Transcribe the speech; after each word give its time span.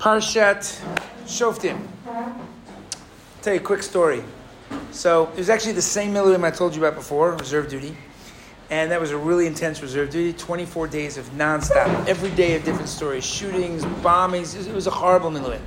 Parshat 0.00 0.80
Shoftim. 1.26 1.78
Tell 3.42 3.52
you 3.52 3.60
a 3.60 3.62
quick 3.62 3.82
story. 3.82 4.24
So 4.92 5.28
it 5.32 5.36
was 5.36 5.50
actually 5.50 5.72
the 5.72 5.82
same 5.82 6.14
military 6.14 6.42
I 6.42 6.50
told 6.50 6.74
you 6.74 6.82
about 6.82 6.94
before, 6.94 7.32
reserve 7.32 7.68
duty, 7.68 7.94
and 8.70 8.90
that 8.90 8.98
was 8.98 9.10
a 9.10 9.18
really 9.18 9.46
intense 9.46 9.82
reserve 9.82 10.08
duty. 10.08 10.32
Twenty-four 10.38 10.86
days 10.86 11.18
of 11.18 11.26
nonstop, 11.32 12.06
every 12.08 12.30
day 12.30 12.54
a 12.54 12.60
different 12.60 12.88
story, 12.88 13.20
shootings, 13.20 13.84
bombings. 14.02 14.66
It 14.66 14.74
was 14.74 14.86
a 14.86 14.90
horrible 14.90 15.30
military. 15.30 15.60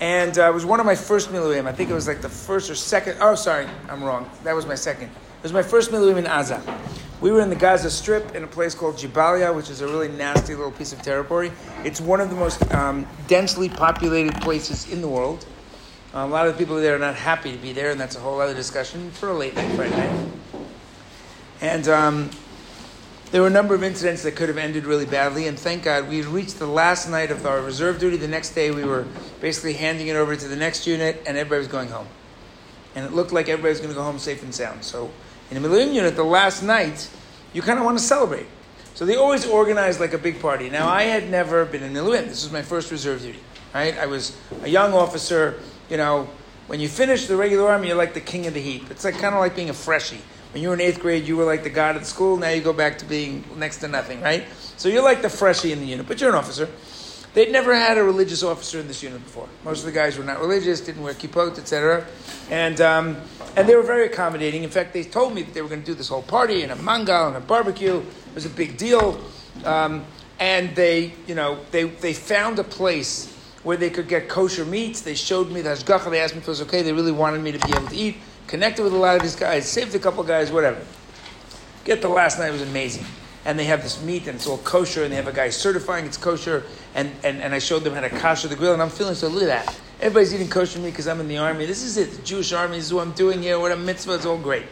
And 0.00 0.38
uh, 0.38 0.48
it 0.48 0.54
was 0.54 0.64
one 0.64 0.80
of 0.80 0.86
my 0.86 0.94
first 0.94 1.30
military. 1.30 1.60
I 1.66 1.72
think 1.72 1.90
it 1.90 1.94
was 1.94 2.08
like 2.08 2.22
the 2.22 2.30
first 2.30 2.70
or 2.70 2.74
second. 2.74 3.18
Oh, 3.20 3.34
sorry, 3.34 3.66
I'm 3.90 4.02
wrong. 4.02 4.30
That 4.44 4.54
was 4.54 4.64
my 4.64 4.74
second. 4.74 5.08
It 5.08 5.42
was 5.42 5.52
my 5.52 5.62
first 5.62 5.92
military 5.92 6.18
in 6.18 6.24
Gaza. 6.24 6.62
We 7.24 7.32
were 7.32 7.40
in 7.40 7.48
the 7.48 7.56
Gaza 7.56 7.90
Strip 7.90 8.34
in 8.34 8.44
a 8.44 8.46
place 8.46 8.74
called 8.74 8.96
Jabalia, 8.96 9.56
which 9.56 9.70
is 9.70 9.80
a 9.80 9.86
really 9.86 10.08
nasty 10.08 10.54
little 10.54 10.70
piece 10.70 10.92
of 10.92 11.00
territory. 11.00 11.52
It's 11.82 11.98
one 11.98 12.20
of 12.20 12.28
the 12.28 12.36
most 12.36 12.70
um, 12.74 13.06
densely 13.28 13.70
populated 13.70 14.38
places 14.42 14.92
in 14.92 15.00
the 15.00 15.08
world. 15.08 15.46
Uh, 16.14 16.18
a 16.18 16.26
lot 16.26 16.46
of 16.46 16.52
the 16.52 16.58
people 16.58 16.76
there 16.76 16.94
are 16.94 16.98
not 16.98 17.14
happy 17.14 17.50
to 17.50 17.56
be 17.56 17.72
there, 17.72 17.90
and 17.90 17.98
that's 17.98 18.14
a 18.14 18.20
whole 18.20 18.42
other 18.42 18.52
discussion 18.52 19.10
for 19.10 19.30
a 19.30 19.32
late 19.32 19.54
night 19.54 19.74
Friday 19.74 19.96
night. 19.96 20.28
And 21.62 21.88
um, 21.88 22.30
there 23.30 23.40
were 23.40 23.48
a 23.48 23.50
number 23.50 23.74
of 23.74 23.82
incidents 23.82 24.22
that 24.24 24.36
could 24.36 24.50
have 24.50 24.58
ended 24.58 24.84
really 24.84 25.06
badly, 25.06 25.48
and 25.48 25.58
thank 25.58 25.84
God 25.84 26.10
we 26.10 26.18
had 26.18 26.26
reached 26.26 26.58
the 26.58 26.66
last 26.66 27.08
night 27.08 27.30
of 27.30 27.46
our 27.46 27.62
reserve 27.62 27.98
duty. 27.98 28.18
The 28.18 28.28
next 28.28 28.50
day, 28.50 28.70
we 28.70 28.84
were 28.84 29.06
basically 29.40 29.72
handing 29.72 30.08
it 30.08 30.16
over 30.16 30.36
to 30.36 30.46
the 30.46 30.56
next 30.56 30.86
unit, 30.86 31.22
and 31.26 31.38
everybody 31.38 31.60
was 31.60 31.68
going 31.68 31.88
home. 31.88 32.08
And 32.94 33.06
it 33.06 33.14
looked 33.14 33.32
like 33.32 33.48
everybody 33.48 33.70
was 33.70 33.80
going 33.80 33.94
to 33.94 33.96
go 33.96 34.02
home 34.02 34.18
safe 34.18 34.42
and 34.42 34.54
sound. 34.54 34.84
So 34.84 35.10
in 35.50 35.56
a 35.56 35.60
military 35.60 35.94
unit, 35.94 36.16
the 36.16 36.24
last 36.24 36.62
night, 36.62 37.08
you 37.52 37.62
kind 37.62 37.78
of 37.78 37.84
want 37.84 37.98
to 37.98 38.04
celebrate. 38.04 38.46
So 38.94 39.04
they 39.04 39.16
always 39.16 39.46
organize 39.46 39.98
like 39.98 40.12
a 40.12 40.18
big 40.18 40.40
party. 40.40 40.70
Now, 40.70 40.88
I 40.88 41.04
had 41.04 41.30
never 41.30 41.64
been 41.64 41.82
in 41.82 41.92
Miluim. 41.92 42.26
This 42.26 42.44
was 42.44 42.52
my 42.52 42.62
first 42.62 42.90
reserve 42.90 43.22
duty, 43.22 43.40
right? 43.74 43.96
I 43.98 44.06
was 44.06 44.36
a 44.62 44.68
young 44.68 44.92
officer. 44.92 45.60
You 45.90 45.96
know, 45.96 46.28
when 46.68 46.80
you 46.80 46.88
finish 46.88 47.26
the 47.26 47.36
regular 47.36 47.68
army, 47.68 47.88
you're 47.88 47.96
like 47.96 48.14
the 48.14 48.20
king 48.20 48.46
of 48.46 48.54
the 48.54 48.60
heap. 48.60 48.90
It's 48.90 49.04
like 49.04 49.14
kind 49.14 49.34
of 49.34 49.40
like 49.40 49.56
being 49.56 49.70
a 49.70 49.74
freshie. 49.74 50.20
When 50.52 50.62
you 50.62 50.68
were 50.68 50.74
in 50.74 50.80
eighth 50.80 51.00
grade, 51.00 51.26
you 51.26 51.36
were 51.36 51.44
like 51.44 51.64
the 51.64 51.70
god 51.70 51.96
of 51.96 52.02
the 52.02 52.08
school. 52.08 52.36
Now 52.36 52.50
you 52.50 52.62
go 52.62 52.72
back 52.72 52.98
to 52.98 53.04
being 53.04 53.44
next 53.56 53.78
to 53.78 53.88
nothing, 53.88 54.20
right? 54.20 54.44
So 54.76 54.88
you're 54.88 55.02
like 55.02 55.20
the 55.20 55.28
freshie 55.28 55.72
in 55.72 55.80
the 55.80 55.86
unit, 55.86 56.06
but 56.06 56.20
you're 56.20 56.30
an 56.30 56.36
officer. 56.36 56.68
They'd 57.34 57.50
never 57.50 57.74
had 57.74 57.98
a 57.98 58.04
religious 58.04 58.44
officer 58.44 58.78
in 58.78 58.86
this 58.86 59.02
unit 59.02 59.22
before. 59.22 59.48
Most 59.64 59.80
of 59.80 59.86
the 59.86 59.92
guys 59.92 60.16
were 60.16 60.24
not 60.24 60.40
religious, 60.40 60.80
didn't 60.80 61.02
wear 61.02 61.14
kippot, 61.14 61.58
etc. 61.58 62.06
And 62.48 62.80
um, 62.80 63.16
and 63.56 63.68
they 63.68 63.74
were 63.74 63.82
very 63.82 64.06
accommodating. 64.06 64.62
In 64.62 64.70
fact, 64.70 64.92
they 64.92 65.02
told 65.02 65.34
me 65.34 65.42
that 65.42 65.52
they 65.52 65.60
were 65.60 65.68
going 65.68 65.80
to 65.80 65.86
do 65.86 65.94
this 65.94 66.08
whole 66.08 66.22
party 66.22 66.62
and 66.62 66.72
a 66.72 66.76
mangal 66.76 67.28
and 67.28 67.36
a 67.36 67.40
barbecue. 67.40 67.98
It 67.98 68.34
was 68.34 68.46
a 68.46 68.50
big 68.50 68.76
deal. 68.76 69.20
Um, 69.64 70.04
and 70.38 70.74
they, 70.74 71.14
you 71.26 71.34
know, 71.34 71.58
they, 71.70 71.84
they 71.84 72.12
found 72.12 72.58
a 72.58 72.64
place 72.64 73.32
where 73.62 73.76
they 73.76 73.90
could 73.90 74.08
get 74.08 74.28
kosher 74.28 74.64
meats. 74.64 75.00
They 75.00 75.14
showed 75.14 75.50
me 75.50 75.60
the 75.60 75.70
hashgacha. 75.70 76.10
They 76.10 76.20
asked 76.20 76.34
me 76.34 76.40
if 76.40 76.48
it 76.48 76.50
was 76.50 76.62
okay. 76.62 76.82
They 76.82 76.92
really 76.92 77.12
wanted 77.12 77.42
me 77.42 77.52
to 77.52 77.58
be 77.58 77.72
able 77.74 77.88
to 77.88 77.96
eat. 77.96 78.16
Connected 78.46 78.82
with 78.82 78.92
a 78.92 78.96
lot 78.96 79.16
of 79.16 79.22
these 79.22 79.36
guys. 79.36 79.68
Saved 79.68 79.94
a 79.94 79.98
couple 79.98 80.22
guys. 80.22 80.50
Whatever. 80.52 80.84
Get 81.84 82.02
the 82.02 82.08
last 82.08 82.38
night 82.38 82.50
was 82.50 82.62
amazing. 82.62 83.04
And 83.44 83.58
they 83.58 83.64
have 83.64 83.82
this 83.82 84.02
meat 84.02 84.26
and 84.26 84.36
it's 84.36 84.46
all 84.46 84.58
kosher. 84.58 85.04
And 85.04 85.12
they 85.12 85.16
have 85.16 85.28
a 85.28 85.32
guy 85.32 85.50
certifying 85.50 86.06
it's 86.06 86.16
kosher. 86.16 86.64
And, 86.94 87.12
and, 87.22 87.42
and 87.42 87.54
I 87.54 87.58
showed 87.58 87.84
them 87.84 87.94
how 87.94 88.00
to 88.00 88.10
kosher 88.10 88.48
the 88.48 88.56
grill. 88.56 88.72
And 88.72 88.82
I'm 88.82 88.90
feeling 88.90 89.14
so. 89.14 89.28
Look 89.28 89.42
at 89.42 89.66
that. 89.66 89.80
Everybody's 90.00 90.34
eating 90.34 90.48
kosher 90.48 90.78
meat 90.78 90.90
because 90.90 91.08
I'm 91.08 91.20
in 91.20 91.28
the 91.28 91.38
army. 91.38 91.66
This 91.66 91.82
is 91.82 91.96
it. 91.96 92.12
The 92.12 92.22
Jewish 92.22 92.52
army 92.52 92.76
this 92.76 92.86
is 92.86 92.94
what 92.94 93.06
I'm 93.06 93.12
doing 93.12 93.42
here. 93.42 93.58
What 93.58 93.72
a 93.72 93.76
mitzvah. 93.76 94.14
It's 94.14 94.26
all 94.26 94.38
great. 94.38 94.64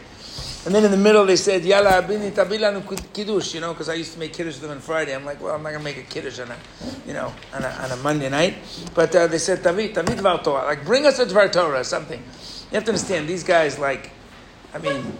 And 0.65 0.73
then 0.73 0.85
in 0.85 0.91
the 0.91 0.97
middle 0.97 1.25
they 1.25 1.35
said, 1.35 1.65
Yalla 1.65 2.01
abini 2.01 2.31
tabilanu 2.31 3.13
kiddush, 3.13 3.53
you 3.53 3.59
know, 3.59 3.73
because 3.73 3.89
I 3.89 3.95
used 3.95 4.13
to 4.13 4.19
make 4.19 4.31
kiddush 4.31 4.53
with 4.53 4.61
them 4.61 4.71
on 4.71 4.79
Friday. 4.79 5.13
I'm 5.13 5.25
like, 5.25 5.41
well, 5.41 5.53
I'm 5.53 5.61
not 5.61 5.71
going 5.71 5.81
to 5.81 5.83
make 5.83 5.97
a 5.97 6.03
kiddush 6.03 6.39
on 6.39 6.51
a, 6.51 6.57
you 7.05 7.11
know, 7.11 7.33
on 7.53 7.63
a, 7.63 7.67
on 7.67 7.91
a 7.91 7.97
Monday 7.97 8.29
night. 8.29 8.55
But 8.93 9.13
uh, 9.13 9.27
they 9.27 9.39
said, 9.39 9.61
tavi, 9.61 9.89
tavi 9.89 10.13
dvar 10.13 10.41
Torah. 10.41 10.63
Like, 10.63 10.85
bring 10.85 11.05
us 11.05 11.19
a 11.19 11.25
dvar 11.25 11.51
Torah 11.51 11.81
or 11.81 11.83
something. 11.83 12.19
You 12.19 12.75
have 12.75 12.85
to 12.85 12.91
understand, 12.91 13.27
these 13.27 13.43
guys, 13.43 13.77
like, 13.77 14.11
I 14.73 14.77
mean, 14.77 15.17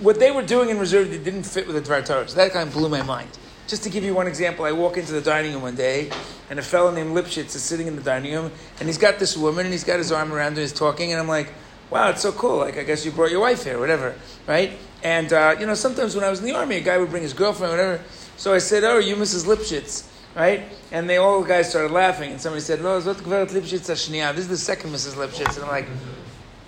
what 0.00 0.18
they 0.18 0.30
were 0.30 0.42
doing 0.42 0.70
in 0.70 0.78
reserve 0.78 1.10
they 1.10 1.18
didn't 1.18 1.44
fit 1.44 1.66
with 1.66 1.76
the 1.76 1.82
dvar 1.82 2.04
Torah. 2.04 2.28
So 2.28 2.36
that 2.36 2.52
kind 2.52 2.68
of 2.68 2.74
blew 2.74 2.88
my 2.88 3.02
mind. 3.02 3.28
Just 3.68 3.84
to 3.84 3.90
give 3.90 4.02
you 4.02 4.14
one 4.14 4.26
example, 4.26 4.64
I 4.64 4.72
walk 4.72 4.96
into 4.96 5.12
the 5.12 5.20
dining 5.20 5.52
room 5.52 5.62
one 5.62 5.76
day, 5.76 6.10
and 6.48 6.58
a 6.58 6.62
fellow 6.62 6.90
named 6.90 7.14
Lipschitz 7.14 7.54
is 7.54 7.62
sitting 7.62 7.86
in 7.86 7.94
the 7.94 8.02
dining 8.02 8.32
room, 8.32 8.50
and 8.80 8.88
he's 8.88 8.98
got 8.98 9.18
this 9.18 9.36
woman, 9.36 9.64
and 9.64 9.72
he's 9.72 9.84
got 9.84 9.98
his 9.98 10.10
arm 10.10 10.32
around 10.32 10.54
her, 10.54 10.60
and 10.62 10.68
he's 10.68 10.72
talking, 10.72 11.12
and 11.12 11.20
I'm 11.20 11.28
like, 11.28 11.52
wow, 11.90 12.08
it's 12.08 12.22
so 12.22 12.32
cool. 12.32 12.56
Like, 12.56 12.78
I 12.78 12.82
guess 12.82 13.04
you 13.04 13.12
brought 13.12 13.30
your 13.30 13.40
wife 13.40 13.64
here, 13.64 13.78
whatever, 13.78 14.16
right? 14.48 14.72
And, 15.02 15.32
uh, 15.32 15.56
you 15.60 15.66
know, 15.66 15.74
sometimes 15.74 16.14
when 16.14 16.24
I 16.24 16.30
was 16.30 16.40
in 16.40 16.46
the 16.46 16.52
army, 16.52 16.76
a 16.76 16.80
guy 16.80 16.98
would 16.98 17.10
bring 17.10 17.22
his 17.22 17.32
girlfriend, 17.32 17.72
whatever. 17.72 18.02
So 18.36 18.54
I 18.54 18.58
said, 18.58 18.82
oh, 18.84 18.98
you 18.98 19.14
Mrs. 19.16 19.46
Lipschitz, 19.46 20.08
right? 20.34 20.64
And 20.90 21.08
they 21.08 21.18
all 21.18 21.42
the 21.42 21.48
guys 21.48 21.70
started 21.70 21.92
laughing, 21.92 22.32
and 22.32 22.40
somebody 22.40 22.62
said, 22.62 22.82
no, 22.82 22.98
This 22.98 23.06
is 23.06 24.48
the 24.48 24.56
second 24.56 24.90
Mrs. 24.90 25.14
Lipschitz. 25.14 25.56
And 25.56 25.64
I'm 25.64 25.70
like, 25.70 25.86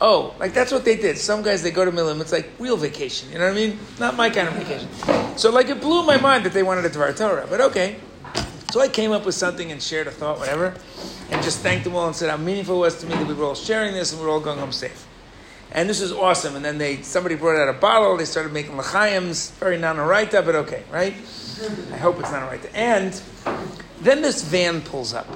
Oh, 0.04 0.34
like 0.40 0.52
that's 0.52 0.72
what 0.72 0.84
they 0.84 0.96
did. 0.96 1.16
Some 1.16 1.42
guys 1.42 1.62
they 1.62 1.70
go 1.70 1.84
to 1.84 1.92
Miluim, 1.92 2.20
it's 2.20 2.32
like 2.32 2.50
real 2.58 2.76
vacation. 2.76 3.30
You 3.30 3.38
know 3.38 3.44
what 3.44 3.52
I 3.52 3.54
mean? 3.54 3.78
Not 4.00 4.16
my 4.16 4.30
kind 4.30 4.48
of 4.48 4.54
vacation. 4.54 4.88
So 5.38 5.52
like 5.52 5.68
it 5.68 5.80
blew 5.80 6.04
my 6.04 6.16
mind 6.16 6.44
that 6.44 6.52
they 6.52 6.64
wanted 6.64 6.84
a 6.84 6.90
Dvar 6.90 7.16
Torah, 7.16 7.46
but 7.48 7.60
okay. 7.60 8.00
So 8.72 8.80
I 8.80 8.88
came 8.88 9.12
up 9.12 9.24
with 9.24 9.36
something 9.36 9.70
and 9.70 9.80
shared 9.80 10.08
a 10.08 10.10
thought, 10.10 10.40
whatever, 10.40 10.74
and 11.30 11.40
just 11.40 11.60
thanked 11.60 11.84
them 11.84 11.94
all 11.94 12.08
and 12.08 12.16
said 12.16 12.30
how 12.30 12.36
meaningful 12.36 12.78
it 12.78 12.80
was 12.80 12.98
to 12.98 13.06
me 13.06 13.14
that 13.14 13.28
we 13.28 13.34
were 13.34 13.44
all 13.44 13.54
sharing 13.54 13.94
this 13.94 14.10
and 14.12 14.20
we 14.20 14.26
are 14.26 14.30
all 14.30 14.40
going 14.40 14.58
home 14.58 14.72
safe. 14.72 15.06
And 15.70 15.88
this 15.88 16.00
is 16.00 16.10
awesome. 16.10 16.56
And 16.56 16.64
then 16.64 16.78
they 16.78 17.02
somebody 17.02 17.36
brought 17.36 17.56
out 17.56 17.68
a 17.68 17.78
bottle. 17.78 18.16
They 18.16 18.24
started 18.24 18.52
making 18.52 18.72
lachaims, 18.72 19.52
very 19.52 19.78
non-araita, 19.78 20.44
but 20.44 20.56
okay, 20.56 20.82
right? 20.90 21.14
I 21.92 21.96
hope 21.96 22.18
it's 22.18 22.32
not 22.32 22.50
araita. 22.50 22.70
And 22.74 23.22
then 24.00 24.20
this 24.20 24.42
van 24.42 24.80
pulls 24.80 25.14
up 25.14 25.28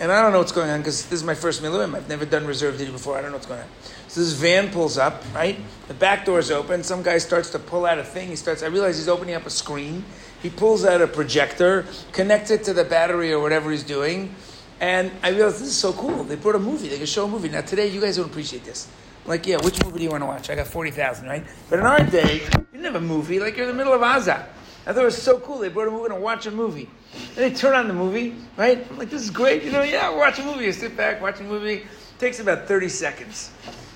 and 0.00 0.12
I 0.12 0.22
don't 0.22 0.32
know 0.32 0.38
what's 0.38 0.52
going 0.52 0.70
on 0.70 0.80
because 0.80 1.04
this 1.04 1.20
is 1.20 1.24
my 1.24 1.34
first 1.34 1.62
miluim. 1.62 1.94
I've 1.94 2.08
never 2.08 2.24
done 2.24 2.46
reserve 2.46 2.78
duty 2.78 2.92
before. 2.92 3.16
I 3.16 3.22
don't 3.22 3.30
know 3.30 3.36
what's 3.36 3.46
going 3.46 3.60
on. 3.60 3.68
So 4.08 4.20
this 4.20 4.32
van 4.32 4.70
pulls 4.70 4.98
up, 4.98 5.22
right? 5.34 5.58
The 5.88 5.94
back 5.94 6.24
door 6.24 6.38
is 6.38 6.50
open. 6.50 6.82
Some 6.82 7.02
guy 7.02 7.18
starts 7.18 7.50
to 7.50 7.58
pull 7.58 7.86
out 7.86 7.98
a 7.98 8.04
thing. 8.04 8.28
He 8.28 8.36
starts. 8.36 8.62
I 8.62 8.66
realize 8.66 8.98
he's 8.98 9.08
opening 9.08 9.34
up 9.34 9.46
a 9.46 9.50
screen. 9.50 10.04
He 10.42 10.50
pulls 10.50 10.84
out 10.84 11.00
a 11.00 11.06
projector, 11.06 11.86
connects 12.12 12.50
it 12.50 12.64
to 12.64 12.74
the 12.74 12.84
battery 12.84 13.32
or 13.32 13.40
whatever 13.40 13.70
he's 13.70 13.82
doing, 13.82 14.34
and 14.80 15.10
I 15.22 15.30
realize 15.30 15.58
this 15.58 15.68
is 15.68 15.76
so 15.76 15.92
cool. 15.92 16.24
They 16.24 16.36
brought 16.36 16.54
a 16.54 16.60
movie. 16.60 16.88
They 16.88 16.98
can 16.98 17.06
show 17.06 17.24
a 17.24 17.28
movie. 17.28 17.48
Now 17.48 17.62
today, 17.62 17.88
you 17.88 18.00
guys 18.00 18.16
don't 18.16 18.26
appreciate 18.26 18.64
this. 18.64 18.88
Like, 19.24 19.46
yeah, 19.46 19.56
which 19.56 19.82
movie 19.82 19.98
do 19.98 20.04
you 20.04 20.10
want 20.10 20.22
to 20.22 20.26
watch? 20.26 20.50
I 20.50 20.54
got 20.54 20.66
forty 20.66 20.90
thousand, 20.90 21.26
right? 21.26 21.44
But 21.68 21.80
in 21.80 21.86
our 21.86 22.00
day, 22.00 22.42
you 22.44 22.66
didn't 22.72 22.84
have 22.84 22.94
a 22.96 23.00
movie. 23.00 23.40
Like 23.40 23.56
you're 23.56 23.68
in 23.68 23.76
the 23.76 23.84
middle 23.84 23.94
of 23.94 24.02
Aza. 24.02 24.46
I 24.86 24.92
thought 24.92 25.02
it 25.02 25.06
was 25.06 25.20
so 25.20 25.40
cool. 25.40 25.58
They 25.58 25.68
brought 25.68 25.88
a 25.88 25.90
movie 25.90 26.14
and 26.14 26.22
watch 26.22 26.46
a 26.46 26.50
movie. 26.52 26.88
And 27.12 27.36
they 27.36 27.52
turn 27.52 27.74
on 27.74 27.88
the 27.88 27.94
movie, 27.94 28.36
right? 28.56 28.86
I'm 28.88 28.98
like, 28.98 29.10
this 29.10 29.22
is 29.22 29.30
great. 29.30 29.64
You 29.64 29.72
know, 29.72 29.82
yeah, 29.82 30.14
watch 30.16 30.38
a 30.38 30.44
movie. 30.44 30.64
You 30.64 30.72
sit 30.72 30.96
back, 30.96 31.20
watch 31.20 31.40
a 31.40 31.42
movie. 31.42 31.74
It 31.74 31.86
takes 32.20 32.38
about 32.38 32.68
30 32.68 32.88
seconds. 32.88 33.50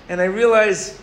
And 0.09 0.19
I 0.19 0.25
realize 0.25 0.99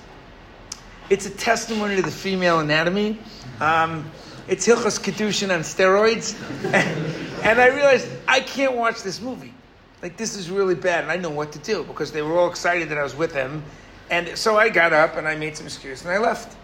it's 1.08 1.24
a 1.24 1.30
testimony 1.30 1.96
to 1.96 2.02
the 2.02 2.10
female 2.10 2.60
anatomy. 2.60 3.18
Um, 3.60 4.10
it's 4.46 4.66
Hilchos 4.66 5.00
Kedushin 5.00 5.54
on 5.54 5.60
steroids. 5.60 6.36
And, 6.64 7.42
and 7.44 7.58
I 7.58 7.68
realized 7.68 8.08
I 8.26 8.40
can't 8.40 8.76
watch 8.76 9.02
this 9.02 9.22
movie. 9.22 9.54
Like, 10.02 10.18
this 10.18 10.36
is 10.36 10.50
really 10.50 10.74
bad. 10.74 11.04
And 11.04 11.10
I 11.10 11.16
know 11.16 11.30
what 11.30 11.50
to 11.52 11.58
do 11.60 11.82
because 11.84 12.12
they 12.12 12.20
were 12.20 12.38
all 12.38 12.50
excited 12.50 12.90
that 12.90 12.98
I 12.98 13.02
was 13.02 13.16
with 13.16 13.32
them. 13.32 13.64
And 14.10 14.36
so 14.36 14.58
I 14.58 14.68
got 14.68 14.92
up 14.92 15.16
and 15.16 15.26
I 15.26 15.34
made 15.34 15.56
some 15.56 15.66
excuse 15.66 16.02
and 16.02 16.10
I 16.10 16.18
left. 16.18 16.57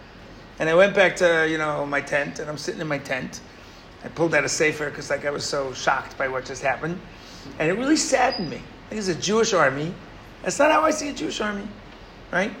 And 0.59 0.69
I 0.69 0.75
went 0.75 0.95
back 0.95 1.15
to, 1.17 1.47
you 1.49 1.57
know, 1.57 1.85
my 1.85 2.01
tent, 2.01 2.39
and 2.39 2.49
I'm 2.49 2.57
sitting 2.57 2.81
in 2.81 2.87
my 2.87 2.97
tent. 2.97 3.41
I 4.03 4.07
pulled 4.07 4.35
out 4.35 4.43
a 4.43 4.49
sefer 4.49 4.89
because 4.89 5.09
like 5.09 5.25
I 5.25 5.31
was 5.31 5.43
so 5.43 5.73
shocked 5.73 6.17
by 6.17 6.27
what 6.27 6.45
just 6.45 6.61
happened. 6.61 6.99
And 7.59 7.69
it 7.69 7.73
really 7.73 7.97
saddened 7.97 8.49
me. 8.49 8.61
Like 8.89 8.99
it's 8.99 9.07
a 9.07 9.15
Jewish 9.15 9.53
army. 9.53 9.93
That's 10.43 10.59
not 10.59 10.71
how 10.71 10.81
I 10.81 10.91
see 10.91 11.09
a 11.09 11.13
Jewish 11.13 11.41
army, 11.41 11.67
right? 12.31 12.53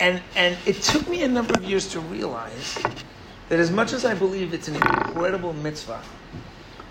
And 0.00 0.22
and 0.34 0.58
it 0.66 0.82
took 0.82 1.08
me 1.08 1.22
a 1.22 1.28
number 1.28 1.54
of 1.54 1.64
years 1.64 1.88
to 1.92 2.00
realize 2.00 2.78
that 3.48 3.58
as 3.58 3.70
much 3.70 3.92
as 3.92 4.04
I 4.04 4.14
believe 4.14 4.52
it's 4.52 4.68
an 4.68 4.76
incredible 4.76 5.52
mitzvah 5.52 6.02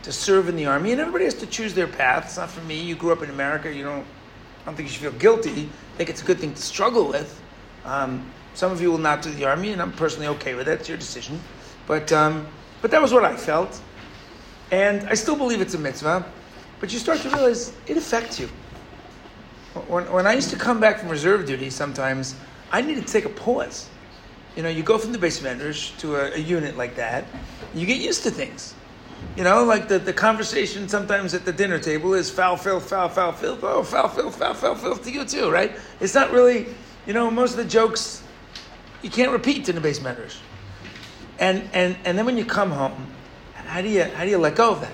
to 0.02 0.12
serve 0.12 0.50
in 0.50 0.56
the 0.56 0.66
army, 0.66 0.92
and 0.92 1.00
everybody 1.00 1.26
has 1.26 1.34
to 1.36 1.46
choose 1.46 1.74
their 1.74 1.88
path. 1.88 2.26
It's 2.26 2.38
not 2.38 2.50
for 2.50 2.62
me. 2.62 2.82
You 2.82 2.96
grew 2.96 3.12
up 3.12 3.22
in 3.22 3.30
America. 3.30 3.74
You 3.74 3.84
don't. 3.84 4.06
I 4.64 4.66
don't 4.66 4.76
think 4.76 4.90
you 4.90 4.94
should 4.94 5.02
feel 5.02 5.20
guilty. 5.20 5.70
I 5.94 5.98
think 5.98 6.10
it's 6.10 6.22
a 6.22 6.26
good 6.26 6.40
thing 6.40 6.54
to 6.54 6.62
struggle 6.62 7.08
with. 7.08 7.40
Um, 7.86 8.26
some 8.54 8.72
of 8.72 8.82
you 8.82 8.92
will 8.92 8.98
not 8.98 9.22
do 9.22 9.32
the 9.32 9.46
army, 9.46 9.72
and 9.72 9.82
I'm 9.82 9.92
personally 9.92 10.28
okay 10.28 10.54
with 10.56 10.68
that. 10.68 10.80
It's 10.80 10.90
your 10.90 10.98
decision. 10.98 11.40
But, 11.88 12.12
um, 12.12 12.48
but 12.82 12.92
that 12.92 13.02
was 13.02 13.14
what 13.14 13.26
I 13.26 13.36
felt. 13.36 13.82
And 14.72 15.08
I 15.10 15.14
still 15.14 15.36
believe 15.36 15.62
it's 15.62 15.74
a 15.74 15.80
mitzvah. 15.80 16.26
But 16.80 16.92
you 16.92 17.00
start 17.00 17.20
to 17.20 17.30
realize 17.30 17.74
it 17.88 17.98
affects 17.98 18.40
you. 18.40 18.50
When, 19.88 20.12
when 20.12 20.28
I 20.28 20.34
used 20.34 20.50
to 20.52 20.56
come 20.56 20.80
back 20.80 21.00
from 21.00 21.10
reserve 21.10 21.46
duty, 21.46 21.70
sometimes 21.70 22.36
I 22.72 22.82
needed 22.82 23.08
to 23.08 23.14
take 23.14 23.26
a 23.26 23.30
pause. 23.30 23.90
You 24.56 24.64
know, 24.64 24.70
you 24.70 24.84
go 24.84 24.98
from 24.98 25.12
the 25.12 25.18
beis 25.18 25.42
medrash 25.42 25.98
to 26.00 26.16
a, 26.16 26.36
a 26.36 26.38
unit 26.38 26.78
like 26.78 26.96
that, 26.96 27.26
you 27.74 27.86
get 27.86 28.00
used 28.00 28.24
to 28.24 28.32
things. 28.32 28.76
You 29.36 29.44
know, 29.44 29.64
like 29.64 29.88
the, 29.88 29.98
the 29.98 30.14
conversation 30.14 30.88
sometimes 30.88 31.34
at 31.34 31.46
the 31.46 31.54
dinner 31.54 31.80
table 31.80 32.14
is 32.14 32.30
foul, 32.30 32.58
filth, 32.58 32.88
foul, 32.90 33.10
foul, 33.10 33.32
filth. 33.32 33.64
Oh, 33.64 33.82
foul, 33.82 34.10
filth, 34.10 34.38
foul, 34.38 34.54
foul, 34.54 34.76
filth 34.76 35.04
to 35.06 35.12
you 35.12 35.26
too, 35.26 35.50
right? 35.50 35.72
It's 36.00 36.14
not 36.14 36.32
really, 36.32 36.68
you 37.08 37.14
know, 37.14 37.32
most 37.32 37.52
of 37.52 37.58
the 37.58 37.66
jokes 37.66 38.22
you 39.04 39.10
can't 39.10 39.32
repeat 39.32 39.70
in 39.70 39.76
the 39.76 39.82
beis 39.82 40.00
medrash. 40.00 40.38
And, 41.38 41.70
and, 41.74 41.96
and 42.06 42.18
then 42.18 42.26
when 42.26 42.38
you 42.38 42.46
come 42.46 42.72
home, 42.72 43.08
how 43.54 43.82
do 43.82 43.90
you 43.90 44.04
how 44.04 44.24
do 44.24 44.30
you 44.30 44.38
let 44.38 44.56
go 44.56 44.72
of 44.72 44.82
that? 44.82 44.94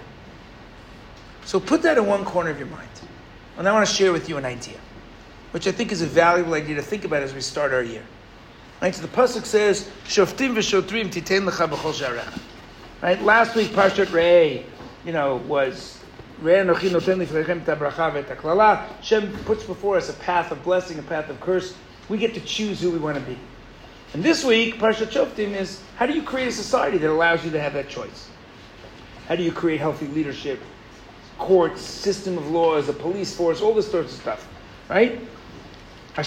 So 1.46 1.60
put 1.60 1.82
that 1.84 1.98
in 1.98 2.06
one 2.06 2.26
corner 2.26 2.50
of 2.50 2.60
your 2.60 2.68
mind. 2.68 2.88
And 3.58 3.68
I 3.68 3.74
want 3.74 3.88
to 3.88 3.94
share 3.94 4.14
with 4.14 4.30
you 4.30 4.38
an 4.38 4.46
idea, 4.46 4.80
which 5.52 5.68
I 5.68 5.72
think 5.72 5.92
is 5.92 6.02
a 6.02 6.06
valuable 6.06 6.54
idea 6.54 6.76
to 6.76 6.82
think 6.82 7.04
about 7.04 7.24
as 7.24 7.34
we 7.34 7.42
start 7.42 7.74
our 7.74 7.84
year. 7.84 8.04
Right? 8.82 8.96
So 8.96 9.02
the 9.02 9.10
pasuk 9.10 9.46
says, 9.46 9.90
"Shoftim 10.06 10.54
v'shotrim 10.56 11.12
titein 11.12 11.50
lecha 11.50 11.68
b'chol 11.68 11.94
sharecha." 11.94 12.40
Right? 13.02 13.22
Last 13.22 13.56
week, 13.56 13.70
Parshat 13.70 14.08
Re'eh, 14.08 14.64
you 15.06 15.12
know, 15.12 15.38
was 15.48 16.00
Shem 19.02 19.38
puts 19.44 19.64
before 19.66 19.98
us 19.98 20.10
a 20.10 20.14
path 20.14 20.52
of 20.52 20.64
blessing, 20.64 21.00
a 21.00 21.02
path 21.04 21.30
of 21.30 21.42
curse. 21.42 21.76
We 22.08 22.18
get 22.18 22.34
to 22.36 22.40
choose 22.40 22.80
who 22.80 22.92
we 22.92 22.98
want 22.98 23.18
to 23.18 23.24
be. 23.24 23.38
And 24.14 24.24
this 24.24 24.44
week, 24.44 24.80
Parshat 24.80 25.12
Shoftim 25.12 25.54
is 25.54 25.82
how 25.96 26.06
do 26.08 26.14
you 26.14 26.24
create 26.24 26.48
a 26.48 26.52
society 26.52 26.98
that 26.98 27.10
allows 27.10 27.46
you 27.46 27.52
to 27.52 27.60
have 27.60 27.74
that 27.74 27.90
choice? 27.90 28.28
How 29.28 29.36
do 29.36 29.44
you 29.44 29.52
create 29.52 29.80
healthy 29.80 30.08
leadership, 30.08 30.60
courts, 31.38 31.82
system 31.82 32.38
of 32.38 32.50
laws, 32.50 32.90
a 32.90 32.94
police 32.94 33.36
force, 33.36 33.62
all 33.62 33.76
this 33.76 33.92
sorts 33.92 34.14
of 34.14 34.22
stuff, 34.22 34.48
right? 34.90 35.20
Now 36.16 36.24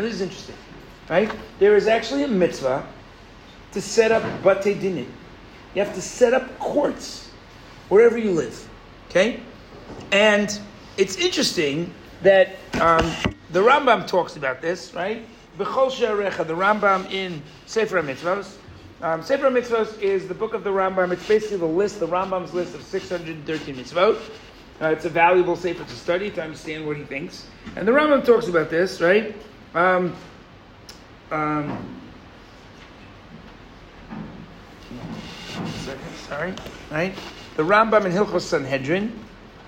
this 0.00 0.14
is 0.14 0.20
interesting, 0.20 0.54
right? 1.10 1.30
There 1.58 1.76
is 1.76 1.88
actually 1.88 2.22
a 2.22 2.28
mitzvah 2.28 2.86
to 3.72 3.82
set 3.82 4.12
up 4.12 4.22
bate 4.42 4.78
dinim. 4.80 5.08
You 5.74 5.84
have 5.84 5.94
to 5.94 6.00
set 6.00 6.32
up 6.32 6.58
courts 6.60 7.30
wherever 7.88 8.16
you 8.16 8.30
live. 8.30 8.68
Okay? 9.10 9.40
And 10.12 10.56
it's 10.96 11.16
interesting 11.16 11.92
that 12.22 12.56
um, 12.80 13.10
the 13.50 13.60
Rambam 13.60 14.06
talks 14.06 14.36
about 14.36 14.60
this, 14.60 14.94
right? 14.94 15.26
The 15.56 15.64
Rambam 15.64 17.10
in 17.12 17.42
Sefer 17.66 18.02
HaMitzvos. 18.02 18.56
Um, 19.02 19.22
Sefer 19.22 19.50
HaMitzvos 19.50 20.00
is 20.00 20.26
the 20.26 20.34
book 20.34 20.54
of 20.54 20.64
the 20.64 20.70
Rambam. 20.70 21.12
It's 21.12 21.26
basically 21.28 21.58
the 21.58 21.66
list, 21.66 22.00
the 22.00 22.08
Rambam's 22.08 22.54
list 22.54 22.74
of 22.74 22.82
613 22.82 23.76
mitzvot. 23.76 24.18
Uh, 24.80 24.86
it's 24.86 25.04
a 25.04 25.08
valuable 25.08 25.56
Sefer 25.56 25.84
to 25.84 25.94
study, 25.94 26.30
to 26.30 26.42
understand 26.42 26.86
what 26.86 26.96
he 26.96 27.04
thinks. 27.04 27.46
And 27.76 27.86
the 27.86 27.92
Rambam 27.92 28.24
talks 28.24 28.48
about 28.48 28.70
this, 28.70 29.00
right? 29.00 29.34
Um, 29.74 30.16
um, 31.30 32.00
second, 35.76 36.14
sorry, 36.28 36.54
right? 36.90 37.14
The 37.56 37.62
Rambam 37.62 38.04
in 38.06 38.12
Hilchos 38.12 38.42
Sanhedrin, 38.42 39.16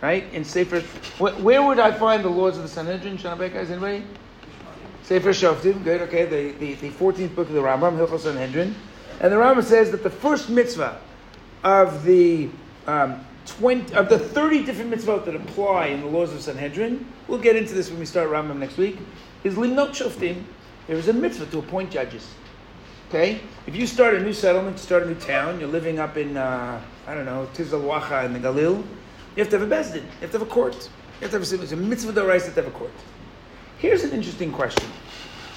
right? 0.02 0.24
In 0.32 0.44
Sefer, 0.44 0.80
wh- 1.18 1.42
where 1.42 1.62
would 1.62 1.78
I 1.78 1.92
find 1.92 2.24
the 2.24 2.28
laws 2.28 2.56
of 2.56 2.62
the 2.62 2.68
Sanhedrin? 2.68 3.18
Shana 3.18 3.38
Bet 3.38 3.52
guys, 3.52 3.70
anybody? 3.70 4.04
Sefer 5.02 5.30
Shoftim, 5.30 5.84
good, 5.84 6.02
okay, 6.02 6.24
the, 6.24 6.58
the, 6.58 6.74
the 6.74 6.90
14th 6.90 7.34
book 7.34 7.48
of 7.48 7.54
the 7.54 7.60
Rambam, 7.60 7.96
Hilchos 7.96 8.20
Sanhedrin. 8.20 8.74
And 9.20 9.32
the 9.32 9.36
Rambam 9.36 9.62
says 9.62 9.90
that 9.92 10.02
the 10.02 10.10
first 10.10 10.50
mitzvah 10.50 10.98
of 11.62 12.04
the 12.04 12.48
um, 12.86 13.24
20, 13.46 13.94
of 13.94 14.08
the 14.08 14.18
30 14.18 14.64
different 14.64 14.90
mitzvot 14.90 15.24
that 15.24 15.34
apply 15.36 15.86
in 15.86 16.00
the 16.00 16.06
laws 16.06 16.32
of 16.32 16.40
Sanhedrin, 16.40 17.06
we'll 17.28 17.38
get 17.38 17.56
into 17.56 17.72
this 17.72 17.88
when 17.90 17.98
we 17.98 18.06
start 18.06 18.28
Rambam 18.28 18.58
next 18.58 18.76
week, 18.76 18.98
is 19.44 19.54
limnot 19.54 19.90
shoftim. 19.90 20.42
There 20.86 20.96
is 20.96 21.08
a 21.08 21.12
mitzvah 21.12 21.46
to 21.46 21.58
appoint 21.58 21.90
judges. 21.90 22.28
Okay? 23.08 23.40
If 23.66 23.76
you 23.76 23.86
start 23.86 24.14
a 24.14 24.20
new 24.20 24.32
settlement, 24.32 24.78
start 24.78 25.04
a 25.04 25.06
new 25.06 25.14
town, 25.14 25.60
you're 25.60 25.68
living 25.68 25.98
up 25.98 26.16
in, 26.16 26.36
uh, 26.36 26.80
I 27.06 27.14
don't 27.14 27.24
know, 27.24 27.48
Tizal 27.54 28.24
in 28.24 28.32
the 28.32 28.40
Galil, 28.40 28.82
you 29.36 29.42
have 29.42 29.50
to 29.50 29.58
have 29.58 29.70
a 29.70 29.74
bezdin. 29.74 29.96
You 29.96 30.20
have 30.22 30.30
to 30.32 30.38
have 30.38 30.42
a 30.42 30.50
court. 30.50 30.74
You 31.20 31.28
have 31.28 31.30
to 31.30 31.38
have 31.38 31.60
a, 31.60 31.62
it's 31.62 31.72
a 31.72 31.76
mitzvah 31.76 32.12
d'oraisa 32.12 32.54
to 32.54 32.62
have 32.62 32.66
a 32.66 32.70
court. 32.70 32.92
Here's 33.78 34.02
an 34.02 34.12
interesting 34.12 34.50
question. 34.50 34.88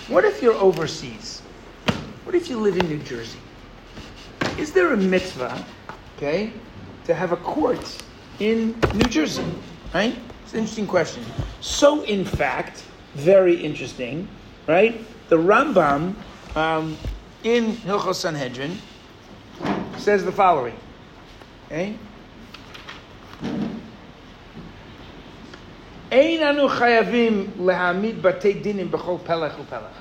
What 0.10 0.26
if 0.26 0.42
you're 0.42 0.56
overseas? 0.56 1.42
What 2.26 2.36
if 2.36 2.50
you 2.50 2.60
live 2.60 2.78
in 2.78 2.88
New 2.90 3.00
Jersey? 3.00 3.40
Is 4.58 4.74
there 4.74 4.94
a 4.94 4.98
mitzvah, 4.98 5.66
okay, 6.18 6.52
to 7.06 7.14
have 7.14 7.32
a 7.32 7.38
court 7.38 8.04
in 8.40 8.78
New 8.94 9.06
Jersey? 9.06 9.46
Right? 9.94 10.16
It's 10.44 10.54
an 10.54 10.60
interesting 10.60 10.88
question. 10.88 11.24
So, 11.62 12.04
in 12.04 12.26
fact, 12.26 12.84
very 13.16 13.56
interesting, 13.56 14.28
right? 14.68 15.00
The 15.30 15.38
Rambam 15.38 16.16
um, 16.56 16.98
in 17.44 17.78
Hilchos 17.78 18.16
Sanhedrin 18.16 18.78
says 19.98 20.26
the 20.26 20.32
following. 20.32 20.76
Okay? 21.68 21.98
Ein 26.12 26.44
anu 26.44 26.68
chayavim 26.68 27.52
lehamid 27.58 28.22
batei 28.22 28.62
dinim 28.64 28.90
b'chol 28.90 29.20
pelech 29.20 29.56
u'pelech. 29.56 29.94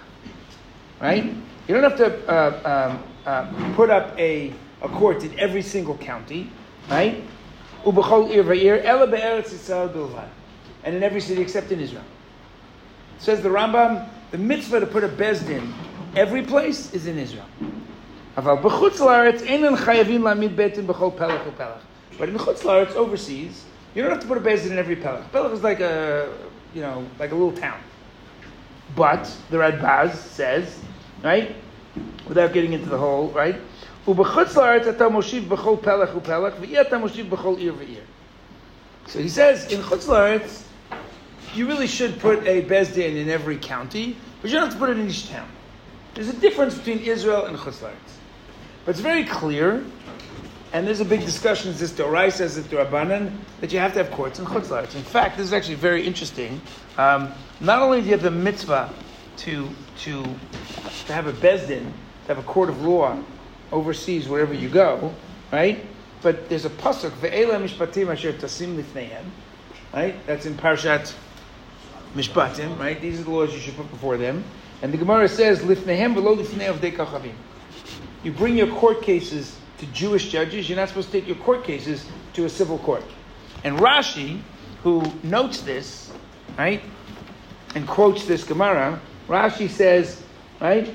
Right? 1.01 1.25
You 1.67 1.75
don't 1.75 1.83
have 1.83 1.97
to 1.97 2.29
uh, 2.29 2.91
um, 2.91 3.05
uh, 3.27 3.75
put 3.75 3.91
up 3.91 4.19
a, 4.19 4.53
a 4.83 4.89
court 4.89 5.23
in 5.23 5.39
every 5.39 5.63
single 5.63 5.97
county, 5.99 6.51
right? 6.91 7.23
U'b'chol 7.85 8.31
ir 8.31 8.45
v'ir, 8.45 8.85
ela 8.85 9.07
be'eretz 9.07 9.53
Yisrael 9.53 9.93
bilvad. 9.93 10.29
And 10.85 10.95
in 10.95 11.03
every 11.03 11.21
city 11.21 11.43
except 11.43 11.71
in 11.73 11.81
Israel. 11.81 12.05
Says 13.19 13.43
the 13.43 13.49
Rambam, 13.49 14.09
the 14.31 14.39
mitzvah 14.39 14.81
to 14.81 14.87
put 14.87 15.05
a 15.05 15.09
bezdin 15.09 15.73
Every 16.17 16.43
place 16.43 16.93
is 16.93 17.07
in 17.07 17.19
Israel. 17.19 17.47
But 18.35 18.47
in 18.47 18.63
Chutz 18.65 18.99
La'aretz, 22.65 22.95
overseas, 22.95 23.65
you 23.95 24.03
don't 24.03 24.11
have 24.11 24.21
to 24.21 24.27
put 24.27 24.39
a 24.39 24.41
bezin 24.41 24.71
in 24.71 24.79
every 24.79 24.97
pelach. 24.97 25.29
Pelach 25.31 25.53
is 25.53 25.63
like 25.63 25.81
a, 25.81 26.33
you 26.75 26.81
know, 26.81 27.07
like 27.19 27.33
a 27.33 27.35
little 27.35 27.53
town. 27.53 27.81
But 28.95 29.31
the 29.51 29.59
Radbaz 29.59 30.15
says, 30.15 30.79
right, 31.23 31.55
without 32.27 32.53
getting 32.53 32.73
into 32.73 32.89
the 32.89 32.99
whole, 32.99 33.29
right, 33.31 33.61
So 34.07 34.15
he 39.19 39.29
says 39.29 39.73
in 39.73 39.81
Chutz 39.83 40.07
La'aretz, 40.07 40.65
you 41.55 41.67
really 41.67 41.87
should 41.87 42.19
put 42.19 42.47
a 42.47 42.63
bezdin 42.63 43.17
in 43.17 43.29
every 43.29 43.59
county, 43.59 44.17
but 44.41 44.51
you 44.51 44.57
don't 44.57 44.67
have 44.67 44.75
to 44.75 44.79
put 44.79 44.91
it 44.91 44.99
in 44.99 45.09
each 45.09 45.29
town. 45.29 45.49
There's 46.15 46.29
a 46.29 46.37
difference 46.41 46.77
between 46.77 47.01
Israel 47.01 47.47
and 47.47 47.57
Chutz 47.57 47.81
But 47.81 48.91
it's 48.91 49.01
very 49.01 49.25
clear, 49.25 49.85
and 50.73 50.87
there's 50.87 51.01
a 51.01 51.05
big 51.05 51.21
discussion, 51.21 51.71
is 51.71 51.81
this 51.81 51.93
Dorai 51.93 52.31
says 52.31 52.59
it 52.59 52.67
Rabbanan, 52.67 53.33
that 53.61 53.73
you 53.73 53.79
have 53.79 53.93
to 53.95 54.03
have 54.03 54.13
courts 54.13 54.39
in 54.39 54.45
Chutz 54.45 54.95
In 54.95 55.03
fact, 55.03 55.37
this 55.37 55.47
is 55.47 55.53
actually 55.53 55.77
very 55.77 56.07
interesting. 56.07 56.61
Um, 56.99 57.33
not 57.61 57.81
only 57.81 58.01
do 58.01 58.07
you 58.07 58.13
have 58.13 58.23
the 58.23 58.31
mitzvah 58.31 58.93
to, 59.39 59.69
to, 60.01 60.23
to 61.07 61.13
have 61.13 61.27
a 61.27 61.33
Bezdin, 61.33 61.85
to 61.85 62.29
have 62.29 62.39
a 62.39 62.43
court 62.43 62.69
of 62.69 62.83
law 62.83 63.19
overseas 63.73 64.29
wherever 64.29 64.53
you 64.53 64.69
go, 64.69 65.15
right? 65.53 65.85
But 66.21 66.49
there's 66.49 66.65
a 66.65 66.71
pasuk, 66.71 67.11
ve'ela 67.11 67.63
mishpatim 67.63 68.13
asher 68.13 68.33
tasim 68.33 68.77
lifneihem, 68.77 69.25
right? 69.95 70.27
That's 70.27 70.47
in 70.47 70.55
Parshat 70.55 71.15
Mishpatim, 72.15 72.79
right? 72.79 73.01
These 73.01 73.21
are 73.21 73.25
the 73.25 73.31
laws 73.31 73.55
you 73.55 73.61
should 73.61 73.77
put 73.77 73.91
before 73.91 74.17
them. 74.17 74.43
And 74.83 74.93
the 74.93 74.97
Gemara 74.97 75.29
says, 75.29 75.61
"Lifnehem 75.61 76.15
v'lo 76.15 76.37
lifnei 76.37 76.97
kachavim." 76.97 77.35
You 78.25 78.33
bring 78.33 78.57
your 78.57 78.67
court 78.67 79.03
cases 79.03 79.59
to 79.79 79.87
Jewish 79.87 80.29
judges. 80.31 80.69
You're 80.69 80.77
not 80.77 80.89
supposed 80.89 81.11
to 81.13 81.21
take 81.21 81.27
your 81.27 81.37
court 81.37 81.65
cases 81.65 82.07
to 82.35 82.45
a 82.45 82.49
civil 82.49 82.79
court. 82.79 83.05
And 83.65 83.79
Rashi, 83.79 84.41
who 84.83 85.03
notes 85.23 85.63
this, 85.63 86.13
right, 86.57 86.83
and 87.75 87.87
quotes 87.87 88.25
this 88.27 88.45
Gemara, 88.45 89.01
Rashi 89.29 89.69
says, 89.69 90.23
right, 90.61 90.89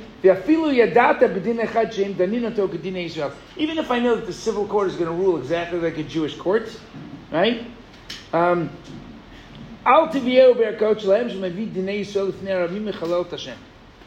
even 3.58 3.78
if 3.78 3.92
I 3.92 4.00
know 4.00 4.16
that 4.16 4.25
the 4.25 4.34
civil 4.34 4.66
court 4.68 4.88
is 4.88 4.96
going 4.96 5.10
to 5.10 5.16
rule 5.16 5.38
exactly 5.38 5.80
like 5.80 5.98
a 5.98 6.04
Jewish 6.04 6.38
court, 6.38 6.70
right? 7.32 7.68
Um, 8.32 8.70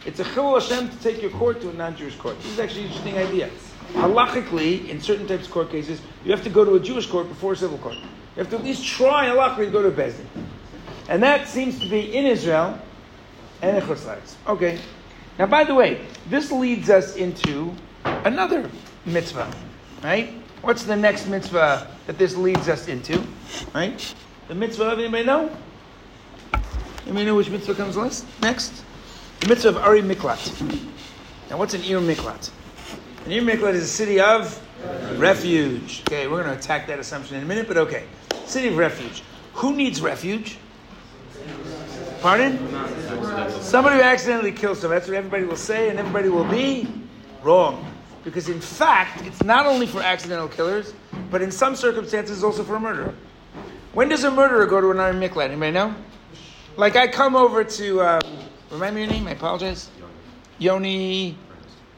it's 0.06 0.20
a 0.20 0.24
chilul 0.24 0.60
Hashem 0.60 0.88
to 0.88 0.96
take 1.02 1.20
your 1.20 1.32
court 1.32 1.60
to 1.60 1.68
a 1.68 1.72
non-Jewish 1.72 2.16
court. 2.16 2.38
This 2.40 2.52
is 2.52 2.60
actually 2.60 2.82
an 2.82 2.86
interesting 2.88 3.18
idea. 3.18 3.50
Halachically, 3.94 4.88
in 4.88 5.00
certain 5.00 5.26
types 5.26 5.46
of 5.46 5.52
court 5.52 5.70
cases, 5.70 6.00
you 6.24 6.30
have 6.30 6.42
to 6.44 6.50
go 6.50 6.64
to 6.64 6.74
a 6.74 6.80
Jewish 6.80 7.06
court 7.06 7.28
before 7.28 7.52
a 7.52 7.56
civil 7.56 7.78
court. 7.78 7.94
You 7.94 8.42
have 8.42 8.50
to 8.50 8.56
at 8.56 8.64
least 8.64 8.84
try 8.84 9.26
halachically 9.26 9.66
to 9.66 9.70
go 9.70 9.82
to 9.82 9.88
a 9.88 9.92
bezdin, 9.92 10.26
and 11.08 11.22
that 11.22 11.48
seems 11.48 11.78
to 11.80 11.88
be 11.88 12.14
in 12.14 12.26
Israel 12.26 12.78
and 13.62 13.76
in 13.76 13.82
Chutz 13.82 14.34
Okay. 14.46 14.78
Now, 15.38 15.46
by 15.46 15.64
the 15.64 15.74
way, 15.74 16.00
this 16.28 16.50
leads 16.50 16.90
us 16.90 17.16
into 17.16 17.74
another 18.04 18.70
mitzvah, 19.04 19.52
right? 20.02 20.32
What's 20.62 20.84
the 20.84 20.96
next 20.96 21.26
mitzvah 21.26 21.90
that 22.06 22.18
this 22.18 22.36
leads 22.36 22.68
us 22.68 22.88
into, 22.88 23.22
right? 23.74 24.14
The 24.48 24.54
mitzvah. 24.54 24.96
Anybody 24.98 25.24
know? 25.24 25.50
Anybody 27.04 27.26
know 27.26 27.34
which 27.36 27.50
mitzvah 27.50 27.74
comes 27.74 27.96
last? 27.96 28.26
next? 28.40 28.82
The 29.40 29.48
mitzvah 29.48 29.68
of 29.70 29.76
Ari 29.76 30.02
Miklat. 30.02 30.90
Now, 31.50 31.58
what's 31.58 31.74
an 31.74 31.82
Ir 31.82 32.00
Miklat? 32.00 32.50
An 33.26 33.32
Ir 33.32 33.42
Miklat 33.42 33.74
is 33.74 33.82
a 33.82 33.88
city 33.88 34.20
of 34.20 34.62
refuge. 35.18 36.02
Okay, 36.02 36.28
we're 36.28 36.44
going 36.44 36.54
to 36.54 36.56
attack 36.56 36.86
that 36.86 37.00
assumption 37.00 37.36
in 37.36 37.42
a 37.42 37.44
minute, 37.44 37.66
but 37.66 37.76
okay. 37.76 38.04
City 38.44 38.68
of 38.68 38.76
refuge. 38.76 39.24
Who 39.54 39.74
needs 39.74 40.00
refuge? 40.00 40.58
Pardon? 42.20 42.56
Somebody 43.60 43.96
who 43.96 44.02
accidentally 44.02 44.52
kills 44.52 44.78
someone. 44.78 44.96
That's 44.96 45.08
what 45.08 45.16
everybody 45.16 45.42
will 45.42 45.56
say, 45.56 45.88
and 45.88 45.98
everybody 45.98 46.28
will 46.28 46.44
be 46.44 46.86
wrong. 47.42 47.92
Because 48.22 48.48
in 48.48 48.60
fact, 48.60 49.26
it's 49.26 49.42
not 49.42 49.66
only 49.66 49.88
for 49.88 50.00
accidental 50.00 50.46
killers, 50.46 50.94
but 51.28 51.42
in 51.42 51.50
some 51.50 51.74
circumstances 51.74 52.44
also 52.44 52.62
for 52.62 52.76
a 52.76 52.80
murderer. 52.80 53.12
When 53.92 54.08
does 54.08 54.22
a 54.22 54.30
murderer 54.30 54.66
go 54.66 54.80
to 54.80 54.92
an 54.92 55.00
Ari 55.00 55.14
Miklat? 55.14 55.46
Anybody 55.46 55.72
know? 55.72 55.92
Like 56.76 56.94
I 56.94 57.08
come 57.08 57.34
over 57.34 57.64
to, 57.64 58.00
uh, 58.02 58.20
remind 58.70 58.94
me 58.94 59.02
your 59.02 59.10
name, 59.10 59.26
I 59.26 59.32
apologize. 59.32 59.90
Yoni 60.60 61.36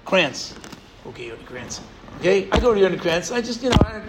Krantz. 0.06 0.54
Okay, 1.08 1.28
Yoni 1.28 1.42
Krantz. 1.44 1.80
Okay, 2.18 2.50
I 2.52 2.60
go 2.60 2.74
to 2.74 2.80
Yoni 2.80 2.98
Krantz. 2.98 3.30
I 3.30 3.40
just, 3.40 3.62
you 3.62 3.70
know, 3.70 3.76
I, 3.80 4.02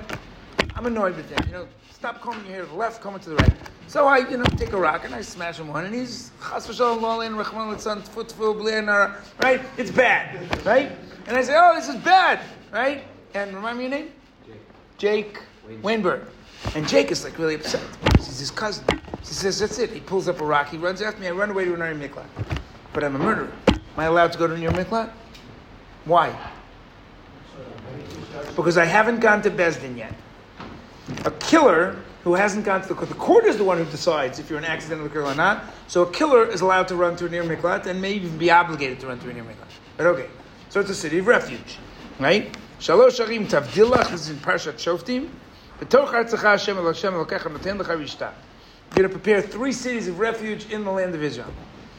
I'm 0.75 0.85
annoyed 0.85 1.15
with 1.15 1.29
him. 1.29 1.39
You 1.47 1.53
know, 1.53 1.67
stop 1.91 2.19
combing 2.19 2.45
your 2.45 2.55
hair 2.55 2.63
to 2.63 2.69
the 2.69 2.75
left, 2.75 3.01
coming 3.01 3.21
to 3.21 3.29
the 3.29 3.37
right. 3.37 3.53
So 3.87 4.05
I, 4.05 4.17
you 4.29 4.35
know, 4.35 4.43
take 4.43 4.73
a 4.73 4.77
rock 4.77 5.05
and 5.05 5.15
I 5.15 5.21
smash 5.21 5.59
him 5.59 5.69
one, 5.69 5.85
and 5.85 5.95
he's 5.95 6.31
chas 6.41 6.67
v'shalom 6.67 6.99
lolin 6.99 7.41
rachman 7.41 7.73
litzan 7.73 8.01
tfutful 8.01 8.53
b'lianara. 8.59 9.15
Right? 9.41 9.61
It's 9.77 9.91
bad, 9.91 10.65
right? 10.65 10.91
And 11.27 11.37
I 11.37 11.41
say, 11.41 11.55
oh, 11.57 11.73
this 11.73 11.87
is 11.87 11.95
bad, 11.95 12.41
right? 12.71 13.05
And 13.33 13.55
remind 13.55 13.77
me 13.77 13.85
your 13.85 13.91
name. 13.91 14.11
Jake, 14.45 14.59
Jake 14.97 15.41
Weinberg. 15.81 16.23
And 16.75 16.85
Jake 16.85 17.11
is 17.11 17.23
like 17.23 17.39
really 17.39 17.55
upset 17.55 17.81
he's 18.17 18.39
his 18.39 18.51
cousin. 18.51 18.85
He 19.19 19.25
says, 19.25 19.59
that's 19.59 19.79
it. 19.79 19.91
He 19.91 20.01
pulls 20.01 20.27
up 20.27 20.41
a 20.41 20.45
rock. 20.45 20.67
He 20.67 20.77
runs 20.77 21.01
after 21.01 21.21
me. 21.21 21.27
I 21.27 21.31
run 21.31 21.49
away 21.49 21.63
to 21.65 21.73
an 21.73 21.99
Miklat. 21.99 22.27
But 22.91 23.05
I'm 23.05 23.15
a 23.15 23.19
murderer. 23.19 23.51
Am 23.69 23.79
I 23.97 24.05
allowed 24.05 24.33
to 24.33 24.37
go 24.37 24.47
to 24.47 24.53
an 24.53 24.61
Miklat? 24.61 25.11
Why? 26.05 26.35
Because 28.55 28.77
I 28.77 28.85
haven't 28.85 29.19
gone 29.19 29.41
to 29.43 29.51
Besdin 29.51 29.97
yet. 29.97 30.13
A 31.25 31.31
killer 31.31 31.95
who 32.23 32.35
hasn't 32.35 32.65
gone 32.65 32.81
to 32.81 32.87
the 32.87 32.93
court, 32.93 33.09
the 33.09 33.15
court 33.15 33.45
is 33.45 33.57
the 33.57 33.63
one 33.63 33.77
who 33.77 33.85
decides 33.85 34.39
if 34.39 34.49
you're 34.49 34.59
an 34.59 34.65
accidental 34.65 35.09
killer 35.09 35.25
or 35.25 35.35
not. 35.35 35.63
So 35.87 36.03
a 36.03 36.11
killer 36.11 36.45
is 36.45 36.61
allowed 36.61 36.87
to 36.89 36.95
run 36.95 37.15
to 37.17 37.25
a 37.25 37.29
near 37.29 37.43
miklat 37.43 37.85
and 37.85 38.01
may 38.01 38.13
even 38.13 38.37
be 38.37 38.51
obligated 38.51 38.99
to 39.01 39.07
run 39.07 39.19
to 39.19 39.29
a 39.29 39.33
near 39.33 39.43
miklat. 39.43 39.67
But 39.97 40.05
okay, 40.07 40.27
so 40.69 40.79
it's 40.79 40.89
a 40.89 40.95
city 40.95 41.19
of 41.19 41.27
refuge, 41.27 41.77
right? 42.19 42.55
Shalosh 42.79 43.25
Arim 43.25 43.47
Tavdilach 43.49 44.13
is 44.13 44.29
in 44.29 44.37
Parshat 44.37 44.75
Shoftim. 44.75 45.29
You're 48.95 49.07
to 49.07 49.09
prepare 49.09 49.41
three 49.41 49.71
cities 49.71 50.07
of 50.07 50.19
refuge 50.19 50.69
in 50.71 50.83
the 50.83 50.91
land 50.91 51.15
of 51.15 51.23
Israel. 51.23 51.53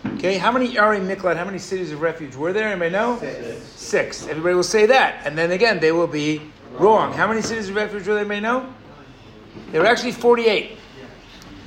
Okay, 0.06 0.38
how 0.38 0.50
many 0.50 0.78
Ari 0.78 0.98
Miklat, 0.98 1.36
how 1.36 1.44
many 1.44 1.58
cities 1.58 1.92
of 1.92 2.00
refuge 2.00 2.34
were 2.34 2.52
there? 2.52 2.68
Anybody 2.68 2.90
know? 2.90 3.18
Six. 3.18 3.62
Six. 3.64 4.26
Everybody 4.26 4.54
will 4.54 4.62
say 4.62 4.86
that. 4.86 5.26
And 5.26 5.36
then 5.36 5.50
again, 5.50 5.80
they 5.80 5.92
will 5.92 6.06
be 6.06 6.40
wrong. 6.72 7.12
How 7.12 7.26
many 7.26 7.42
cities 7.42 7.68
of 7.68 7.74
refuge 7.74 8.06
were 8.06 8.14
there? 8.14 8.24
Anybody 8.24 8.40
know? 8.40 8.72
There 9.72 9.82
were 9.82 9.86
actually 9.86 10.12
48. 10.12 10.78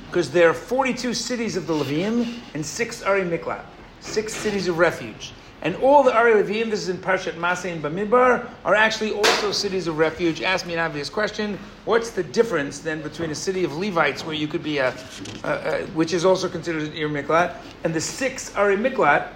Because 0.06 0.30
there 0.30 0.48
are 0.48 0.54
42 0.54 1.14
cities 1.14 1.56
of 1.56 1.66
the 1.66 1.72
Levium 1.72 2.38
and 2.54 2.64
six 2.64 3.02
Ari 3.02 3.22
Miklat. 3.22 3.64
Six 4.00 4.34
cities 4.34 4.68
of 4.68 4.78
refuge. 4.78 5.32
And 5.64 5.76
all 5.76 6.02
the 6.02 6.14
Ari 6.14 6.34
Levium, 6.42 6.68
this 6.68 6.80
is 6.80 6.90
in 6.90 6.98
Parshat 6.98 7.32
Masay 7.36 7.72
and 7.72 7.82
Bamidbar, 7.82 8.46
are 8.66 8.74
actually 8.74 9.12
also 9.12 9.50
cities 9.50 9.86
of 9.86 9.96
refuge. 9.96 10.42
Ask 10.42 10.66
me 10.66 10.74
an 10.74 10.78
obvious 10.78 11.08
question. 11.08 11.58
What's 11.86 12.10
the 12.10 12.22
difference 12.22 12.80
then 12.80 13.00
between 13.00 13.30
a 13.30 13.34
city 13.34 13.64
of 13.64 13.74
Levites, 13.74 14.26
where 14.26 14.34
you 14.34 14.46
could 14.46 14.62
be 14.62 14.76
a, 14.76 14.94
a, 15.42 15.48
a 15.48 15.86
which 15.94 16.12
is 16.12 16.26
also 16.26 16.50
considered 16.50 16.82
an 16.82 16.92
Ir 16.92 17.08
Miklat, 17.08 17.56
and 17.82 17.94
the 17.94 18.00
six 18.00 18.54
Ari 18.56 18.76
Miklat, 18.76 19.28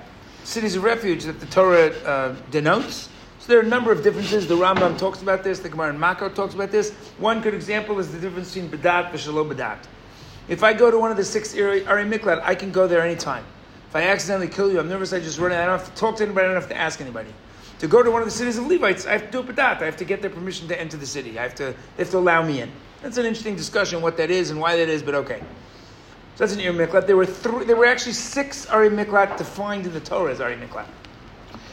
cities 0.45 0.77
of 0.77 0.85
refuge 0.85 1.25
that 1.25 1.41
the 1.41 1.47
Torah 1.47 1.89
uh, 2.05 2.37
denotes? 2.51 3.09
So 3.39 3.49
there 3.49 3.59
are 3.59 3.63
a 3.63 3.67
number 3.67 3.91
of 3.91 4.03
differences. 4.03 4.47
The 4.47 4.55
Rambam 4.55 4.99
talks 4.99 5.23
about 5.23 5.43
this, 5.43 5.61
the 5.61 5.71
Gemara 5.71 5.95
in 5.95 5.99
Makot 5.99 6.35
talks 6.35 6.55
about 6.55 6.71
this. 6.71 6.93
One 7.17 7.41
good 7.41 7.55
example 7.55 7.99
is 8.01 8.13
the 8.13 8.21
difference 8.21 8.53
between 8.53 8.71
Badat 8.71 9.13
and 9.13 9.19
Shalom 9.19 9.49
Badat. 9.49 9.79
If 10.49 10.63
I 10.63 10.75
go 10.75 10.91
to 10.91 10.99
one 10.99 11.11
of 11.11 11.17
the 11.17 11.25
six 11.25 11.57
Ari 11.57 11.85
Miklat, 11.85 12.43
I 12.43 12.55
can 12.55 12.71
go 12.71 12.87
there 12.87 13.01
anytime. 13.01 13.45
If 13.89 13.97
I 13.97 14.03
accidentally 14.03 14.49
kill 14.49 14.71
you, 14.71 14.79
I'm 14.79 14.89
nervous, 14.89 15.13
I 15.13 15.21
just 15.21 15.39
run 15.39 15.53
I 15.53 15.65
don't 15.65 15.79
have 15.79 15.93
to 15.93 15.99
talk 15.99 16.17
to 16.17 16.25
anybody, 16.25 16.45
I 16.45 16.53
don't 16.53 16.61
have 16.61 16.69
to 16.71 16.77
ask 16.77 17.01
anybody. 17.01 17.33
To 17.79 17.89
go 17.89 18.03
to 18.03 18.11
one 18.11 18.21
of 18.21 18.27
the 18.27 18.33
cities 18.33 18.59
of 18.59 18.67
Levites, 18.67 19.07
I 19.07 19.13
have 19.13 19.27
to 19.27 19.31
do 19.31 19.41
with 19.41 19.57
that. 19.57 19.81
I 19.81 19.87
have 19.87 19.97
to 19.99 20.05
get 20.05 20.21
their 20.21 20.31
permission 20.31 20.69
to 20.69 20.79
enter 20.79 20.97
the 20.97 21.07
city. 21.07 21.39
I 21.39 21.45
have 21.45 21.55
to, 21.57 21.75
they 21.97 22.03
have 22.03 22.11
to 22.11 22.19
allow 22.19 22.43
me 22.43 22.61
in. 22.61 22.71
That's 23.03 23.17
an 23.17 23.25
interesting 23.25 23.57
discussion, 23.57 24.03
what 24.03 24.17
that 24.17 24.31
is 24.31 24.51
and 24.51 24.61
why 24.61 24.77
that 24.77 24.89
is, 24.89 25.03
but 25.03 25.15
okay. 25.15 25.41
So 26.35 26.45
that's 26.45 26.53
an 26.53 26.61
Ir 26.61 26.73
Miklat. 26.73 27.07
There 27.07 27.17
were 27.17 27.25
three, 27.25 27.65
there 27.65 27.77
were 27.77 27.87
actually 27.87 28.13
six 28.13 28.67
Ari 28.67 28.91
Miklat 28.91 29.39
defined 29.39 29.87
in 29.87 29.93
the 29.93 30.01
Torah 30.01 30.33
as 30.33 30.41
Ari 30.41 30.57
Miklat, 30.57 30.87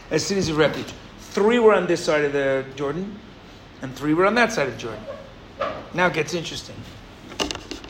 as 0.09 0.25
cities 0.25 0.47
of 0.47 0.57
refuge. 0.57 0.93
Three 1.19 1.59
were 1.59 1.73
on 1.73 1.85
this 1.85 2.05
side 2.05 2.23
of 2.23 2.33
the 2.33 2.65
Jordan, 2.75 3.19
and 3.81 3.93
three 3.93 4.13
were 4.13 4.25
on 4.25 4.35
that 4.35 4.53
side 4.53 4.67
of 4.69 4.77
Jordan. 4.77 5.03
Now 5.93 6.07
it 6.07 6.13
gets 6.13 6.33
interesting. 6.33 6.75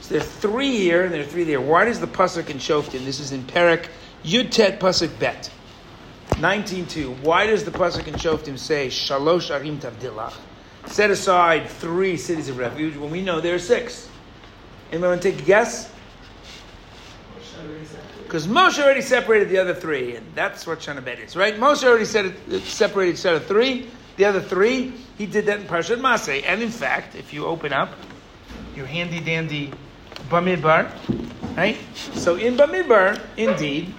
So 0.01 0.13
there 0.13 0.22
are 0.22 0.24
three 0.24 0.77
here, 0.77 1.03
and 1.03 1.13
there 1.13 1.22
are 1.22 1.25
three 1.25 1.44
there. 1.44 1.62
Why 1.62 1.86
does 1.86 2.00
the 2.00 2.08
pasuk 2.08 2.50
in 2.50 2.58
Shoftim? 2.58 3.05
This 3.05 3.20
is 3.20 3.32
in 3.32 3.44
Perek 3.44 3.88
Yud 4.25 4.50
Tet 4.50 4.79
Pasuk 4.79 5.20
Bet. 5.20 5.51
19.2. 6.32 7.22
Why 7.22 7.46
does 7.46 7.63
the 7.63 7.70
Pasuk 7.70 8.08
in 8.08 8.15
Shoftim 8.15 8.58
say, 8.58 8.88
Shalosh 8.88 9.51
Arim 9.51 9.77
Tavdilach? 9.77 10.34
Set 10.88 11.12
aside 11.12 11.70
three 11.70 12.17
cities 12.17 12.50
of 12.50 12.58
refuge 12.58 12.96
when 12.98 13.12
we 13.12 13.22
know 13.22 13.39
there 13.39 13.53
are 13.53 13.60
six. 13.60 14.10
Anyone 14.91 15.12
want 15.12 15.22
to 15.22 15.32
take 15.32 15.41
a 15.41 15.46
guess? 15.46 15.91
Because 18.24 18.48
Moshe 18.48 18.84
already 18.84 19.01
separated 19.01 19.50
the 19.50 19.60
other 19.60 19.75
three, 19.75 20.15
and 20.15 20.25
that's 20.34 20.65
what 20.65 20.79
Shana 20.79 21.05
Bet 21.05 21.20
is, 21.20 21.36
right? 21.36 21.55
Moshe 21.55 21.84
already 21.84 22.05
said 22.05 22.34
it, 22.50 22.63
separated 22.63 23.20
set 23.20 23.36
of 23.36 23.46
three. 23.46 23.89
The 24.17 24.25
other 24.25 24.41
three, 24.41 24.94
he 25.20 25.27
did 25.27 25.46
that 25.46 25.60
in 25.60 25.67
Parshat 25.67 26.00
Masay. 26.00 26.44
And 26.46 26.63
in 26.63 26.72
fact, 26.72 27.15
if 27.15 27.32
you 27.32 27.46
open 27.46 27.74
up 27.74 27.94
your 28.75 28.88
handy 28.88 29.20
dandy 29.20 29.72
Bamidbar, 30.29 30.89
right? 31.55 31.77
So 31.94 32.36
in 32.36 32.58
Bamidbar, 32.58 33.22
indeed, 33.38 33.94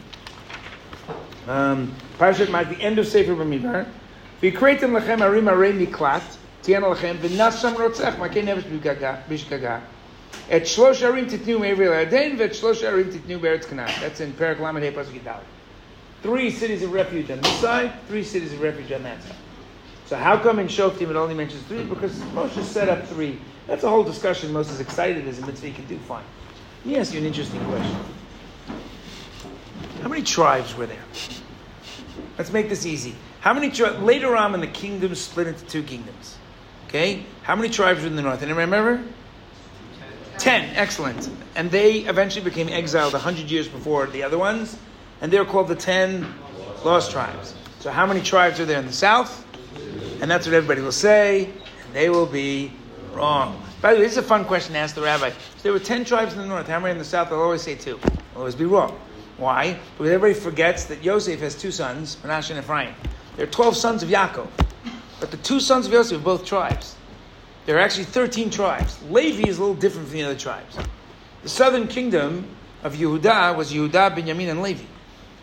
um, 1.47 1.95
Parashat 2.19 2.47
Ma'at, 2.47 2.69
the 2.69 2.83
end 2.83 2.99
of 2.99 3.07
Sefer 3.07 3.35
Bamidbar. 3.35 3.87
V'kreitim 4.43 4.99
lechem 4.99 5.19
arim 5.19 5.45
arei 5.45 5.87
miklat, 5.87 6.37
tiana 6.63 6.95
lechem, 6.95 7.17
v'nasham 7.17 7.75
rotzech, 7.75 8.17
makei 8.17 8.45
nefesh 8.45 9.23
bishgaga. 9.29 9.81
Et 10.51 10.63
shlosh 10.63 11.03
arim 11.03 11.29
titnu 11.29 11.61
me'ever 11.61 11.89
l'Arden, 11.89 12.37
v'et 12.37 12.51
shlosh 12.51 12.83
arim 12.83 13.13
titnu 13.13 13.41
be'eretz. 13.41 13.69
That's 14.01 14.21
in 14.21 14.33
Perak 14.35 14.61
Lamed 14.61 14.83
Hey 14.83 14.93
Pasuk 14.93 15.21
Yidal. 15.21 15.41
Three 16.23 16.51
cities 16.51 16.83
of 16.83 16.93
refuge 16.93 17.31
on 17.31 17.41
this 17.41 17.61
side, 17.61 17.93
three 18.09 18.25
cities 18.25 18.53
of 18.53 18.61
refuge 18.61 18.91
on 18.93 19.03
that 19.05 19.23
side. 19.23 19.37
So 20.07 20.17
how 20.17 20.39
come 20.39 20.59
in 20.61 20.69
Shoftim 20.69 21.11
it 21.11 21.17
only 21.17 21.35
mentions 21.35 21.63
three? 21.65 21.85
Because 21.85 22.13
Moshe 22.33 22.63
set 22.63 22.89
up 22.89 23.07
three. 23.09 23.41
That's 23.67 23.83
a 23.83 23.89
whole 23.89 24.05
discussion. 24.05 24.53
Moses 24.53 24.75
is 24.75 24.81
excited 24.81 25.27
as 25.27 25.41
a 25.41 25.47
mitzvah 25.47 25.67
he 25.67 25.73
can 25.73 25.85
do. 25.87 25.99
Fine. 25.99 26.23
Let 26.85 26.87
me 26.87 26.97
ask 26.99 27.13
you 27.13 27.19
an 27.19 27.27
interesting 27.27 27.65
question. 27.65 27.97
Many 30.17 30.25
tribes 30.25 30.75
were 30.75 30.87
there? 30.87 31.05
Let's 32.39 32.51
make 32.51 32.71
this 32.71 32.87
easy. 32.87 33.15
How 33.41 33.53
many 33.53 33.71
tribes? 33.71 33.99
Later 33.99 34.35
on, 34.35 34.53
when 34.53 34.63
the 34.63 34.67
kingdom 34.67 35.15
split 35.15 35.47
into 35.47 35.63
two 35.67 35.83
kingdoms, 35.83 36.39
okay? 36.87 37.27
How 37.43 37.55
many 37.55 37.69
tribes 37.69 38.01
were 38.01 38.07
in 38.07 38.17
the 38.17 38.23
north? 38.23 38.41
And 38.41 38.51
remember? 38.57 39.05
Ten. 40.39 40.75
Excellent. 40.75 41.29
And 41.55 41.71
they 41.71 41.99
eventually 41.99 42.43
became 42.43 42.71
exiled 42.71 43.13
hundred 43.13 43.51
years 43.51 43.69
before 43.69 44.07
the 44.07 44.23
other 44.23 44.39
ones, 44.39 44.79
and 45.21 45.31
they're 45.31 45.45
called 45.45 45.69
the 45.69 45.75
ten 45.75 46.27
lost 46.83 47.11
tribes. 47.11 47.55
So 47.81 47.91
how 47.91 48.07
many 48.07 48.23
tribes 48.23 48.59
are 48.59 48.65
there 48.65 48.79
in 48.79 48.87
the 48.87 48.95
south? 48.95 49.47
And 50.23 50.31
that's 50.31 50.47
what 50.47 50.55
everybody 50.55 50.81
will 50.81 50.93
say, 50.93 51.45
and 51.45 51.93
they 51.93 52.09
will 52.09 52.25
be 52.25 52.73
wrong. 53.13 53.63
By 53.83 53.93
the 53.93 53.99
way, 53.99 54.05
this 54.05 54.13
is 54.13 54.19
a 54.19 54.23
fun 54.23 54.47
question 54.47 54.73
to 54.73 54.79
ask 54.79 54.95
the 54.95 55.03
rabbi. 55.03 55.27
If 55.27 55.63
there 55.63 55.75
were 55.75 55.79
ten 55.79 56.07
tribes 56.07 56.33
in 56.33 56.39
the 56.39 56.47
north, 56.47 56.69
how 56.69 56.81
many 56.81 56.93
in 56.93 56.99
the 56.99 57.05
south? 57.05 57.29
They'll 57.29 57.39
always 57.39 57.61
say 57.61 57.75
two. 57.75 58.01
Always 58.35 58.55
be 58.55 58.65
wrong. 58.65 58.99
Why? 59.39 59.79
Because 59.99 60.13
everybody 60.13 60.39
forgets 60.39 60.85
that 60.85 61.03
Yosef 61.05 61.41
has 61.41 61.55
two 61.55 61.71
sons, 61.71 62.17
Menashe 62.23 62.51
and 62.51 62.59
Ephraim. 62.59 62.95
There 63.37 63.47
are 63.47 63.51
12 63.51 63.77
sons 63.77 64.03
of 64.03 64.09
Yaakov. 64.09 64.49
But 65.21 65.31
the 65.31 65.37
two 65.39 65.61
sons 65.61 65.87
of 65.87 65.93
Yosef 65.93 66.21
are 66.21 66.25
both 66.25 66.45
tribes. 66.45 66.97
There 67.67 67.77
are 67.77 67.81
actually 67.81 68.05
13 68.05 68.49
tribes. 68.51 69.03
Levi 69.11 69.49
is 69.49 69.59
a 69.59 69.61
little 69.61 69.75
different 69.75 70.09
from 70.09 70.17
the 70.17 70.25
other 70.25 70.39
tribes. 70.39 70.79
The 71.43 71.49
southern 71.49 71.89
kingdom 71.89 72.47
of 72.83 72.95
Yehuda 72.95 73.57
was 73.57 73.73
Yehuda, 73.73 74.15
Benjamin, 74.15 74.49
and 74.49 74.63
Levi. 74.63 74.85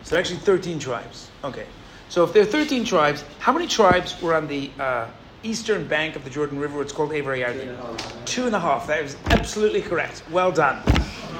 So 0.02 0.10
there 0.10 0.18
are 0.18 0.20
actually 0.20 0.38
13 0.38 0.78
tribes. 0.78 1.30
Okay. 1.44 1.66
So 2.08 2.24
if 2.24 2.32
there 2.32 2.42
are 2.42 2.46
13 2.46 2.84
tribes, 2.84 3.24
how 3.38 3.52
many 3.52 3.66
tribes 3.66 4.20
were 4.20 4.34
on 4.34 4.46
the 4.46 4.70
uh, 4.78 5.08
eastern 5.42 5.86
bank 5.86 6.16
of 6.16 6.24
the 6.24 6.30
Jordan 6.30 6.58
River? 6.58 6.80
It's 6.82 6.92
called 6.92 7.12
Ever 7.12 7.36
Yarden. 7.36 7.76
Two 8.24 8.46
and 8.46 8.54
a 8.54 8.60
half. 8.60 8.86
That 8.86 9.02
is 9.02 9.16
absolutely 9.26 9.82
correct. 9.82 10.22
Well 10.30 10.52
done. 10.52 10.82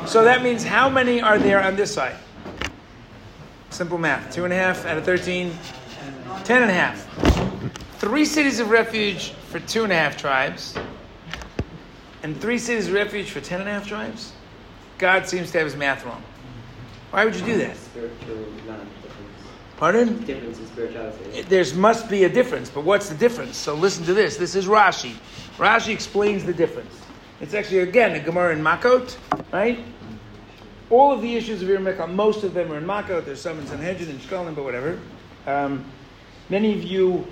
So 0.07 0.25
that 0.25 0.43
means 0.43 0.65
how 0.65 0.89
many 0.89 1.21
are 1.21 1.39
there 1.39 1.63
on 1.63 1.77
this 1.77 1.95
side? 1.95 2.17
Simple 3.75 3.99
math. 3.99 4.33
Two 4.33 4.45
and 4.45 4.53
a 4.53 4.57
half 4.57 4.87
out 4.87 4.99
of 4.99 5.05
13, 5.05 5.53
ten 6.45 6.63
and 6.63 6.71
a 6.71 6.75
half. 6.75 7.09
Three 7.99 8.25
cities 8.25 8.61
of 8.61 8.71
refuge 8.71 9.31
for 9.31 9.59
two 9.59 9.83
and 9.83 9.93
a 9.93 9.97
half 9.97 10.17
tribes, 10.17 10.79
and 12.23 12.41
three 12.41 12.57
cities 12.57 12.87
of 12.87 12.95
refuge 12.95 13.33
for 13.33 13.41
ten 13.41 13.59
and 13.59 13.69
a 13.69 13.73
half 13.73 13.85
tribes? 13.85 14.33
God 14.99 15.27
seems 15.27 15.51
to 15.51 15.59
have 15.59 15.67
his 15.67 15.75
math 15.75 16.05
wrong. 16.05 16.23
Why 17.11 17.25
would 17.25 17.35
you 17.35 17.45
do 17.45 17.59
that? 17.59 17.77
Pardon? 19.77 20.25
There 21.49 21.75
must 21.75 22.09
be 22.09 22.23
a 22.23 22.29
difference, 22.29 22.71
but 22.71 22.85
what's 22.85 23.09
the 23.09 23.17
difference? 23.17 23.57
So 23.57 23.75
listen 23.75 24.05
to 24.05 24.15
this. 24.15 24.37
This 24.37 24.55
is 24.55 24.67
Rashi. 24.67 25.17
Rashi 25.57 25.93
explains 25.93 26.45
the 26.45 26.55
difference. 26.55 27.01
It's 27.41 27.55
actually, 27.55 27.81
again, 27.81 28.15
a 28.15 28.21
Gemara 28.21 28.55
in 28.55 28.63
Makot, 28.63 29.17
right? 29.53 29.81
All 30.91 31.13
of 31.13 31.23
the 31.23 31.37
issues 31.37 31.63
of 31.63 31.71
Ir 31.71 31.79
Miklat, 31.79 32.13
most 32.13 32.45
of 32.45 32.55
them 32.55 32.73
are 32.73 32.79
in 32.79 32.87
Makkah. 32.87 33.23
There's 33.25 33.41
some 33.41 33.59
in 33.59 33.67
Sanhedrin 33.67 34.11
and 34.11 34.21
Shkolim, 34.21 34.55
but 34.55 34.65
whatever. 34.65 34.99
Um, 35.47 35.85
many 36.49 36.73
of 36.73 36.85
you 36.85 37.27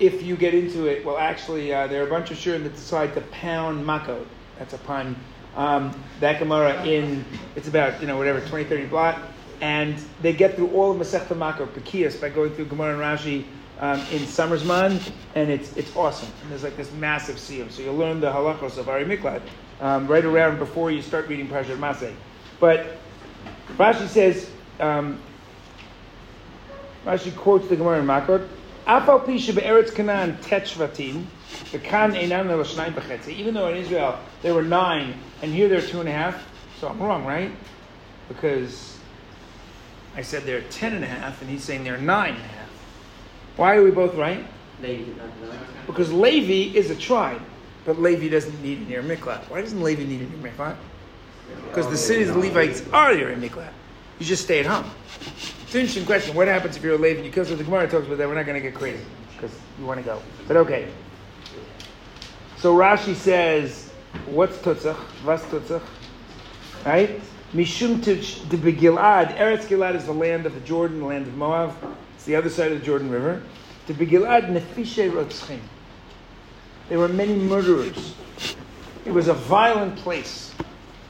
if 0.00 0.22
you 0.22 0.36
get 0.36 0.54
into 0.54 0.86
it, 0.86 1.04
well, 1.04 1.18
actually, 1.18 1.72
uh, 1.72 1.86
there 1.86 2.02
are 2.02 2.06
a 2.06 2.10
bunch 2.10 2.30
of 2.30 2.36
shurim 2.36 2.62
that 2.62 2.74
decide 2.74 3.14
to 3.14 3.20
pound 3.20 3.84
makot. 3.84 4.24
That's 4.58 4.74
a 4.74 4.78
pun. 4.78 5.16
Um, 5.56 6.04
that 6.20 6.38
Gemara 6.38 6.84
in, 6.84 7.24
it's 7.56 7.68
about, 7.68 8.00
you 8.00 8.06
know, 8.06 8.16
whatever, 8.16 8.40
20, 8.40 8.64
30 8.64 8.86
blot. 8.86 9.18
And 9.60 9.96
they 10.22 10.32
get 10.32 10.54
through 10.54 10.70
all 10.70 10.92
of 10.92 10.98
Masechta 10.98 11.36
Makot, 11.36 11.68
Pekias, 11.72 12.20
by 12.20 12.28
going 12.28 12.54
through 12.54 12.66
Gemara 12.66 12.92
and 12.92 13.00
Rashi 13.02 13.44
um, 13.80 13.98
in 14.12 14.24
Summersman, 14.24 15.00
and 15.34 15.50
it's, 15.50 15.76
it's 15.76 15.94
awesome. 15.96 16.30
And 16.42 16.50
there's 16.52 16.62
like 16.62 16.76
this 16.76 16.92
massive 16.92 17.36
siyum. 17.36 17.70
So 17.72 17.82
you'll 17.82 17.96
learn 17.96 18.20
the 18.20 18.30
halachos 18.30 18.78
of 18.78 18.88
Ari 18.88 19.04
Miklat 19.04 19.42
um, 19.80 20.06
right 20.06 20.24
around 20.24 20.60
before 20.60 20.92
you 20.92 21.02
start 21.02 21.26
reading 21.26 21.48
Parashat 21.48 21.78
Masay. 21.78 22.14
But 22.60 22.98
Rashi 23.76 24.08
says, 24.08 24.50
um, 24.80 25.20
Rashi 27.04 27.34
quotes 27.36 27.68
the 27.68 27.76
Gemara 27.76 28.00
in 28.00 28.06
Makot, 28.06 28.46
Afal 28.86 29.24
Pisha 29.24 29.54
Be'eretz 29.54 29.94
Canaan 29.94 30.36
Tetshvatim, 30.38 31.24
the 31.72 31.78
Kan 31.78 32.14
Einan. 32.14 33.28
Even 33.28 33.54
though 33.54 33.68
in 33.68 33.76
Israel 33.76 34.18
there 34.42 34.54
were 34.54 34.62
nine, 34.62 35.14
and 35.42 35.52
here 35.52 35.68
there 35.68 35.78
are 35.78 35.82
two 35.82 36.00
and 36.00 36.08
a 36.08 36.12
half, 36.12 36.44
so 36.80 36.88
I'm 36.88 37.00
wrong, 37.00 37.24
right? 37.24 37.52
Because 38.28 38.98
I 40.16 40.22
said 40.22 40.44
they're 40.44 40.62
ten 40.62 40.94
and 40.94 41.04
a 41.04 41.08
half, 41.08 41.40
and 41.40 41.50
he's 41.50 41.62
saying 41.62 41.84
they're 41.84 41.98
nine 41.98 42.34
and 42.34 42.44
a 42.44 42.48
half. 42.48 42.68
Why 43.56 43.76
are 43.76 43.82
we 43.82 43.90
both 43.90 44.14
right? 44.14 44.44
Because 45.86 46.12
Levi 46.12 46.76
is 46.76 46.90
a 46.90 46.96
tribe, 46.96 47.42
but 47.84 48.00
Levi 48.00 48.28
doesn't 48.28 48.62
need 48.62 48.78
an 48.78 48.92
Ir 48.92 49.02
Miklat. 49.02 49.48
Why 49.50 49.60
doesn't 49.60 49.82
Levi 49.82 50.04
need 50.04 50.20
an 50.20 50.32
Ir 50.32 50.50
Miklat? 50.50 50.76
Because 51.68 51.88
the 51.88 51.96
cities 51.96 52.28
of 52.28 52.34
the 52.36 52.40
Levites 52.40 52.82
are 52.92 53.12
Ir 53.12 53.36
Miklat. 53.36 53.72
You 54.18 54.26
just 54.26 54.44
stay 54.44 54.60
at 54.60 54.66
home. 54.66 54.90
It's 55.62 55.74
an 55.74 55.80
interesting 55.80 56.06
question. 56.06 56.34
What 56.34 56.48
happens 56.48 56.76
if 56.76 56.82
you're 56.82 56.94
a 56.94 56.98
Levi 56.98 57.16
and 57.16 57.26
you 57.26 57.30
kill? 57.30 57.44
So 57.44 57.54
the 57.54 57.62
Gemara 57.62 57.88
talks 57.88 58.06
about 58.06 58.18
that. 58.18 58.28
We're 58.28 58.34
not 58.34 58.46
going 58.46 58.60
to 58.60 58.66
get 58.66 58.74
crazy 58.74 59.04
because 59.34 59.56
you 59.78 59.84
want 59.84 60.00
to 60.00 60.04
go. 60.04 60.20
But 60.46 60.56
okay. 60.56 60.88
So 62.56 62.74
Rashi 62.74 63.14
says, 63.14 63.90
what's 64.26 64.56
tutzach? 64.58 64.98
Was 65.24 65.42
tutzach? 65.42 65.82
Right? 66.84 67.20
Mishum 67.54 68.02
de 68.02 68.56
Begilad. 68.56 69.36
Eretz 69.36 69.66
Gilad 69.66 69.94
is 69.94 70.06
the 70.06 70.12
land 70.12 70.46
of 70.46 70.54
the 70.54 70.60
Jordan, 70.60 71.00
the 71.00 71.06
land 71.06 71.26
of 71.26 71.34
Moab. 71.36 71.74
It's 72.16 72.24
the 72.24 72.34
other 72.34 72.48
side 72.48 72.72
of 72.72 72.80
the 72.80 72.84
Jordan 72.84 73.10
River. 73.10 73.42
De 73.86 73.94
Begilad 73.94 74.50
nefishe 74.50 75.10
rotzchim. 75.10 75.60
There 76.88 76.98
were 76.98 77.08
many 77.08 77.34
murderers. 77.34 78.14
It 79.04 79.12
was 79.12 79.28
a 79.28 79.34
violent 79.34 79.96
place. 79.96 80.54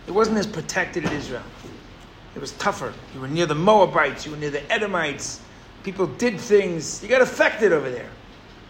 It 0.09 0.15
wasn't 0.15 0.39
as 0.39 0.47
protected 0.47 1.05
as 1.05 1.13
Israel. 1.13 1.43
It 2.35 2.41
was 2.41 2.53
tougher. 2.53 2.95
You 3.15 3.21
were 3.21 3.29
near 3.29 3.45
the 3.45 3.55
Moabites, 3.55 4.25
you 4.25 4.33
were 4.33 4.39
near 4.39 4.51
the 4.51 4.73
Edomites. 4.73 5.41
People 5.83 6.07
did 6.07 6.41
things. 6.41 7.03
You 7.03 7.11
got 7.11 7.21
affected 7.21 7.73
over 7.73 7.91
there. 7.91 8.09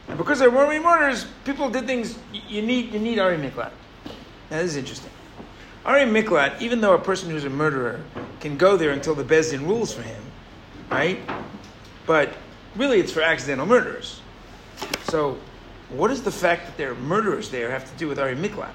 And 0.09 0.19
because 0.19 0.41
there 0.41 0.51
weren't 0.51 0.71
many 0.71 0.83
murders, 0.83 1.27
people 1.45 1.71
did 1.71 1.87
things. 1.87 2.19
You 2.33 2.63
need, 2.63 2.93
you 2.93 2.99
need 2.99 3.21
Ari 3.21 3.37
Miklat. 3.37 3.71
Now, 4.51 4.59
this 4.59 4.73
is 4.73 4.77
interesting. 4.77 5.13
Ari 5.85 6.07
Miklat, 6.07 6.61
even 6.61 6.81
though 6.81 6.95
a 6.95 6.99
person 6.99 7.31
who's 7.31 7.45
a 7.45 7.51
murderer 7.51 8.03
can 8.41 8.57
go 8.57 8.77
there 8.77 8.91
until 8.91 9.15
the 9.15 9.23
Bezdin 9.23 9.61
rules 9.61 9.93
for 9.93 10.03
him, 10.03 10.23
right? 10.91 11.21
But 12.05 12.33
really, 12.75 12.99
it's 12.99 13.13
for 13.13 13.23
accidental 13.23 13.65
murderers. 13.65 14.23
So, 15.05 15.39
what 15.91 16.09
does 16.09 16.23
the 16.23 16.33
fact 16.33 16.67
that 16.67 16.77
there 16.77 16.91
are 16.91 16.97
murderers 16.97 17.49
there 17.49 17.71
have 17.71 17.89
to 17.89 17.97
do 17.97 18.09
with 18.09 18.19
Ari 18.19 18.35
Miklat? 18.35 18.73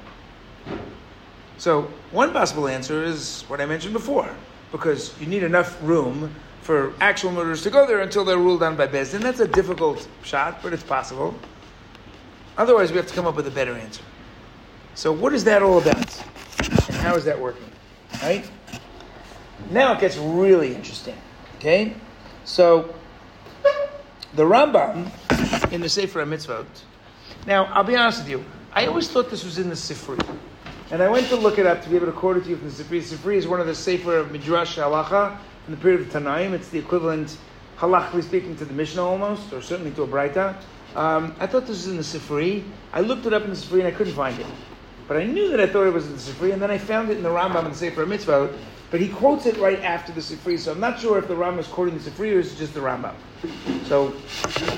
So, 1.58 1.84
one 2.12 2.34
possible 2.34 2.68
answer 2.68 3.04
is 3.04 3.44
what 3.48 3.62
I 3.62 3.66
mentioned 3.66 3.94
before 3.94 4.30
because 4.72 5.14
you 5.20 5.28
need 5.28 5.44
enough 5.44 5.78
room 5.84 6.34
for 6.62 6.94
actual 7.00 7.32
murderers 7.32 7.62
to 7.64 7.70
go 7.70 7.86
there 7.86 8.02
until 8.02 8.26
they're 8.26 8.38
ruled 8.38 8.64
on 8.64 8.76
by 8.76 8.88
Bezdin. 8.88 9.22
That's 9.22 9.40
a 9.40 9.48
difficult 9.48 10.08
shot, 10.24 10.64
but 10.64 10.74
it's 10.74 10.84
possible. 10.84 11.36
Otherwise, 12.58 12.92
we 12.92 12.98
have 12.98 13.08
to 13.08 13.14
come 13.14 13.28
up 13.28 13.36
with 13.36 13.48
a 13.48 13.52
better 13.52 13.74
answer. 13.74 14.04
So, 14.96 15.12
what 15.12 15.34
is 15.34 15.44
that 15.44 15.62
all 15.62 15.80
about? 15.80 16.24
And 16.60 16.98
how 16.98 17.16
is 17.16 17.26
that 17.26 17.40
working? 17.40 17.70
Right? 18.22 18.50
Now 19.70 19.94
it 19.94 20.00
gets 20.00 20.18
really 20.18 20.74
interesting. 20.76 21.18
Okay? 21.58 21.96
So, 22.46 22.94
the 24.36 24.44
Rambam 24.44 25.12
in 25.72 25.82
the 25.82 25.90
Sefer 25.90 26.26
HaMitzvot. 26.26 26.66
Now, 27.46 27.66
I'll 27.66 27.84
be 27.84 27.96
honest 27.96 28.20
with 28.20 28.30
you. 28.30 28.46
I 28.74 28.88
always 28.88 29.08
thought 29.10 29.30
this 29.30 29.44
was 29.44 29.60
in 29.60 29.70
the 29.70 29.76
Sifri. 29.76 30.20
And 30.94 31.02
I 31.02 31.10
went 31.10 31.26
to 31.30 31.36
look 31.36 31.58
it 31.58 31.66
up 31.66 31.82
to 31.82 31.90
be 31.90 31.96
able 31.96 32.06
to 32.06 32.12
quote 32.12 32.38
it 32.38 32.44
to 32.44 32.52
you 32.52 32.56
from 32.56 32.70
the 32.70 32.84
Sifri. 32.84 33.02
Sifri 33.02 33.34
is 33.34 33.48
one 33.48 33.60
of 33.60 33.66
the 33.66 33.74
Sefer 33.74 34.16
of 34.16 34.32
Midrash 34.32 34.78
Halacha 34.78 35.36
in 35.66 35.74
the 35.74 35.78
period 35.78 36.02
of 36.02 36.08
Tanaim. 36.10 36.54
It's 36.54 36.70
the 36.70 36.78
equivalent, 36.78 37.36
halachically 37.80 38.22
speaking, 38.22 38.56
to 38.58 38.66
the 38.66 38.76
Mishnah 38.76 39.04
almost, 39.04 39.52
or 39.54 39.60
certainly 39.64 39.90
to 39.94 40.04
a 40.04 40.08
Braita. 40.08 40.56
Um, 40.96 41.36
I 41.40 41.48
thought 41.48 41.62
this 41.62 41.84
was 41.84 41.88
in 41.88 41.98
the 41.98 42.04
Sifri. 42.04 42.64
I 42.94 43.02
looked 43.02 43.26
it 43.26 43.34
up 43.34 43.44
in 43.44 43.50
the 43.50 43.56
Sifri 43.56 43.80
and 43.80 43.88
I 43.88 43.92
couldn't 43.92 44.14
find 44.14 44.40
it. 44.40 44.46
But 45.08 45.18
I 45.18 45.24
knew 45.24 45.50
that 45.50 45.60
I 45.60 45.66
thought 45.66 45.88
it 45.88 45.94
was 45.94 46.06
in 46.06 46.12
the 46.12 46.20
Sifri, 46.20 46.54
and 46.54 46.62
then 46.62 46.70
I 46.70 46.78
found 46.78 47.10
it 47.10 47.18
in 47.18 47.24
the 47.24 47.30
Rambam 47.30 47.66
in 47.66 47.72
the 47.72 47.76
Sefer 47.76 48.06
Mitzvot. 48.06 48.56
But 48.92 49.02
he 49.02 49.10
quotes 49.10 49.48
it 49.48 49.58
right 49.58 49.82
after 49.82 50.12
the 50.12 50.22
Sifri, 50.22 50.60
so 50.60 50.74
I'm 50.74 50.80
not 50.80 51.00
sure 51.00 51.18
if 51.18 51.28
the 51.28 51.34
Rambam 51.34 51.58
is 51.58 51.68
quoting 51.68 51.98
the 51.98 52.08
Sifri 52.08 52.36
or 52.36 52.40
is 52.40 52.54
it 52.54 52.58
just 52.58 52.76
the 52.76 52.82
Rambam. 52.82 53.16
So 53.88 54.14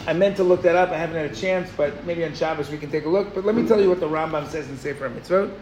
I 0.07 0.13
meant 0.13 0.37
to 0.37 0.45
look 0.45 0.61
that 0.61 0.77
up. 0.77 0.91
I 0.91 0.97
haven't 0.97 1.17
had 1.17 1.29
a 1.29 1.35
chance, 1.35 1.69
but 1.75 2.05
maybe 2.05 2.23
on 2.23 2.33
Shabbos 2.33 2.69
we 2.69 2.77
can 2.77 2.89
take 2.89 3.03
a 3.03 3.09
look. 3.09 3.35
But 3.35 3.43
let 3.43 3.53
me 3.53 3.67
tell 3.67 3.81
you 3.81 3.89
what 3.89 3.99
the 3.99 4.07
Rambam 4.07 4.47
says 4.47 4.69
in 4.69 4.77
Sefer 4.77 5.09
Mitzvot. 5.09 5.53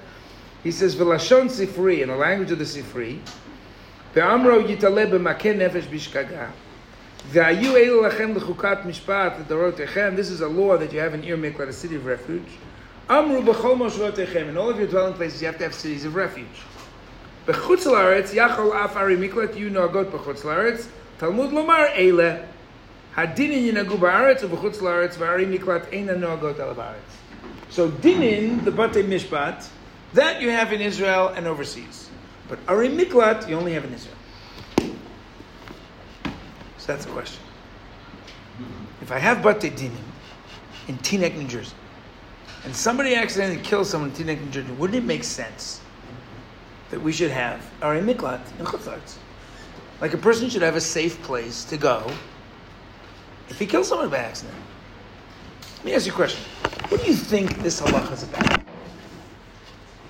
He 0.64 0.72
says, 0.72 0.96
"V'lashon 0.96 1.50
sifri," 1.50 2.02
in 2.02 2.08
the 2.08 2.16
language 2.16 2.52
of 2.52 2.60
the 2.60 2.64
sifri, 2.64 3.20
"Ve'amro 4.16 4.66
yitaleh 4.66 5.12
b'makeh 5.12 5.58
nefesh 5.58 5.84
b'shkaga." 5.84 6.52
Ve'ayu 7.32 7.74
elu 7.74 8.10
lachem 8.10 8.36
l'chukat 8.36 8.84
mishpat 8.86 9.46
l'dorotechem. 9.48 10.16
This 10.16 10.30
is 10.30 10.42
a 10.42 10.48
law 10.48 10.78
that 10.78 10.94
you 10.94 11.00
have 11.00 11.14
in 11.14 11.24
Ir 11.24 11.38
Miklat, 11.38 11.68
a 11.68 11.74
city 11.74 11.96
of 11.96 12.06
refuge. 12.06 12.58
Amru 13.10 13.42
b'chol 13.42 13.78
moshvotechem. 13.78 14.50
In 14.50 14.58
all 14.58 14.70
of 14.70 14.78
your 14.78 14.88
dwelling 14.88 15.14
places, 15.14 15.42
you 15.42 15.48
have 15.48 15.58
to 15.58 15.64
have 15.66 15.74
cities 15.74 16.06
of 16.06 16.16
refuge. 16.16 16.64
B'chutz 17.46 17.86
la'aretz 17.86 18.34
yachol 18.34 18.74
af 18.74 18.96
ari 18.96 19.18
miklat 19.18 19.58
yu 19.58 19.70
noagot 19.70 20.12
b'chutz 20.12 20.44
la'aretz. 20.44 20.88
Talmud 21.20 21.52
lomar 21.52 21.90
eile. 21.98 22.46
Hadinin 23.16 23.74
yinagu 23.74 23.98
ba'aretz 23.98 24.44
u'b'chutz 24.44 24.80
la'aretz 24.80 25.18
v'ari 25.18 25.46
miklat 25.46 25.92
eina 25.92 26.16
noagot 26.18 26.60
al 26.62 26.74
ba'aretz. 26.74 27.18
So 27.70 27.90
dinin, 27.90 28.64
the 28.64 28.72
batei 28.72 29.04
mishpat, 29.04 29.68
that 30.14 30.42
you 30.42 30.50
have 30.50 30.72
in 30.74 30.82
Israel 30.82 31.30
and 31.30 31.48
overseas. 31.48 32.10
But 32.48 32.60
Ari 32.68 32.90
Miklat, 32.90 33.48
you 33.48 33.56
only 33.56 33.74
have 33.74 33.86
in 33.86 33.94
Israel. 33.94 34.16
So 36.78 36.88
that's 36.88 37.06
the 37.06 37.12
question. 37.12 37.42
If 39.02 39.12
I 39.12 39.18
have 39.18 39.42
Bate 39.42 39.76
Dinim 39.76 39.92
in 40.88 40.98
Teaneck, 40.98 41.36
New 41.36 41.48
Jersey, 41.48 41.76
and 42.66 42.76
somebody 42.76 43.16
accidentally 43.16 43.62
kills 43.62 43.90
someone 43.90 44.12
in 44.12 44.16
Teaneck, 44.16 44.42
New 44.42 44.52
Jersey, 44.52 44.72
wouldn't 44.74 44.98
it 44.98 45.06
make 45.06 45.24
sense 45.24 45.82
that 46.92 47.02
we 47.02 47.12
should 47.12 47.32
have 47.32 47.66
Ari 47.82 48.02
Miklat 48.02 48.42
in 48.60 48.66
Chutzlarts? 48.66 49.16
Like 50.02 50.14
a 50.14 50.18
person 50.18 50.50
should 50.50 50.62
have 50.62 50.76
a 50.76 50.82
safe 50.82 51.22
place 51.24 51.64
to 51.66 51.78
go 51.78 52.12
if 53.50 53.58
he 53.58 53.66
kills 53.66 53.88
someone 53.88 54.10
by 54.10 54.18
accident. 54.18 54.58
Let 55.78 55.86
me 55.86 55.94
ask 55.94 56.06
you 56.06 56.12
a 56.12 56.16
question. 56.16 56.42
What 56.90 57.02
do 57.02 57.08
you 57.08 57.16
think 57.16 57.58
this 57.60 57.82
halacha 57.82 58.12
is 58.14 58.24
about? 58.24 58.53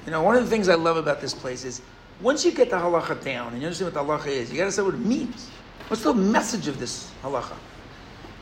You 0.05 0.11
know, 0.11 0.21
one 0.21 0.35
of 0.35 0.43
the 0.43 0.49
things 0.49 0.67
I 0.67 0.75
love 0.75 0.97
about 0.97 1.21
this 1.21 1.33
place 1.33 1.63
is 1.63 1.81
once 2.21 2.43
you 2.43 2.51
get 2.51 2.69
the 2.69 2.75
halacha 2.75 3.23
down 3.23 3.53
and 3.53 3.61
you 3.61 3.67
understand 3.67 3.93
what 3.93 4.05
the 4.05 4.13
halacha 4.13 4.27
is, 4.27 4.51
you 4.51 4.57
got 4.57 4.65
to 4.65 4.71
say 4.71 4.81
what 4.81 4.95
it 4.95 4.99
means. 4.99 5.49
What's 5.87 6.03
the 6.03 6.13
message 6.13 6.67
of 6.67 6.77
this 6.79 7.09
halacha? 7.21 7.55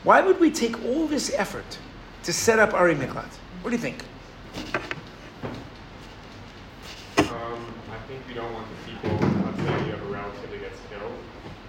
Why 0.03 0.21
would 0.21 0.39
we 0.39 0.49
take 0.49 0.83
all 0.85 1.05
this 1.05 1.31
effort 1.35 1.77
to 2.23 2.33
set 2.33 2.57
up 2.57 2.73
Ari 2.73 2.95
Miklat? 2.95 3.29
What 3.61 3.69
do 3.69 3.75
you 3.75 3.81
think? 3.81 4.03
Um, 7.19 7.73
I 7.91 7.97
think 8.07 8.21
you 8.27 8.33
don't 8.33 8.51
want 8.53 8.65
the 8.69 8.91
people, 8.91 9.27
let's 9.45 9.57
say 9.57 9.85
you 9.85 9.91
have 9.91 10.01
a 10.01 10.05
relative 10.05 10.49
that 10.49 10.59
gets 10.59 10.79
killed. 10.89 11.13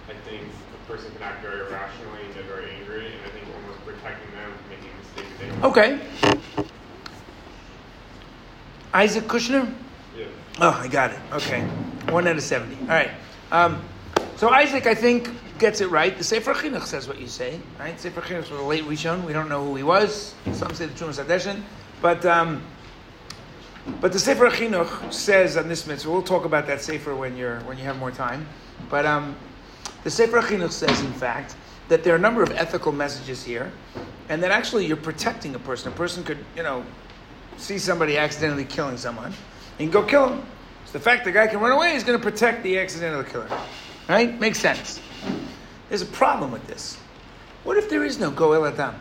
I 0.09 0.13
think 0.27 0.41
a 0.43 0.91
person 0.91 1.11
can 1.11 1.21
act 1.21 1.43
very 1.43 1.61
irrationally 1.67 2.25
and 2.25 2.33
get 2.33 2.45
very 2.45 2.71
angry, 2.71 3.05
and 3.05 3.21
I 3.25 3.29
think 3.29 3.45
almost 3.55 3.85
protecting 3.85 4.31
them 4.31 4.51
from 4.57 4.69
making 4.69 4.89
mistakes. 4.99 5.39
They 5.39 5.49
don't 5.49 5.63
Okay. 5.63 5.99
Isaac 8.93 9.25
Kushner? 9.25 9.73
Yeah. 10.17 10.25
Oh, 10.61 10.79
I 10.79 10.87
got 10.87 11.11
it. 11.11 11.19
Okay. 11.31 11.61
One 12.09 12.27
out 12.27 12.35
of 12.35 12.43
70. 12.43 12.75
All 12.81 12.87
right. 12.87 13.11
Um, 13.51 13.83
so 14.35 14.49
Isaac, 14.49 14.85
I 14.85 14.93
think, 14.93 15.29
gets 15.57 15.81
it 15.81 15.87
right. 15.87 16.17
The 16.17 16.23
Sefer 16.23 16.53
Chinuch 16.53 16.83
says 16.83 17.07
what 17.07 17.19
you 17.19 17.27
say, 17.27 17.59
right? 17.79 17.99
Sefer 17.99 18.21
Chinuch 18.21 18.51
was 18.51 18.59
a 18.59 18.63
late 18.63 18.83
Rishon. 18.83 19.23
We 19.23 19.33
don't 19.33 19.49
know 19.49 19.65
who 19.65 19.75
he 19.75 19.83
was. 19.83 20.35
Some 20.51 20.73
say 20.73 20.85
the 20.85 20.93
Trumas 20.93 21.23
Hadeshin. 21.23 21.61
But, 22.01 22.25
um, 22.25 22.61
but 23.99 24.11
the 24.11 24.19
Sefer 24.19 24.49
Chinuch 24.49 25.11
says 25.11 25.57
on 25.57 25.67
this 25.67 25.87
mitzvah, 25.87 26.11
we'll 26.11 26.21
talk 26.21 26.45
about 26.45 26.67
that 26.67 26.81
Sefer 26.81 27.15
when, 27.15 27.35
you're, 27.35 27.59
when 27.61 27.77
you 27.77 27.83
have 27.85 27.97
more 27.97 28.11
time. 28.11 28.45
But 28.89 29.05
um, 29.05 29.35
the 30.03 30.11
Sefer 30.11 30.41
Chinuch 30.41 30.71
says, 30.71 30.99
in 31.01 31.13
fact, 31.13 31.55
that 31.87 32.03
there 32.03 32.13
are 32.13 32.17
a 32.17 32.21
number 32.21 32.43
of 32.43 32.51
ethical 32.51 32.91
messages 32.91 33.43
here, 33.43 33.71
and 34.29 34.41
that 34.43 34.51
actually 34.51 34.85
you're 34.85 34.97
protecting 34.97 35.55
a 35.55 35.59
person. 35.59 35.91
A 35.91 35.95
person 35.95 36.23
could, 36.23 36.39
you 36.55 36.63
know, 36.63 36.83
see 37.57 37.77
somebody 37.77 38.17
accidentally 38.17 38.65
killing 38.65 38.97
someone, 38.97 39.33
and 39.79 39.91
go 39.91 40.03
kill 40.03 40.29
him. 40.29 40.45
So 40.85 40.93
the 40.93 40.99
fact 40.99 41.25
the 41.25 41.31
guy 41.31 41.47
can 41.47 41.59
run 41.59 41.71
away 41.71 41.95
is 41.95 42.03
going 42.03 42.19
to 42.19 42.23
protect 42.23 42.63
the 42.63 42.79
accidental 42.79 43.23
killer. 43.23 43.49
Right? 44.07 44.39
Makes 44.39 44.59
sense. 44.59 44.99
There's 45.89 46.01
a 46.01 46.07
problem 46.07 46.51
with 46.51 46.65
this. 46.67 46.97
What 47.63 47.77
if 47.77 47.89
there 47.89 48.03
is 48.03 48.19
no 48.19 48.31
Goel 48.31 48.69
HaDam? 48.69 48.95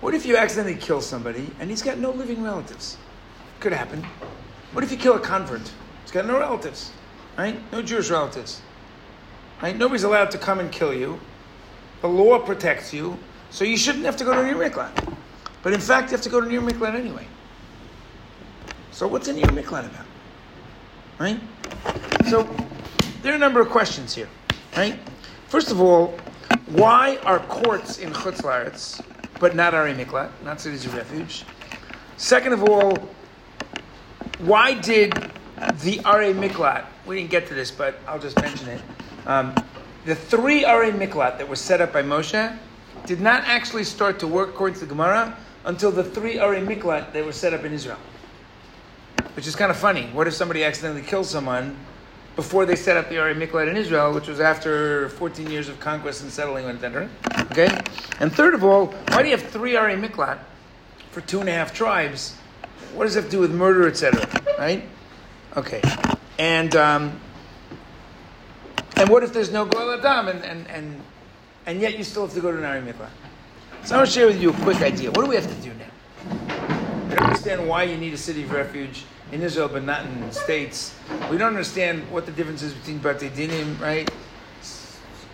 What 0.00 0.14
if 0.14 0.26
you 0.26 0.36
accidentally 0.36 0.76
kill 0.76 1.00
somebody 1.00 1.48
and 1.60 1.70
he's 1.70 1.82
got 1.82 1.98
no 1.98 2.10
living 2.10 2.42
relatives? 2.42 2.98
Could 3.60 3.72
happen. 3.72 4.04
What 4.72 4.84
if 4.84 4.90
you 4.90 4.98
kill 4.98 5.14
a 5.14 5.20
convert? 5.20 5.70
He's 6.02 6.10
got 6.10 6.26
no 6.26 6.38
relatives, 6.38 6.90
right? 7.38 7.56
No 7.72 7.80
Jewish 7.80 8.10
relatives, 8.10 8.60
right? 9.62 9.76
Nobody's 9.76 10.04
allowed 10.04 10.30
to 10.32 10.38
come 10.38 10.58
and 10.58 10.70
kill 10.70 10.92
you. 10.92 11.20
The 12.02 12.08
law 12.08 12.38
protects 12.38 12.92
you, 12.92 13.18
so 13.50 13.64
you 13.64 13.76
shouldn't 13.76 14.04
have 14.04 14.16
to 14.16 14.24
go 14.24 14.34
to 14.34 14.42
Nir 14.42 14.56
Miklat. 14.56 15.14
But 15.62 15.72
in 15.72 15.80
fact, 15.80 16.10
you 16.10 16.16
have 16.16 16.22
to 16.22 16.28
go 16.28 16.40
to 16.40 16.46
Nir 16.46 16.60
Miklat 16.60 16.94
anyway. 16.94 17.26
So 18.94 19.08
what's 19.08 19.26
in 19.26 19.36
your 19.36 19.48
Miklat 19.48 19.86
about? 19.86 20.06
Right? 21.18 21.40
So 22.30 22.44
there 23.22 23.32
are 23.32 23.34
a 23.34 23.40
number 23.40 23.60
of 23.60 23.68
questions 23.68 24.14
here, 24.14 24.28
right? 24.76 24.96
First 25.48 25.72
of 25.72 25.80
all, 25.80 26.16
why 26.66 27.16
are 27.24 27.40
courts 27.40 27.98
in 27.98 28.12
Chutz 28.12 28.42
Laretz, 28.42 29.04
but 29.40 29.56
not 29.56 29.74
Ari 29.74 29.94
Miklat, 29.94 30.30
not 30.44 30.60
cities 30.60 30.86
of 30.86 30.94
refuge? 30.94 31.44
Second 32.18 32.52
of 32.52 32.62
all, 32.62 32.96
why 34.38 34.74
did 34.74 35.12
the 35.82 36.00
Ari 36.04 36.32
Miklat, 36.32 36.84
we 37.04 37.16
didn't 37.16 37.30
get 37.30 37.48
to 37.48 37.54
this, 37.54 37.72
but 37.72 37.98
I'll 38.06 38.20
just 38.20 38.40
mention 38.40 38.68
it. 38.68 38.80
Um, 39.26 39.56
the 40.04 40.14
three 40.14 40.64
Ari 40.64 40.92
Miklat 40.92 41.38
that 41.38 41.48
were 41.48 41.56
set 41.56 41.80
up 41.80 41.92
by 41.92 42.04
Moshe 42.04 42.56
did 43.06 43.20
not 43.20 43.42
actually 43.42 43.82
start 43.82 44.20
to 44.20 44.28
work 44.28 44.50
according 44.50 44.74
to 44.74 44.80
the 44.86 44.86
Gemara 44.86 45.36
until 45.64 45.90
the 45.90 46.04
three 46.04 46.38
Ari 46.38 46.60
Miklat 46.60 47.12
that 47.12 47.26
were 47.26 47.32
set 47.32 47.52
up 47.52 47.64
in 47.64 47.72
Israel. 47.72 47.98
Which 49.34 49.46
is 49.46 49.56
kind 49.56 49.70
of 49.70 49.76
funny. 49.76 50.06
What 50.12 50.26
if 50.26 50.34
somebody 50.34 50.64
accidentally 50.64 51.02
kills 51.02 51.28
someone 51.28 51.76
before 52.36 52.66
they 52.66 52.76
set 52.76 52.96
up 52.96 53.08
the 53.08 53.18
Ari 53.18 53.34
Miklat 53.34 53.68
in 53.68 53.76
Israel, 53.76 54.12
which 54.12 54.26
was 54.26 54.40
after 54.40 55.08
14 55.10 55.50
years 55.50 55.68
of 55.68 55.78
conquest 55.80 56.22
and 56.22 56.30
settling, 56.30 56.66
etc. 56.66 57.08
Okay? 57.50 57.68
And 58.20 58.32
third 58.32 58.54
of 58.54 58.64
all, 58.64 58.86
why 59.08 59.22
do 59.22 59.28
you 59.28 59.36
have 59.36 59.46
three 59.48 59.76
Ari 59.76 59.94
Miklat 59.94 60.38
for 61.10 61.20
two 61.20 61.40
and 61.40 61.48
a 61.48 61.52
half 61.52 61.72
tribes? 61.72 62.36
What 62.94 63.04
does 63.04 63.14
that 63.14 63.22
have 63.22 63.30
to 63.30 63.36
do 63.36 63.40
with 63.40 63.52
murder, 63.52 63.88
etc.? 63.88 64.26
Right? 64.58 64.88
Okay. 65.56 65.80
And 66.38 66.74
um, 66.74 67.20
and 68.96 69.08
what 69.08 69.24
if 69.24 69.32
there's 69.32 69.50
no 69.52 69.64
Goel 69.64 69.98
HaDam 69.98 70.30
and, 70.30 70.44
and, 70.44 70.68
and, 70.68 71.00
and 71.66 71.80
yet 71.80 71.98
you 71.98 72.04
still 72.04 72.26
have 72.26 72.34
to 72.34 72.40
go 72.40 72.52
to 72.52 72.58
an 72.58 72.64
Ari 72.64 72.80
Miklat? 72.80 73.10
So 73.84 73.94
I 73.94 73.98
want 73.98 74.08
to 74.08 74.14
share 74.14 74.26
with 74.26 74.40
you 74.40 74.50
a 74.50 74.54
quick 74.54 74.80
idea. 74.82 75.10
What 75.10 75.24
do 75.24 75.26
we 75.26 75.34
have 75.34 75.48
to 75.48 75.62
do 75.62 75.72
now? 75.74 77.08
Don't 77.10 77.20
understand 77.20 77.68
why 77.68 77.82
you 77.82 77.96
need 77.96 78.14
a 78.14 78.18
city 78.18 78.44
of 78.44 78.52
refuge 78.52 79.04
in 79.34 79.42
Israel 79.42 79.68
but 79.68 79.82
not 79.82 80.06
in 80.06 80.20
the 80.20 80.32
States. 80.32 80.94
We 81.30 81.36
don't 81.36 81.48
understand 81.48 82.08
what 82.10 82.24
the 82.24 82.32
difference 82.32 82.62
is 82.62 82.72
between 82.72 82.98
Bate 82.98 83.34
Dinim, 83.34 83.78
right? 83.80 84.08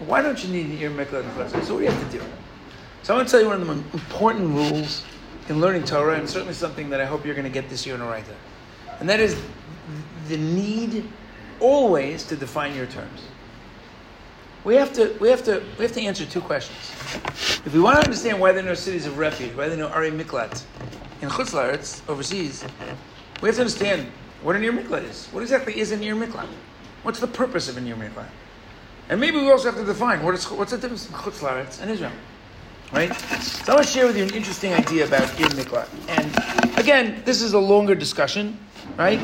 Why 0.07 0.23
don't 0.23 0.43
you 0.43 0.51
need 0.51 0.67
an 0.67 0.79
Ir 0.79 0.91
Miklat 0.91 1.23
and 1.23 1.33
Chazar? 1.33 1.63
So 1.63 1.75
what 1.75 1.81
do 1.81 1.85
you 1.85 1.91
have 1.91 2.11
to 2.11 2.19
do? 2.19 2.25
So 3.03 3.13
I 3.13 3.19
want 3.19 3.29
to 3.29 3.33
tell 3.33 3.41
you 3.43 3.47
one 3.47 3.61
of 3.61 3.67
the 3.67 3.75
most 3.75 3.85
important 3.93 4.49
rules 4.49 5.05
in 5.51 5.61
learning 5.61 5.85
Torah, 5.85 6.19
and 6.19 6.29
certainly 6.29 6.55
something 6.55 6.89
that 6.91 7.01
I 7.01 7.05
hope 7.05 7.27
you're 7.27 7.35
going 7.35 7.45
to 7.45 7.53
get 7.53 7.69
this 7.69 7.85
year 7.85 7.95
in 7.95 8.01
Oraita. 8.01 8.35
And 9.01 9.09
that 9.09 9.21
is 9.21 9.39
the 10.29 10.39
need 10.39 11.05
always 11.61 12.25
to 12.29 12.37
define 12.37 12.75
your 12.75 12.87
terms. 12.87 13.23
We 14.65 14.77
have 14.77 14.93
to, 14.95 15.15
we 15.21 15.29
have 15.29 15.43
to, 15.45 15.63
we 15.79 15.85
have 15.85 15.93
to 15.93 16.01
answer 16.01 16.25
two 16.25 16.41
questions. 16.41 16.79
If 17.67 17.75
we 17.75 17.81
want 17.81 17.97
to 17.97 18.05
understand 18.05 18.41
why 18.41 18.53
there 18.53 18.63
are 18.63 18.67
no 18.67 18.75
cities 18.75 19.07
of 19.07 19.19
refuge, 19.19 19.55
why 19.55 19.69
there 19.69 19.77
are 19.77 19.89
no 19.89 19.89
Ari 19.89 20.13
Miklat 20.13 20.63
in 21.21 21.29
Chutz 21.29 21.53
Laretz, 21.53 22.09
overseas, 22.09 22.65
we 23.41 23.49
have 23.49 23.57
to 23.57 23.63
understand 23.63 24.07
what 24.43 24.57
an 24.57 24.65
Ir 24.65 24.73
Miklat 24.73 25.09
is. 25.09 25.27
What 25.29 25.43
exactly 25.43 25.79
is 25.79 25.93
an 25.93 26.03
Ir 26.03 26.15
Miklat? 26.15 26.49
What's 27.03 27.21
the 27.21 27.27
purpose 27.27 27.69
of 27.69 27.77
an 27.77 27.87
Ir 27.87 27.97
Miklat? 27.97 28.29
And 29.09 29.21
maybe 29.21 29.39
we 29.39 29.51
also 29.51 29.71
have 29.71 29.81
to 29.81 29.85
define 29.85 30.23
what 30.23 30.35
is, 30.35 30.49
what's 30.51 30.71
the 30.71 30.79
difference 30.79 31.07
in 31.07 31.15
Chutz 31.15 31.41
Laretz 31.41 31.81
and 31.81 31.91
Israel. 31.91 32.13
Right? 32.93 33.15
So 33.43 33.73
I 33.73 33.77
want 33.77 33.87
to 33.87 33.93
share 33.93 34.07
with 34.07 34.17
you 34.17 34.25
an 34.25 34.35
interesting 34.35 34.73
idea 34.73 35.07
about 35.07 35.23
Ir 35.41 35.49
Miklat. 35.49 35.89
And 36.09 36.79
again, 36.79 37.23
this 37.25 37.43
is 37.43 37.53
a 37.53 37.59
longer 37.59 37.95
discussion, 37.95 38.59
right? 38.97 39.19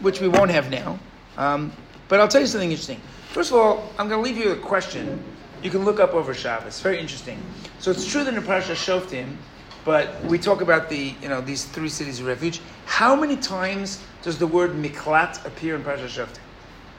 Which 0.00 0.20
we 0.20 0.28
won't 0.28 0.50
have 0.50 0.70
now. 0.70 0.98
Um, 1.36 1.72
but 2.08 2.20
I'll 2.20 2.28
tell 2.28 2.40
you 2.40 2.46
something 2.46 2.70
interesting. 2.70 3.00
First 3.30 3.52
of 3.52 3.58
all, 3.58 3.92
I'm 3.98 4.08
going 4.08 4.22
to 4.22 4.28
leave 4.28 4.36
you 4.36 4.52
a 4.52 4.56
question 4.56 5.22
you 5.62 5.70
can 5.70 5.84
look 5.84 6.00
up 6.00 6.14
over 6.14 6.32
Shabbos. 6.34 6.80
Very 6.80 6.98
interesting. 6.98 7.40
So 7.78 7.90
it's 7.90 8.06
true 8.10 8.24
that 8.24 8.34
in 8.34 8.42
Parashat 8.42 8.76
Shoftim, 8.76 9.36
but 9.84 10.22
we 10.24 10.38
talk 10.38 10.60
about 10.60 10.88
the 10.88 11.14
you 11.22 11.28
know 11.28 11.40
these 11.40 11.64
three 11.64 11.88
cities 11.88 12.20
of 12.20 12.26
refuge. 12.26 12.60
How 12.86 13.16
many 13.16 13.36
times 13.36 14.02
does 14.22 14.38
the 14.38 14.46
word 14.46 14.72
miklat 14.72 15.44
appear 15.46 15.74
in 15.74 15.82
Parashat 15.82 16.08
Shoftim? 16.08 16.38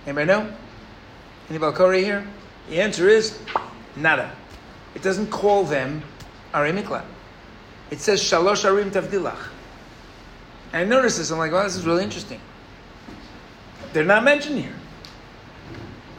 Anybody 0.06 0.28
know? 0.28 0.54
Anybody 1.50 1.78
Balkori 1.78 2.04
here? 2.04 2.28
The 2.70 2.82
answer 2.82 3.08
is 3.08 3.38
nada. 3.96 4.32
It 4.96 5.02
doesn't 5.02 5.28
call 5.28 5.64
them 5.64 6.04
Ari 6.54 6.72
Miklat. 6.72 7.06
It 7.92 8.00
says 8.00 8.22
Shalosh 8.22 8.64
Arim 8.66 8.92
Tavdilach. 8.92 9.50
And 10.74 10.82
I 10.82 10.86
noticed 10.86 11.18
this. 11.18 11.32
I'm 11.32 11.38
like, 11.38 11.52
well, 11.52 11.64
this 11.64 11.76
is 11.76 11.86
really 11.86 12.04
interesting. 12.04 12.40
They're 13.94 14.06
not 14.06 14.24
mentioned 14.24 14.60
here. 14.60 14.74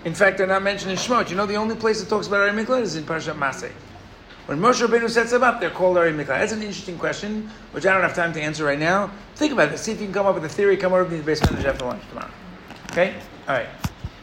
In 0.04 0.14
fact, 0.14 0.36
they're 0.36 0.46
not 0.46 0.62
mentioned 0.62 0.90
in 0.90 0.98
Shemot. 0.98 1.30
You 1.30 1.36
know, 1.36 1.46
the 1.46 1.54
only 1.54 1.76
place 1.76 2.00
that 2.00 2.08
talks 2.08 2.26
about 2.26 2.40
Ari 2.40 2.64
Miklat 2.64 2.82
is 2.82 2.96
in 2.96 3.04
Parshat 3.04 3.38
Masay. 3.38 3.72
When 4.46 4.58
Moshe 4.58 4.84
Rabbeinu 4.84 5.08
sets 5.08 5.30
them 5.30 5.44
up, 5.44 5.60
they're 5.60 5.70
called 5.70 5.96
Ari 5.96 6.12
Miklat. 6.12 6.26
That's 6.26 6.52
an 6.52 6.62
interesting 6.62 6.98
question, 6.98 7.48
which 7.70 7.86
I 7.86 7.92
don't 7.92 8.02
have 8.02 8.14
time 8.14 8.32
to 8.32 8.40
answer 8.40 8.64
right 8.64 8.78
now. 8.78 9.10
Think 9.36 9.52
about 9.52 9.72
it. 9.72 9.78
See 9.78 9.92
if 9.92 10.00
you 10.00 10.06
can 10.06 10.14
come 10.14 10.26
up 10.26 10.34
with 10.34 10.44
a 10.44 10.48
theory. 10.48 10.76
Come 10.76 10.92
over 10.92 11.08
to 11.08 11.16
the 11.16 11.22
basement 11.22 11.64
after 11.64 11.84
lunch 11.84 12.02
tomorrow. 12.08 12.30
Okay? 12.90 13.14
All 13.48 13.54
right. 13.54 13.68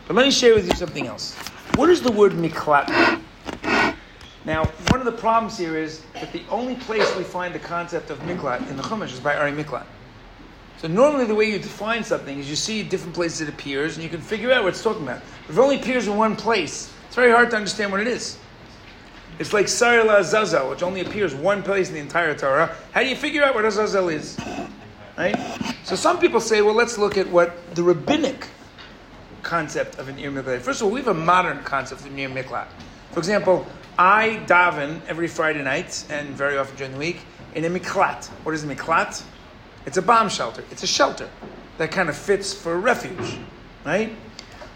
But 0.07 0.17
let 0.17 0.25
me 0.25 0.31
share 0.31 0.55
with 0.55 0.67
you 0.67 0.75
something 0.75 1.07
else. 1.07 1.35
What 1.75 1.87
does 1.87 2.01
the 2.01 2.11
word 2.11 2.33
Miklat 2.33 2.89
mean? 2.89 3.95
Now, 4.43 4.65
one 4.89 4.99
of 4.99 5.05
the 5.05 5.11
problems 5.11 5.57
here 5.57 5.77
is 5.77 6.01
that 6.15 6.33
the 6.33 6.41
only 6.49 6.75
place 6.75 7.15
we 7.15 7.23
find 7.23 7.53
the 7.53 7.59
concept 7.59 8.09
of 8.09 8.19
Miklat 8.19 8.69
in 8.69 8.75
the 8.75 8.83
Chumash 8.83 9.13
is 9.13 9.19
by 9.19 9.35
Ari 9.35 9.51
Miklat. 9.51 9.85
So 10.79 10.87
normally 10.87 11.25
the 11.25 11.35
way 11.35 11.49
you 11.49 11.59
define 11.59 12.03
something 12.03 12.39
is 12.39 12.49
you 12.49 12.55
see 12.55 12.83
different 12.83 13.13
places 13.13 13.41
it 13.41 13.49
appears 13.49 13.95
and 13.95 14.03
you 14.03 14.09
can 14.09 14.21
figure 14.21 14.51
out 14.51 14.63
what 14.63 14.69
it's 14.69 14.83
talking 14.83 15.03
about. 15.03 15.21
If 15.47 15.57
it 15.57 15.59
only 15.59 15.79
appears 15.79 16.07
in 16.07 16.17
one 16.17 16.35
place, 16.35 16.91
it's 17.07 17.15
very 17.15 17.31
hard 17.31 17.49
to 17.51 17.57
understand 17.57 17.91
what 17.91 18.01
it 18.01 18.07
is. 18.07 18.37
It's 19.39 19.53
like 19.53 19.67
Sarila 19.67 20.19
Azazel, 20.19 20.69
which 20.69 20.83
only 20.83 20.99
appears 20.99 21.33
one 21.33 21.63
place 21.63 21.87
in 21.87 21.93
the 21.93 22.01
entire 22.01 22.35
Torah. 22.35 22.75
How 22.91 23.01
do 23.01 23.07
you 23.07 23.15
figure 23.15 23.41
out 23.41 23.55
what 23.55 23.63
Azazel 23.63 24.09
is? 24.09 24.37
Right? 25.17 25.35
So 25.85 25.95
some 25.95 26.19
people 26.19 26.41
say, 26.41 26.61
well, 26.61 26.75
let's 26.75 26.97
look 26.97 27.17
at 27.17 27.27
what 27.29 27.55
the 27.73 27.81
rabbinic 27.81 28.47
concept 29.41 29.97
of 29.97 30.09
an 30.09 30.19
Ir 30.19 30.31
Miklat. 30.31 30.59
First 30.59 30.81
of 30.81 30.87
all, 30.87 30.91
we 30.91 30.99
have 30.99 31.07
a 31.07 31.13
modern 31.13 31.63
concept 31.63 32.01
of 32.01 32.07
an 32.07 32.19
Ir 32.19 32.29
Miklat. 32.29 32.67
For 33.11 33.19
example, 33.19 33.65
I 33.97 34.41
daven 34.45 35.01
every 35.07 35.27
Friday 35.27 35.63
night 35.63 36.05
and 36.09 36.29
very 36.29 36.57
often 36.57 36.75
during 36.75 36.91
the 36.91 36.99
week 36.99 37.21
in 37.55 37.65
a 37.65 37.69
miklat. 37.69 38.27
What 38.43 38.53
is 38.55 38.63
a 38.63 38.67
miklat? 38.67 39.23
It's 39.85 39.97
a 39.97 40.01
bomb 40.01 40.29
shelter. 40.29 40.63
It's 40.71 40.83
a 40.83 40.87
shelter 40.87 41.29
that 41.77 41.91
kind 41.91 42.09
of 42.09 42.15
fits 42.15 42.53
for 42.53 42.77
refuge, 42.77 43.37
right? 43.85 44.15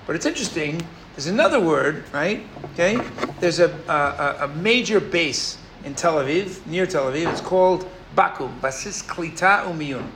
But 0.07 0.15
it's 0.15 0.25
interesting. 0.25 0.85
There's 1.15 1.27
another 1.27 1.59
word, 1.59 2.05
right? 2.11 2.43
Okay. 2.73 2.99
There's 3.39 3.59
a, 3.59 3.69
a, 3.87 4.45
a 4.45 4.47
major 4.47 4.99
base 4.99 5.59
in 5.83 5.93
Tel 5.93 6.15
Aviv, 6.15 6.65
near 6.65 6.87
Tel 6.87 7.11
Aviv. 7.11 7.31
It's 7.31 7.41
called 7.41 7.87
Bakum, 8.15 8.59
Basis 8.61 9.03
Klita 9.03 9.65
Umiyun. 9.65 10.07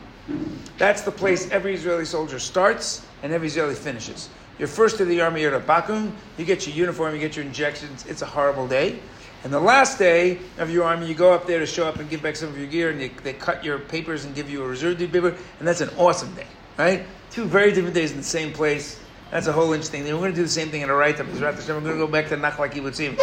That's 0.79 1.03
the 1.03 1.11
place 1.11 1.49
every 1.51 1.75
Israeli 1.75 2.05
soldier 2.05 2.39
starts 2.39 3.05
and 3.21 3.31
every 3.31 3.47
Israeli 3.47 3.75
finishes. 3.75 4.29
You're 4.57 4.67
first 4.67 4.97
to 4.97 5.05
the 5.05 5.21
army, 5.21 5.41
you're 5.41 5.53
at 5.53 5.67
Bakum, 5.67 6.11
you 6.37 6.45
get 6.45 6.65
your 6.65 6.75
uniform, 6.75 7.13
you 7.13 7.19
get 7.19 7.35
your 7.35 7.45
injections, 7.45 8.03
it's 8.07 8.23
a 8.23 8.25
horrible 8.25 8.67
day. 8.67 8.99
And 9.43 9.53
the 9.53 9.59
last 9.59 9.99
day 9.99 10.39
of 10.57 10.71
your 10.71 10.83
army, 10.83 11.07
you 11.07 11.13
go 11.13 11.31
up 11.31 11.45
there 11.45 11.59
to 11.59 11.67
show 11.67 11.87
up 11.87 11.97
and 11.97 12.09
give 12.09 12.23
back 12.23 12.35
some 12.35 12.49
of 12.49 12.57
your 12.57 12.65
gear, 12.65 12.89
and 12.89 12.99
they, 12.99 13.09
they 13.09 13.33
cut 13.33 13.63
your 13.63 13.77
papers 13.77 14.25
and 14.25 14.33
give 14.33 14.49
you 14.49 14.63
a 14.63 14.67
reserve 14.67 14.97
duty 14.97 15.11
paper, 15.11 15.37
and 15.59 15.67
that's 15.67 15.81
an 15.81 15.89
awesome 15.97 16.33
day, 16.33 16.47
right? 16.77 17.05
Two 17.29 17.45
very 17.45 17.71
different 17.71 17.93
days 17.93 18.11
in 18.11 18.17
the 18.17 18.23
same 18.23 18.51
place. 18.51 18.99
That's 19.31 19.47
a 19.47 19.51
whole 19.51 19.73
interesting 19.73 20.03
thing. 20.03 20.13
We're 20.13 20.19
going 20.19 20.31
to 20.31 20.35
do 20.37 20.43
the 20.43 20.49
same 20.49 20.69
thing 20.69 20.81
in 20.81 20.89
a 20.89 20.95
right 20.95 21.19
up. 21.19 21.27
We're 21.27 21.39
going 21.39 21.83
to 21.83 21.93
go 21.95 22.07
back 22.07 22.29
to 22.29 22.37
Nachla 22.37 22.71
Kibbutzim. 22.71 23.19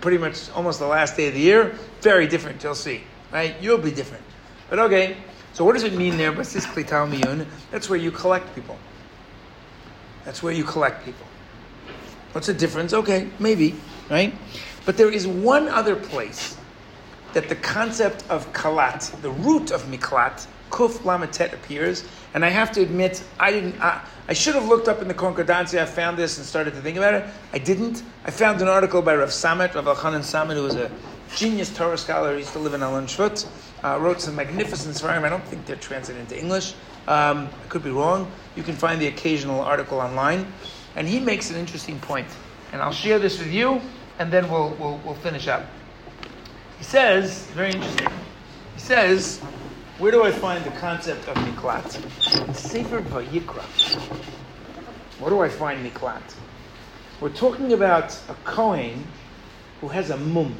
Pretty 0.00 0.18
much 0.18 0.50
almost 0.50 0.78
the 0.80 0.86
last 0.86 1.16
day 1.16 1.28
of 1.28 1.34
the 1.34 1.40
year. 1.40 1.78
Very 2.02 2.26
different, 2.26 2.62
you'll 2.62 2.74
see, 2.74 3.02
right? 3.32 3.56
You'll 3.60 3.78
be 3.78 3.90
different. 3.90 4.24
But 4.68 4.78
okay, 4.80 5.16
so 5.54 5.64
what 5.64 5.72
does 5.72 5.84
it 5.84 5.94
mean 5.94 6.18
there? 6.18 6.32
Basis 6.32 6.66
Klita 6.66 7.08
Umiyun. 7.08 7.46
That's 7.70 7.88
where 7.88 7.98
you 7.98 8.10
collect 8.10 8.54
people. 8.54 8.76
That's 10.24 10.42
where 10.42 10.52
you 10.52 10.64
collect 10.64 11.04
people. 11.04 11.26
What's 12.32 12.48
the 12.48 12.54
difference? 12.54 12.92
Okay, 12.92 13.30
maybe, 13.38 13.74
right? 14.10 14.34
But 14.84 14.98
there 14.98 15.10
is 15.10 15.26
one 15.26 15.68
other 15.68 15.96
place 15.96 16.56
that 17.32 17.48
the 17.48 17.56
concept 17.56 18.24
of 18.28 18.52
kalat, 18.52 19.20
the 19.22 19.30
root 19.30 19.70
of 19.70 19.84
miklat, 19.84 20.46
kuf 20.76 20.98
lamatet 20.98 21.52
appears, 21.52 22.04
and 22.34 22.44
I 22.44 22.50
have 22.50 22.70
to 22.72 22.82
admit, 22.82 23.22
I 23.40 23.50
didn't. 23.50 23.80
I, 23.80 24.02
I 24.28 24.32
should 24.32 24.54
have 24.54 24.66
looked 24.66 24.88
up 24.88 25.00
in 25.00 25.08
the 25.08 25.14
concordancia. 25.14 25.80
I 25.80 25.86
found 25.86 26.16
this 26.18 26.36
and 26.36 26.46
started 26.46 26.74
to 26.74 26.80
think 26.82 26.96
about 26.96 27.14
it. 27.14 27.24
I 27.52 27.58
didn't. 27.58 28.02
I 28.24 28.30
found 28.30 28.60
an 28.60 28.68
article 28.68 29.00
by 29.02 29.14
Rav 29.16 29.30
Samet, 29.30 29.74
Rav 29.74 29.84
Elchanan 29.84 30.20
Samet, 30.20 30.54
who 30.54 30.62
was 30.62 30.74
a 30.74 30.90
genius 31.34 31.74
Torah 31.74 31.96
scholar. 31.96 32.32
He 32.32 32.40
used 32.40 32.52
to 32.52 32.58
live 32.58 32.74
in 32.74 32.82
Alon 32.82 33.06
Shvut. 33.06 33.46
Uh, 33.84 33.98
wrote 34.00 34.20
some 34.20 34.34
magnificent 34.34 34.94
svarim. 34.94 35.24
I 35.24 35.28
don't 35.28 35.44
think 35.44 35.64
they're 35.66 35.76
translated 35.76 36.20
into 36.20 36.38
English. 36.38 36.74
Um, 37.08 37.48
I 37.64 37.68
could 37.68 37.84
be 37.84 37.90
wrong. 37.90 38.30
You 38.56 38.62
can 38.62 38.74
find 38.74 39.00
the 39.00 39.06
occasional 39.06 39.60
article 39.60 40.00
online, 40.00 40.46
and 40.96 41.06
he 41.06 41.20
makes 41.20 41.50
an 41.50 41.56
interesting 41.56 41.98
point. 42.00 42.28
And 42.72 42.82
I'll 42.82 42.92
share 42.92 43.18
this 43.18 43.38
with 43.38 43.52
you 43.52 43.80
and 44.18 44.32
then 44.32 44.50
we'll, 44.50 44.70
we'll, 44.78 45.00
we'll 45.04 45.14
finish 45.14 45.48
up. 45.48 45.66
He 46.78 46.84
says, 46.84 47.46
very 47.54 47.72
interesting, 47.72 48.08
He 48.74 48.80
says, 48.80 49.40
where 49.98 50.12
do 50.12 50.22
I 50.22 50.30
find 50.30 50.62
the 50.62 50.70
concept 50.72 51.26
of 51.26 51.36
miklat? 51.38 52.46
In 52.46 52.52
Sefer 52.52 53.00
Vayikra. 53.00 53.64
Where 55.18 55.30
do 55.30 55.40
I 55.40 55.48
find 55.48 55.90
miklat? 55.90 56.20
We're 57.18 57.30
talking 57.30 57.72
about 57.72 58.12
a 58.28 58.34
Kohen 58.44 59.06
who 59.80 59.88
has 59.88 60.10
a 60.10 60.18
mum, 60.18 60.54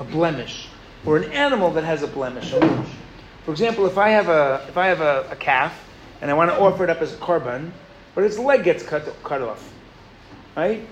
a 0.00 0.04
blemish, 0.04 0.66
or 1.06 1.16
an 1.16 1.30
animal 1.30 1.70
that 1.74 1.84
has 1.84 2.02
a 2.02 2.08
blemish, 2.08 2.52
a 2.52 2.58
blemish. 2.58 2.90
For 3.44 3.52
example, 3.52 3.86
if 3.86 3.98
I 3.98 4.08
have 4.08 4.28
a 4.28 4.66
if 4.68 4.76
I 4.76 4.88
have 4.88 5.00
a, 5.00 5.28
a, 5.30 5.36
calf 5.36 5.72
and 6.20 6.28
I 6.28 6.34
want 6.34 6.50
to 6.50 6.58
offer 6.58 6.82
it 6.82 6.90
up 6.90 7.02
as 7.02 7.14
a 7.14 7.16
korban, 7.18 7.70
but 8.16 8.24
its 8.24 8.36
leg 8.36 8.64
gets 8.64 8.82
cut 8.82 9.06
cut 9.22 9.42
off, 9.42 9.72
right? 10.56 10.84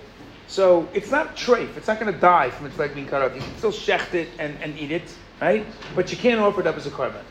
So 0.47 0.87
it's 0.93 1.11
not 1.11 1.35
treif. 1.35 1.75
It's 1.75 1.87
not 1.87 1.99
going 1.99 2.13
to 2.13 2.19
die 2.19 2.51
from 2.51 2.67
its 2.67 2.77
leg 2.77 2.93
being 2.95 3.07
cut 3.07 3.21
off. 3.21 3.35
You 3.35 3.41
can 3.41 3.57
still 3.57 3.71
shecht 3.73 4.13
it 4.13 4.29
and, 4.39 4.57
and 4.61 4.79
eat 4.79 4.91
it, 4.91 5.13
right? 5.41 5.65
But 5.93 6.09
you 6.09 6.17
can't 6.17 6.39
offer 6.39 6.61
it 6.61 6.67
up 6.67 6.77
as 6.77 6.85
a 6.85 6.91
korban. 6.91 7.23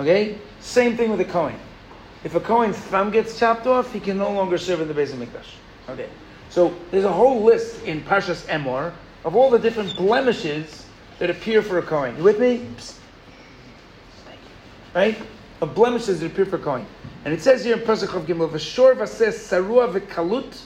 Okay? 0.00 0.38
Same 0.60 0.96
thing 0.96 1.10
with 1.10 1.20
a 1.20 1.24
Kohen. 1.24 1.56
If 2.24 2.34
a 2.34 2.40
Kohen's 2.40 2.76
thumb 2.76 3.10
gets 3.10 3.38
chopped 3.38 3.66
off, 3.66 3.92
he 3.92 4.00
can 4.00 4.18
no 4.18 4.30
longer 4.32 4.58
serve 4.58 4.80
in 4.80 4.88
the 4.88 4.94
Beis 4.94 5.12
Hamikdash. 5.12 5.54
Okay. 5.88 6.08
So 6.50 6.74
there's 6.90 7.04
a 7.04 7.12
whole 7.12 7.42
list 7.42 7.84
in 7.84 8.00
Parshas 8.02 8.46
Emor 8.46 8.92
of 9.24 9.36
all 9.36 9.50
the 9.50 9.58
different 9.58 9.96
blemishes 9.96 10.86
that 11.18 11.30
appear 11.30 11.62
for 11.62 11.78
a 11.78 11.82
Kohen. 11.82 12.16
You 12.16 12.22
with 12.22 12.38
me? 12.38 12.66
Right? 14.94 15.18
Of 15.60 15.74
blemishes 15.74 16.20
that 16.20 16.26
appear 16.26 16.46
for 16.46 16.58
a. 16.58 16.86
And 17.24 17.34
it 17.34 17.42
says 17.42 17.64
here 17.64 17.76
in 17.76 17.84
Pesach 17.84 18.14
of 18.14 18.24
Gimel, 18.24 18.48
V'shor 18.48 18.94
v'ses 18.94 19.34
sarua 19.34 19.92
v'kalut, 19.92 20.62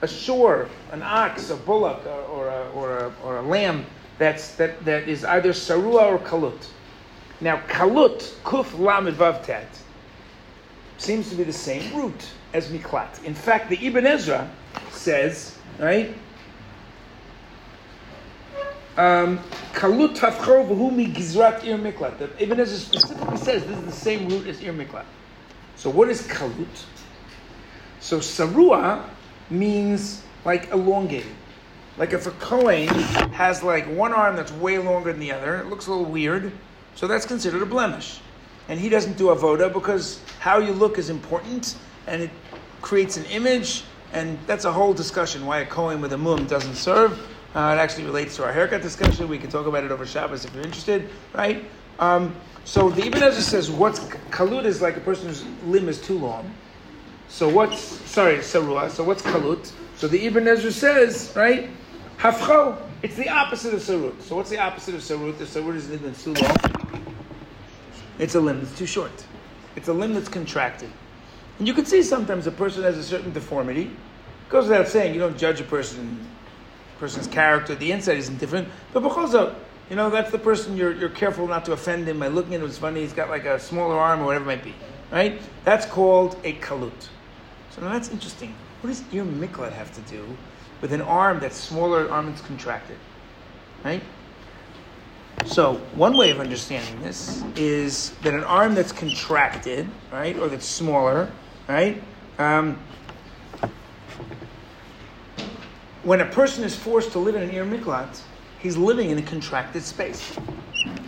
a 0.00 0.08
shore, 0.08 0.68
an 0.90 1.02
ox, 1.02 1.50
a 1.50 1.56
bullock, 1.56 2.04
or, 2.06 2.10
or, 2.10 2.48
a, 2.48 2.70
or, 2.70 2.98
a, 2.98 3.12
or 3.22 3.36
a 3.38 3.42
lamb 3.42 3.84
that's, 4.18 4.54
that, 4.56 4.84
that 4.84 5.08
is 5.08 5.24
either 5.24 5.52
sarua 5.52 6.12
or 6.12 6.18
kalut. 6.18 6.66
Now, 7.42 7.56
kalut, 7.66 8.20
kuf 8.44 8.78
lamed 8.78 9.16
vavtat, 9.16 9.66
seems 10.96 11.28
to 11.30 11.34
be 11.34 11.42
the 11.42 11.52
same 11.52 11.92
root 11.92 12.30
as 12.54 12.68
miklat. 12.68 13.24
In 13.24 13.34
fact, 13.34 13.68
the 13.68 13.84
Ibn 13.84 14.06
Ezra 14.06 14.48
says, 14.92 15.58
right? 15.80 16.14
Um, 18.96 19.40
kalut 19.72 20.14
tafchor 20.16 20.68
v'hu 20.68 21.12
gizrat 21.12 21.64
ir 21.64 21.78
miklat. 21.78 22.18
The 22.18 22.30
Ibn 22.40 22.60
Ezra 22.60 22.78
specifically 22.78 23.36
says 23.38 23.64
this 23.64 23.76
is 23.76 23.84
the 23.86 23.90
same 23.90 24.28
root 24.28 24.46
as 24.46 24.62
ir 24.62 24.72
miklat. 24.72 25.04
So 25.74 25.90
what 25.90 26.08
is 26.08 26.22
kalut? 26.28 26.84
So 27.98 28.18
sarua 28.18 29.04
means 29.50 30.22
like 30.44 30.70
elongated. 30.70 31.34
Like 31.98 32.12
if 32.12 32.28
a 32.28 32.30
Kohen 32.32 32.86
has 33.32 33.64
like 33.64 33.86
one 33.86 34.12
arm 34.12 34.36
that's 34.36 34.52
way 34.52 34.78
longer 34.78 35.10
than 35.10 35.20
the 35.20 35.32
other, 35.32 35.56
it 35.56 35.66
looks 35.66 35.88
a 35.88 35.90
little 35.90 36.04
weird. 36.04 36.52
So 36.94 37.06
that's 37.06 37.26
considered 37.26 37.62
a 37.62 37.66
blemish. 37.66 38.20
And 38.68 38.78
he 38.78 38.88
doesn't 38.88 39.16
do 39.16 39.26
avoda 39.26 39.72
because 39.72 40.20
how 40.38 40.58
you 40.58 40.72
look 40.72 40.98
is 40.98 41.10
important 41.10 41.76
and 42.06 42.22
it 42.22 42.30
creates 42.80 43.16
an 43.16 43.24
image. 43.26 43.84
And 44.12 44.38
that's 44.46 44.64
a 44.64 44.72
whole 44.72 44.92
discussion 44.92 45.46
why 45.46 45.60
a 45.60 45.66
Kohen 45.66 46.00
with 46.00 46.12
a 46.12 46.18
mum 46.18 46.46
doesn't 46.46 46.74
serve. 46.74 47.18
Uh, 47.54 47.74
it 47.76 47.80
actually 47.80 48.04
relates 48.04 48.36
to 48.36 48.44
our 48.44 48.52
haircut 48.52 48.82
discussion. 48.82 49.28
We 49.28 49.38
can 49.38 49.50
talk 49.50 49.66
about 49.66 49.84
it 49.84 49.90
over 49.90 50.06
Shabbos 50.06 50.44
if 50.44 50.54
you're 50.54 50.64
interested, 50.64 51.08
right? 51.34 51.64
Um, 51.98 52.34
so 52.64 52.90
the 52.90 53.06
Ibn 53.06 53.22
Ezra 53.22 53.42
says 53.42 53.70
what's 53.70 54.00
kalut 54.30 54.64
is 54.64 54.80
like 54.80 54.96
a 54.96 55.00
person 55.00 55.28
whose 55.28 55.44
limb 55.66 55.88
is 55.88 56.00
too 56.00 56.18
long. 56.18 56.52
So 57.28 57.48
what's 57.48 57.80
sorry 57.80 58.38
sarua? 58.38 58.90
So 58.90 59.04
what's 59.04 59.22
kalut? 59.22 59.70
So 59.96 60.08
the 60.08 60.26
Ibn 60.26 60.46
Ezra 60.48 60.72
says 60.72 61.32
right, 61.34 61.68
hafcho. 62.18 62.80
It's 63.02 63.16
the 63.16 63.28
opposite 63.28 63.74
of 63.74 63.80
sarut. 63.80 64.20
So 64.22 64.36
what's 64.36 64.50
the 64.50 64.58
opposite 64.58 64.94
of 64.94 65.00
sarut? 65.00 65.38
The 65.38 65.44
sarut 65.44 65.74
is 65.74 65.90
limb 65.90 66.14
too 66.14 66.34
long. 66.34 66.81
It's 68.22 68.36
a 68.36 68.40
limb 68.40 68.60
that's 68.60 68.78
too 68.78 68.86
short. 68.86 69.26
It's 69.74 69.88
a 69.88 69.92
limb 69.92 70.14
that's 70.14 70.28
contracted. 70.28 70.90
And 71.58 71.66
you 71.66 71.74
can 71.74 71.84
see 71.84 72.04
sometimes 72.04 72.46
a 72.46 72.52
person 72.52 72.84
has 72.84 72.96
a 72.96 73.02
certain 73.02 73.32
deformity. 73.32 73.86
It 73.86 74.48
goes 74.48 74.68
without 74.68 74.86
saying, 74.86 75.12
you 75.12 75.18
don't 75.18 75.36
judge 75.36 75.60
a 75.60 75.64
person, 75.64 76.24
person's 77.00 77.26
character. 77.26 77.74
The 77.74 77.90
inside 77.90 78.18
isn't 78.18 78.38
different. 78.38 78.68
But 78.92 79.00
because 79.00 79.34
you 79.90 79.96
know, 79.96 80.08
that's 80.08 80.30
the 80.30 80.38
person 80.38 80.76
you're, 80.76 80.92
you're 80.92 81.08
careful 81.08 81.48
not 81.48 81.64
to 81.64 81.72
offend 81.72 82.06
him 82.06 82.20
by 82.20 82.28
looking 82.28 82.54
at 82.54 82.60
him. 82.60 82.66
It's 82.68 82.78
funny, 82.78 83.00
he's 83.00 83.12
got 83.12 83.28
like 83.28 83.44
a 83.44 83.58
smaller 83.58 83.98
arm 83.98 84.20
or 84.20 84.26
whatever 84.26 84.44
it 84.44 84.56
might 84.56 84.64
be. 84.64 84.74
Right? 85.10 85.42
That's 85.64 85.84
called 85.84 86.36
a 86.44 86.52
kalut. 86.60 87.08
So 87.70 87.82
now 87.82 87.92
that's 87.92 88.10
interesting. 88.10 88.54
What 88.82 88.90
does 88.90 89.02
ir 89.12 89.24
miklat 89.24 89.72
have 89.72 89.92
to 89.96 90.00
do 90.02 90.24
with 90.80 90.92
an 90.92 91.02
arm 91.02 91.40
that's 91.40 91.56
smaller, 91.56 92.08
arm 92.08 92.26
that's 92.26 92.40
contracted? 92.40 92.98
Right? 93.84 94.02
So 95.46 95.74
one 95.94 96.16
way 96.16 96.30
of 96.30 96.40
understanding 96.40 97.02
this 97.02 97.42
is 97.56 98.10
that 98.22 98.32
an 98.32 98.44
arm 98.44 98.74
that's 98.74 98.92
contracted, 98.92 99.88
right, 100.12 100.36
or 100.38 100.48
that's 100.48 100.66
smaller, 100.66 101.30
right, 101.68 102.02
um, 102.38 102.78
when 106.04 106.20
a 106.20 106.26
person 106.26 106.64
is 106.64 106.74
forced 106.74 107.12
to 107.12 107.18
live 107.18 107.34
in 107.34 107.42
an 107.42 107.50
ir 107.50 107.64
miklat, 107.64 108.20
he's 108.58 108.76
living 108.76 109.10
in 109.10 109.18
a 109.18 109.22
contracted 109.22 109.82
space. 109.82 110.36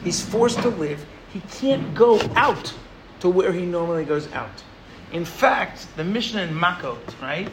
He's 0.02 0.20
forced 0.20 0.58
to 0.60 0.68
live. 0.68 1.04
He 1.32 1.40
can't 1.50 1.94
go 1.94 2.20
out 2.36 2.72
to 3.20 3.28
where 3.28 3.52
he 3.52 3.66
normally 3.66 4.04
goes 4.04 4.30
out. 4.32 4.62
In 5.12 5.24
fact, 5.24 5.86
the 5.96 6.04
Mishnah 6.04 6.42
in 6.42 6.54
Makot, 6.54 7.20
right? 7.20 7.48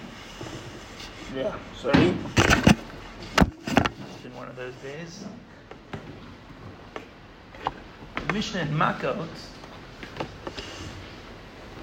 Yeah, 1.35 1.55
sorry. 1.75 2.13
It's 3.37 4.21
been 4.21 4.35
one 4.35 4.47
of 4.49 4.55
those 4.55 4.73
days. 4.75 5.23
Mishnah 8.31 8.61
in 8.61 8.69
Makot. 8.69 9.27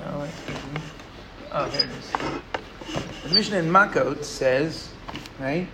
Oh, 0.07 0.29
oh, 1.53 1.71
here 1.71 1.81
it 1.83 1.91
is. 1.91 2.11
The 3.25 3.35
Mishnah 3.35 3.59
in 3.59 3.67
Makot 3.67 4.25
says, 4.25 4.89
right? 5.39 5.69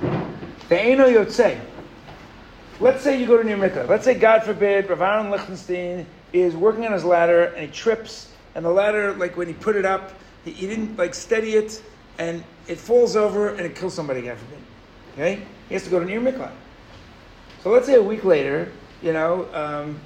The 0.00 0.74
Eino 0.76 1.12
Yotzei. 1.12 1.60
Let's 2.78 3.02
say 3.02 3.20
you 3.20 3.26
go 3.26 3.36
to 3.36 3.44
New 3.44 3.56
Mikvah. 3.56 3.88
Let's 3.88 4.04
say, 4.04 4.14
God 4.14 4.44
forbid, 4.44 4.88
Rav 4.88 5.02
Aaron 5.02 5.30
Lichtenstein 5.30 6.06
is 6.32 6.54
working 6.54 6.86
on 6.86 6.92
his 6.92 7.04
ladder 7.04 7.44
and 7.44 7.66
he 7.66 7.72
trips, 7.72 8.32
and 8.54 8.64
the 8.64 8.70
ladder, 8.70 9.14
like 9.14 9.36
when 9.36 9.48
he 9.48 9.54
put 9.54 9.76
it 9.76 9.84
up, 9.84 10.12
he, 10.44 10.52
he 10.52 10.66
didn't 10.66 10.96
like 10.96 11.14
steady 11.14 11.54
it, 11.54 11.82
and 12.18 12.44
it 12.68 12.78
falls 12.78 13.16
over 13.16 13.50
and 13.50 13.60
it 13.60 13.74
kills 13.74 13.94
somebody, 13.94 14.22
God 14.22 14.38
forbid. 14.38 14.58
Okay? 15.14 15.42
He 15.68 15.74
has 15.74 15.82
to 15.84 15.90
go 15.90 15.98
to 15.98 16.06
New 16.06 16.20
Mikvah. 16.20 16.52
So 17.62 17.70
let's 17.70 17.86
say 17.86 17.94
a 17.94 18.02
week 18.02 18.24
later, 18.24 18.70
you 19.02 19.12
know, 19.12 19.48
um, 19.52 20.00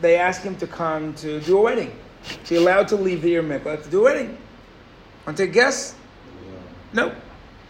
they 0.00 0.16
ask 0.16 0.42
him 0.42 0.56
to 0.56 0.66
come 0.66 1.14
to 1.14 1.40
do 1.40 1.58
a 1.58 1.60
wedding. 1.60 1.96
He 2.44 2.56
allowed 2.56 2.88
to 2.88 2.96
leave 2.96 3.22
the 3.22 3.34
Mikvah 3.34 3.82
to 3.82 3.90
do 3.90 4.00
a 4.00 4.04
wedding? 4.04 4.38
Want 5.26 5.36
to 5.38 5.46
take 5.46 5.52
guess? 5.52 5.94
No. 6.92 7.14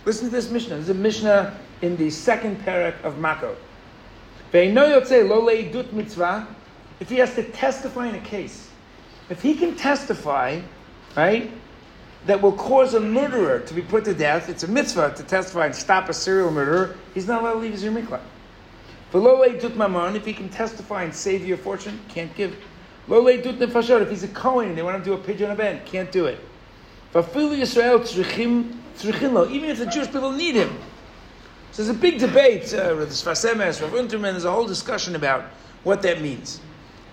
Listen 0.04 0.26
to 0.26 0.32
this 0.32 0.50
Mishnah. 0.50 0.76
This 0.76 0.84
is 0.84 0.90
a 0.90 0.94
Mishnah 0.94 1.58
in 1.82 1.96
the 1.96 2.10
second 2.10 2.60
parak 2.64 3.02
of 3.02 3.14
Makot. 3.14 3.56
If 7.00 7.08
he 7.08 7.16
has 7.16 7.34
to 7.34 7.42
testify 7.50 8.06
in 8.06 8.14
a 8.14 8.20
case, 8.20 8.70
if 9.28 9.42
he 9.42 9.54
can 9.54 9.74
testify, 9.74 10.60
right, 11.16 11.50
that 12.26 12.40
will 12.40 12.52
cause 12.52 12.94
a 12.94 13.00
murderer 13.00 13.60
to 13.60 13.74
be 13.74 13.82
put 13.82 14.04
to 14.04 14.14
death, 14.14 14.48
it's 14.48 14.62
a 14.62 14.68
mitzvah 14.68 15.14
to 15.16 15.22
testify 15.24 15.66
and 15.66 15.74
stop 15.74 16.08
a 16.08 16.14
serial 16.14 16.50
murderer, 16.50 16.96
he's 17.14 17.26
not 17.26 17.42
allowed 17.42 17.54
to 17.54 17.58
leave 17.58 17.72
his 17.72 17.84
mikvah. 17.84 18.20
If 19.14 20.26
he 20.26 20.32
can 20.32 20.48
testify 20.48 21.04
and 21.04 21.14
save 21.14 21.46
your 21.46 21.56
fortune, 21.56 22.00
can't 22.08 22.34
give. 22.34 22.56
If 23.08 24.10
he's 24.10 24.24
a 24.24 24.28
Kohen 24.28 24.70
and 24.70 24.78
they 24.78 24.82
want 24.82 24.96
him 24.96 25.02
to 25.02 25.10
do 25.10 25.14
a 25.14 25.18
pidyon 25.18 25.56
haben, 25.56 25.80
can't 25.84 26.10
do 26.10 26.26
it. 26.26 26.40
Even 27.14 27.30
if 29.70 29.78
the 29.78 29.86
Jewish 29.86 30.06
people 30.10 30.32
need 30.32 30.56
him, 30.56 30.76
so 31.74 31.82
there's 31.82 31.96
a 31.96 31.98
big 31.98 32.18
debate 32.18 32.72
uh, 32.72 32.94
with 32.96 33.08
the 33.08 33.14
Sfas 33.14 33.44
Emes, 33.52 33.82
Rav 33.82 33.90
Unterman, 33.90 34.32
there's 34.32 34.44
a 34.44 34.52
whole 34.52 34.66
discussion 34.66 35.16
about 35.16 35.42
what 35.82 36.02
that 36.02 36.22
means. 36.22 36.60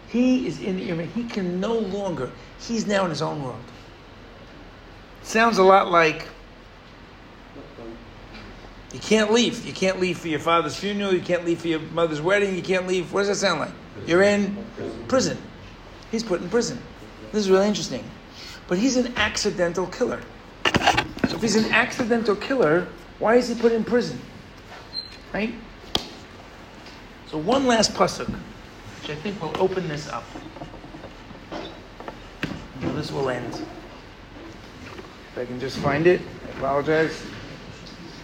He 0.07 0.45
is 0.45 0.59
in 0.61 0.77
the 0.77 0.91
Irma. 0.91 1.05
He 1.05 1.23
can 1.23 1.59
no 1.59 1.79
longer, 1.79 2.29
he's 2.59 2.85
now 2.85 3.03
in 3.05 3.09
his 3.09 3.23
own 3.23 3.43
world. 3.43 3.63
sounds 5.23 5.57
a 5.57 5.63
lot 5.63 5.89
like 5.89 6.27
you 8.93 8.99
can't 8.99 9.31
leave. 9.31 9.65
You 9.65 9.73
can't 9.73 9.99
leave 9.99 10.17
for 10.17 10.27
your 10.27 10.39
father's 10.39 10.75
funeral. 10.75 11.13
You 11.13 11.21
can't 11.21 11.45
leave 11.45 11.61
for 11.61 11.67
your 11.67 11.79
mother's 11.79 12.21
wedding. 12.21 12.55
You 12.55 12.61
can't 12.61 12.87
leave. 12.87 13.13
What 13.13 13.21
does 13.21 13.29
that 13.29 13.35
sound 13.35 13.61
like? 13.61 13.71
You're 14.05 14.23
in 14.23 14.65
prison. 15.07 15.37
He's 16.11 16.23
put 16.23 16.41
in 16.41 16.49
prison. 16.49 16.77
This 17.31 17.41
is 17.41 17.49
really 17.49 17.67
interesting. 17.67 18.03
But 18.67 18.77
he's 18.77 18.97
an 18.97 19.13
accidental 19.15 19.87
killer. 19.87 20.21
So 21.29 21.35
if 21.35 21.41
he's 21.41 21.55
an 21.55 21.71
accidental 21.71 22.35
killer, 22.35 22.87
why 23.19 23.35
is 23.35 23.47
he 23.47 23.55
put 23.55 23.71
in 23.71 23.83
prison? 23.83 24.19
Right? 25.33 25.53
So 27.27 27.37
one 27.37 27.65
last 27.65 27.93
pasuk, 27.93 28.27
which 28.27 29.09
I 29.09 29.15
think 29.15 29.41
will 29.41 29.55
open 29.57 29.87
this 29.87 30.09
up. 30.09 30.25
Now 32.81 32.91
this 32.93 33.11
will 33.11 33.29
end. 33.29 33.53
If 33.53 35.37
I 35.37 35.45
can 35.45 35.59
just 35.59 35.77
find 35.77 36.07
it, 36.07 36.19
I 36.19 36.57
apologize. 36.57 37.23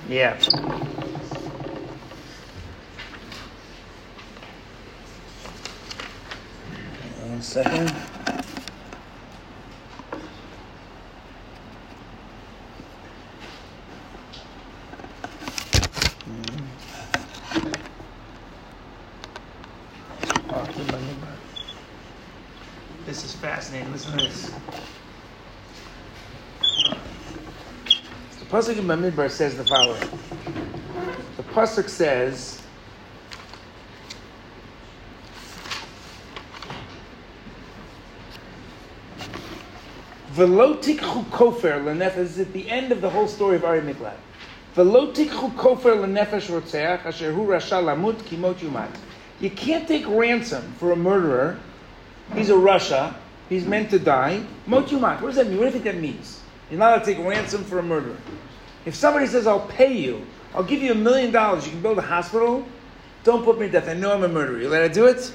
Yeah. 0.10 0.40
One 7.20 7.42
second. 7.42 8.17
Pasuk 28.58 28.80
in 28.80 28.86
Bamidbar 28.86 29.30
says 29.30 29.56
the 29.56 29.64
following. 29.64 30.02
The 31.38 31.44
pasuk 31.44 31.88
says. 31.88 32.60
Velo 40.30 40.74
tikchu 40.78 41.24
kofer 41.26 41.84
lenefesh 41.84 42.18
is 42.18 42.40
at 42.40 42.52
the 42.52 42.68
end 42.68 42.92
of 42.92 43.02
the 43.02 43.12
whole 43.12 43.28
story 43.28 43.58
of 43.58 43.62
Arei 43.62 43.94
Miklat. 43.94 44.18
Velo 44.74 45.14
tikchu 45.14 45.54
kofer 45.54 45.96
lenefesh 45.96 46.50
rotzeach 46.50 47.06
asher 47.06 47.32
hu 47.32 47.46
rasha 47.46 47.80
lamut 47.80 48.16
kimot 48.24 48.56
yumat. 48.56 48.90
You 49.40 49.52
can't 49.52 49.88
take 49.88 50.08
ransom 50.08 50.74
for 50.80 50.94
a 50.94 50.96
murderer. 50.96 51.60
He's 52.34 52.50
a 52.50 52.54
rasha. 52.54 53.14
He's 53.50 53.68
meant 53.68 53.92
to 53.92 54.00
die. 54.00 54.44
Mot 54.66 54.88
yumat. 54.88 55.22
What 55.22 55.28
does 55.28 55.36
that 55.36 55.46
mean? 55.48 55.60
What 55.60 55.66
do 55.66 55.66
you 55.66 55.72
think 55.74 55.84
that 55.84 56.02
means? 56.02 56.42
You're 56.70 56.80
not 56.80 56.90
allowed 56.90 57.06
to 57.06 57.14
take 57.14 57.24
ransom 57.24 57.64
for 57.64 57.80
a 57.80 57.84
murderer. 57.84 58.18
If 58.88 58.96
somebody 58.96 59.28
says, 59.28 59.46
"I'll 59.46 59.68
pay 59.68 59.94
you," 59.94 60.26
I'll 60.56 60.64
give 60.64 60.82
you 60.82 60.94
a 60.94 60.96
million 60.96 61.32
dollars. 61.32 61.66
You 61.66 61.72
can 61.74 61.82
build 61.82 62.00
a 62.00 62.02
hospital. 62.02 62.66
Don't 63.24 63.44
put 63.44 63.60
me 63.60 63.68
to 63.68 63.72
death. 63.72 63.88
I 63.88 63.94
know 63.94 64.14
I'm 64.14 64.24
a 64.24 64.28
murderer. 64.28 64.60
You 64.60 64.70
let 64.70 64.82
I 64.82 64.88
do 64.88 65.06
it? 65.06 65.32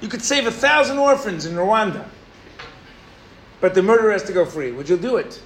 You 0.00 0.08
could 0.08 0.22
save 0.22 0.46
a 0.46 0.50
thousand 0.50 0.96
orphans 0.98 1.44
in 1.44 1.56
Rwanda 1.56 2.08
but 3.60 3.74
the 3.74 3.82
murderer 3.82 4.12
has 4.12 4.22
to 4.24 4.32
go 4.32 4.44
free. 4.44 4.72
Would 4.72 4.88
you 4.88 4.96
do 4.96 5.16
it? 5.16 5.40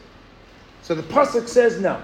So 0.82 0.94
the 0.94 1.02
pasuk 1.02 1.48
says 1.48 1.80
no. 1.80 2.02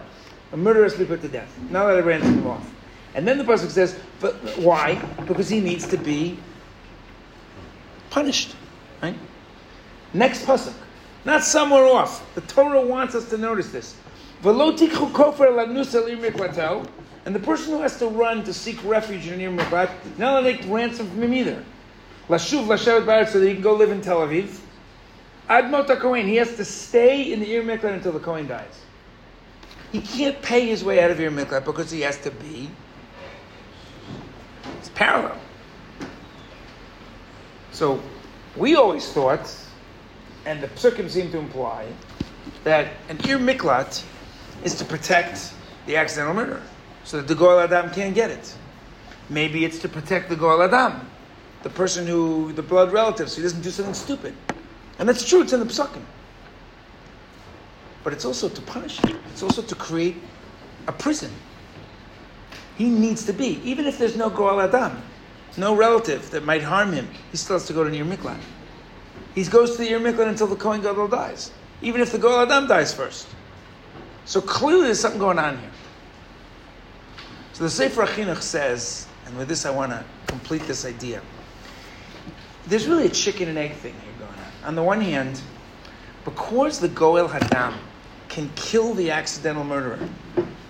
A 0.53 0.57
murderer 0.57 0.85
has 0.85 0.95
to 0.95 1.01
be 1.01 1.05
put 1.05 1.21
to 1.23 1.29
death. 1.29 1.53
Now 1.71 1.87
let 1.87 1.99
a 1.99 2.03
ransom 2.03 2.39
him 2.39 2.47
off. 2.47 2.71
And 3.15 3.27
then 3.27 3.39
the 3.39 3.45
pasuk 3.45 3.71
says, 3.71 3.99
but 4.21 4.35
why? 4.59 4.95
Because 5.27 5.49
he 5.49 5.61
needs 5.61 5.87
to 5.89 5.97
be 5.97 6.39
punished. 8.11 8.55
Right? 9.03 9.17
Next 10.15 10.47
pasuk. 10.47 10.75
Not 11.29 11.45
somewhere 11.45 11.85
off. 11.85 12.25
The 12.35 12.41
Torah 12.41 12.81
wants 12.81 13.14
us 13.14 13.29
to 13.29 13.37
notice 13.37 13.71
this. 13.71 13.95
And 14.43 14.55
the 17.35 17.41
person 17.45 17.75
who 17.75 17.83
has 17.83 17.99
to 17.99 18.07
run 18.07 18.43
to 18.45 18.55
seek 18.55 18.83
refuge 18.83 19.27
in 19.27 19.38
Ir 19.38 19.51
Miklat, 19.51 19.91
not 20.17 20.41
take 20.45 20.62
ransom 20.67 21.07
from 21.11 21.23
him 21.25 21.35
either. 21.35 21.62
Lashuv 22.31 22.67
ba'aretz 22.67 23.29
so 23.29 23.41
that 23.41 23.47
he 23.47 23.53
can 23.53 23.62
go 23.62 23.75
live 23.75 23.91
in 23.91 24.01
Tel 24.01 24.21
Aviv. 24.21 24.59
Admot 25.51 25.95
Kohen, 26.01 26.27
he 26.27 26.37
has 26.37 26.57
to 26.57 26.64
stay 26.64 27.31
in 27.31 27.41
the 27.41 27.57
Ir 27.57 27.62
Miklat 27.62 27.93
until 27.93 28.12
the 28.12 28.21
Kohen 28.21 28.47
dies. 28.47 28.81
He 29.93 30.01
can't 30.01 30.41
pay 30.41 30.67
his 30.67 30.83
way 30.83 31.03
out 31.03 31.11
of 31.11 31.21
Ir 31.21 31.31
Miklat 31.31 31.67
because 31.67 31.91
he 31.91 32.01
has 32.01 32.17
to 32.23 32.31
be. 32.31 32.71
It's 34.79 34.88
parallel. 34.95 35.38
So 37.73 38.01
we 38.57 38.77
always 38.77 39.12
thought, 39.12 39.68
and 40.49 40.63
the 40.63 40.69
psukim 40.69 41.11
seem 41.11 41.31
to 41.31 41.39
imply, 41.39 41.87
that 42.65 42.89
an 43.11 43.19
Ir 43.29 43.39
Miklat 43.39 44.03
is 44.65 44.75
to 44.77 44.85
protect 44.85 45.53
the 45.85 45.95
accidental 45.97 46.33
murderer, 46.33 46.63
so 47.05 47.19
that 47.19 47.29
the 47.29 47.35
Goel 47.35 47.69
HaDam 47.69 47.93
can't 47.93 48.15
get 48.15 48.31
it. 48.31 48.55
Maybe 49.29 49.67
it's 49.67 49.79
to 49.81 49.91
protect 49.91 50.31
the 50.31 50.37
Goel 50.37 50.67
HaDam, 50.67 51.05
the 51.63 51.69
person 51.69 52.07
who, 52.07 52.55
the 52.55 52.63
blood 52.63 52.93
relative, 52.93 53.29
so 53.29 53.37
he 53.37 53.43
doesn't 53.43 53.61
do 53.61 53.71
something 53.71 53.93
stupid. 53.93 54.35
And 54.99 55.07
that's 55.07 55.29
true, 55.29 55.43
it's 55.43 55.53
in 55.53 55.61
the 55.61 55.67
psukim. 55.67 56.03
But 58.03 58.15
it's 58.15 58.25
also 58.25 58.49
to 58.49 58.63
punish 58.63 58.99
him. 59.01 59.19
It's 59.31 59.43
also 59.43 59.61
to 59.61 59.75
create 59.75 60.17
a 60.87 60.93
prison. 60.93 61.31
He 62.79 62.89
needs 62.89 63.27
to 63.27 63.35
be, 63.35 63.61
even 63.65 63.85
if 63.85 63.99
there's 63.99 64.17
no 64.17 64.31
Goel 64.31 64.67
HaDam, 64.67 64.99
no 65.59 65.77
relative 65.77 66.31
that 66.31 66.47
might 66.47 66.63
harm 66.63 66.93
him, 66.93 67.07
he 67.33 67.37
still 67.37 67.57
has 67.57 67.67
to 67.67 67.75
go 67.75 67.85
to 67.85 67.95
Ir 67.95 68.07
Miklat. 68.07 68.41
He 69.38 69.44
goes 69.44 69.77
to 69.77 69.79
the 69.79 69.88
Ir 69.88 70.01
Miklat 70.01 70.27
until 70.27 70.48
the 70.48 70.57
Kohen 70.57 70.83
Gadol 70.83 71.07
dies, 71.07 71.53
even 71.81 72.01
if 72.01 72.11
the 72.11 72.18
Goel 72.18 72.44
HaDam 72.44 72.66
dies 72.66 72.92
first. 72.92 73.29
So 74.24 74.40
clearly 74.40 74.87
there's 74.87 74.98
something 74.98 75.20
going 75.20 75.38
on 75.38 75.59
here. 75.59 75.70
So 77.53 77.62
the 77.62 77.70
Sefer 77.70 78.05
HaChinuch 78.05 78.42
says, 78.42 79.07
and 79.27 79.38
with 79.38 79.46
this 79.46 79.64
I 79.64 79.70
want 79.70 79.92
to 79.92 80.05
complete 80.27 80.62
this 80.62 80.85
idea. 80.85 81.22
There's 82.66 82.88
really 82.88 83.07
a 83.07 83.11
chicken 83.11 83.48
and 83.48 83.57
egg 83.57 83.74
thing 83.74 83.94
here 83.94 84.12
going 84.18 84.33
on. 84.33 84.64
On 84.64 84.74
the 84.74 84.83
one 84.83 85.01
hand, 85.01 85.40
because 86.24 86.81
the 86.81 86.88
Goel 86.88 87.29
Hadam 87.29 87.74
can 88.29 88.51
kill 88.57 88.92
the 88.92 89.12
accidental 89.12 89.62
murderer, 89.62 90.01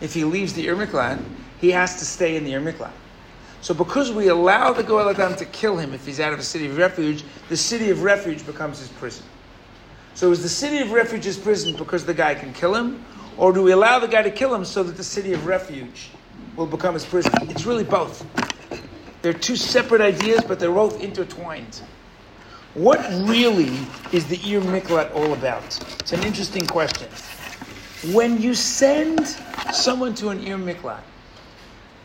if 0.03 0.13
he 0.13 0.25
leaves 0.25 0.53
the 0.53 0.67
Ir 0.67 0.77
Miklat, 0.77 1.25
he 1.59 1.71
has 1.71 1.99
to 2.01 2.05
stay 2.05 2.37
in 2.37 2.45
the 2.45 2.53
Ir 2.53 2.61
Miklat. 2.61 2.93
So 3.61 3.75
because 3.75 4.13
we 4.13 4.29
allow 4.29 4.73
the 4.73 4.83
Goel 4.83 5.13
Hadam 5.13 5.37
to 5.37 5.45
kill 5.47 5.77
him 5.77 5.93
if 5.93 6.07
he's 6.07 6.21
out 6.21 6.33
of 6.33 6.39
a 6.39 6.45
city 6.45 6.67
of 6.67 6.77
refuge, 6.77 7.25
the 7.49 7.57
city 7.57 7.91
of 7.91 8.03
refuge 8.03 8.47
becomes 8.47 8.79
his 8.79 8.89
prison. 8.89 9.25
So 10.15 10.31
is 10.31 10.43
the 10.43 10.49
city 10.49 10.79
of 10.79 10.93
refuge 10.93 11.25
his 11.25 11.37
prison 11.37 11.77
because 11.77 12.05
the 12.05 12.15
guy 12.15 12.35
can 12.35 12.53
kill 12.53 12.75
him? 12.75 13.05
Or 13.37 13.53
do 13.53 13.63
we 13.63 13.73
allow 13.73 13.99
the 13.99 14.09
guy 14.09 14.23
to 14.23 14.31
kill 14.31 14.55
him 14.55 14.65
so 14.65 14.83
that 14.83 14.97
the 14.97 15.05
city 15.05 15.33
of 15.33 15.47
refuge 15.47 16.11
will 16.57 16.67
become 16.67 16.95
his 16.95 17.05
prison? 17.05 17.33
It's 17.43 17.67
really 17.67 17.85
both. 17.85 18.25
They're 19.23 19.33
two 19.33 19.57
separate 19.57 20.01
ideas, 20.01 20.43
but 20.47 20.59
they're 20.61 20.73
both 20.73 21.01
intertwined. 21.01 21.83
What 22.75 23.01
really 23.29 23.77
is 24.13 24.27
the 24.27 24.37
Ir 24.37 24.61
Miklat 24.61 25.15
all 25.15 25.33
about? 25.33 25.65
It's 26.01 26.13
an 26.13 26.23
interesting 26.23 26.67
question. 26.67 27.09
When 28.13 28.41
you 28.41 28.55
send 28.55 29.27
someone 29.73 30.15
to 30.17 30.29
an 30.29 30.41
Ir 30.47 30.59
Miklat, 30.59 31.01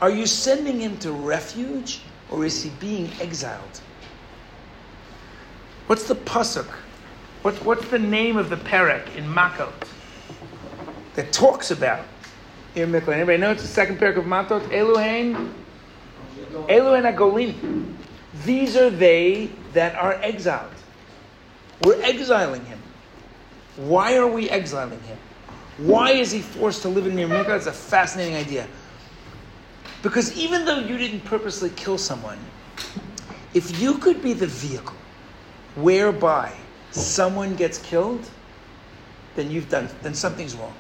are 0.04 0.10
you 0.10 0.28
sending 0.28 0.82
him 0.82 0.98
to 0.98 1.14
refuge 1.14 2.02
or 2.30 2.44
is 2.44 2.62
he 2.62 2.72
being 2.72 3.10
exiled? 3.22 3.80
What's 5.88 6.10
the 6.10 6.16
pasuk? 6.16 6.68
What, 7.42 7.56
what's 7.64 7.88
the 7.88 8.00
name 8.00 8.36
of 8.36 8.50
the 8.50 8.58
perek 8.58 9.16
in 9.16 9.24
Makot 9.24 9.72
that 11.16 11.32
talks 11.32 11.72
about 11.72 12.04
Ir 12.76 12.86
Miklat? 12.86 13.14
Anybody 13.14 13.38
know 13.38 13.52
it's 13.52 13.62
the 13.62 13.68
second 13.70 13.98
perek 13.98 14.18
of 14.18 14.26
Makot? 14.26 14.68
Eluhain? 14.72 15.54
Eilu 16.52 17.02
Hein 17.02 17.16
HaGolin. 17.16 17.96
These 18.44 18.76
are 18.76 18.90
they 18.90 19.50
that 19.72 19.96
are 19.96 20.16
exiled. 20.16 20.74
We're 21.86 22.02
exiling 22.02 22.66
him. 22.66 22.80
Why 23.78 24.18
are 24.18 24.28
we 24.28 24.50
exiling 24.50 25.00
him? 25.04 25.18
Why 25.78 26.12
is 26.12 26.30
he 26.30 26.42
forced 26.42 26.82
to 26.82 26.90
live 26.90 27.08
in 27.08 27.18
Ir 27.18 27.30
Miklat? 27.30 27.56
It's 27.56 27.68
a 27.68 27.72
fascinating 27.72 28.36
idea. 28.36 28.68
Because 30.04 30.38
even 30.38 30.66
though 30.66 30.80
you 30.80 30.98
didn't 30.98 31.22
purposely 31.22 31.72
kill 31.72 31.98
someone, 31.98 32.38
if 33.54 33.80
you 33.82 33.98
could 33.98 34.22
be 34.22 34.34
the 34.34 34.48
vehicle 34.48 34.98
whereby 35.76 36.54
someone 36.92 37.56
gets 37.56 37.80
killed, 37.80 38.30
then 39.36 39.50
you've 39.50 39.70
done, 39.70 39.90
then 40.04 40.14
something's 40.14 40.56
wrong. 40.56 40.74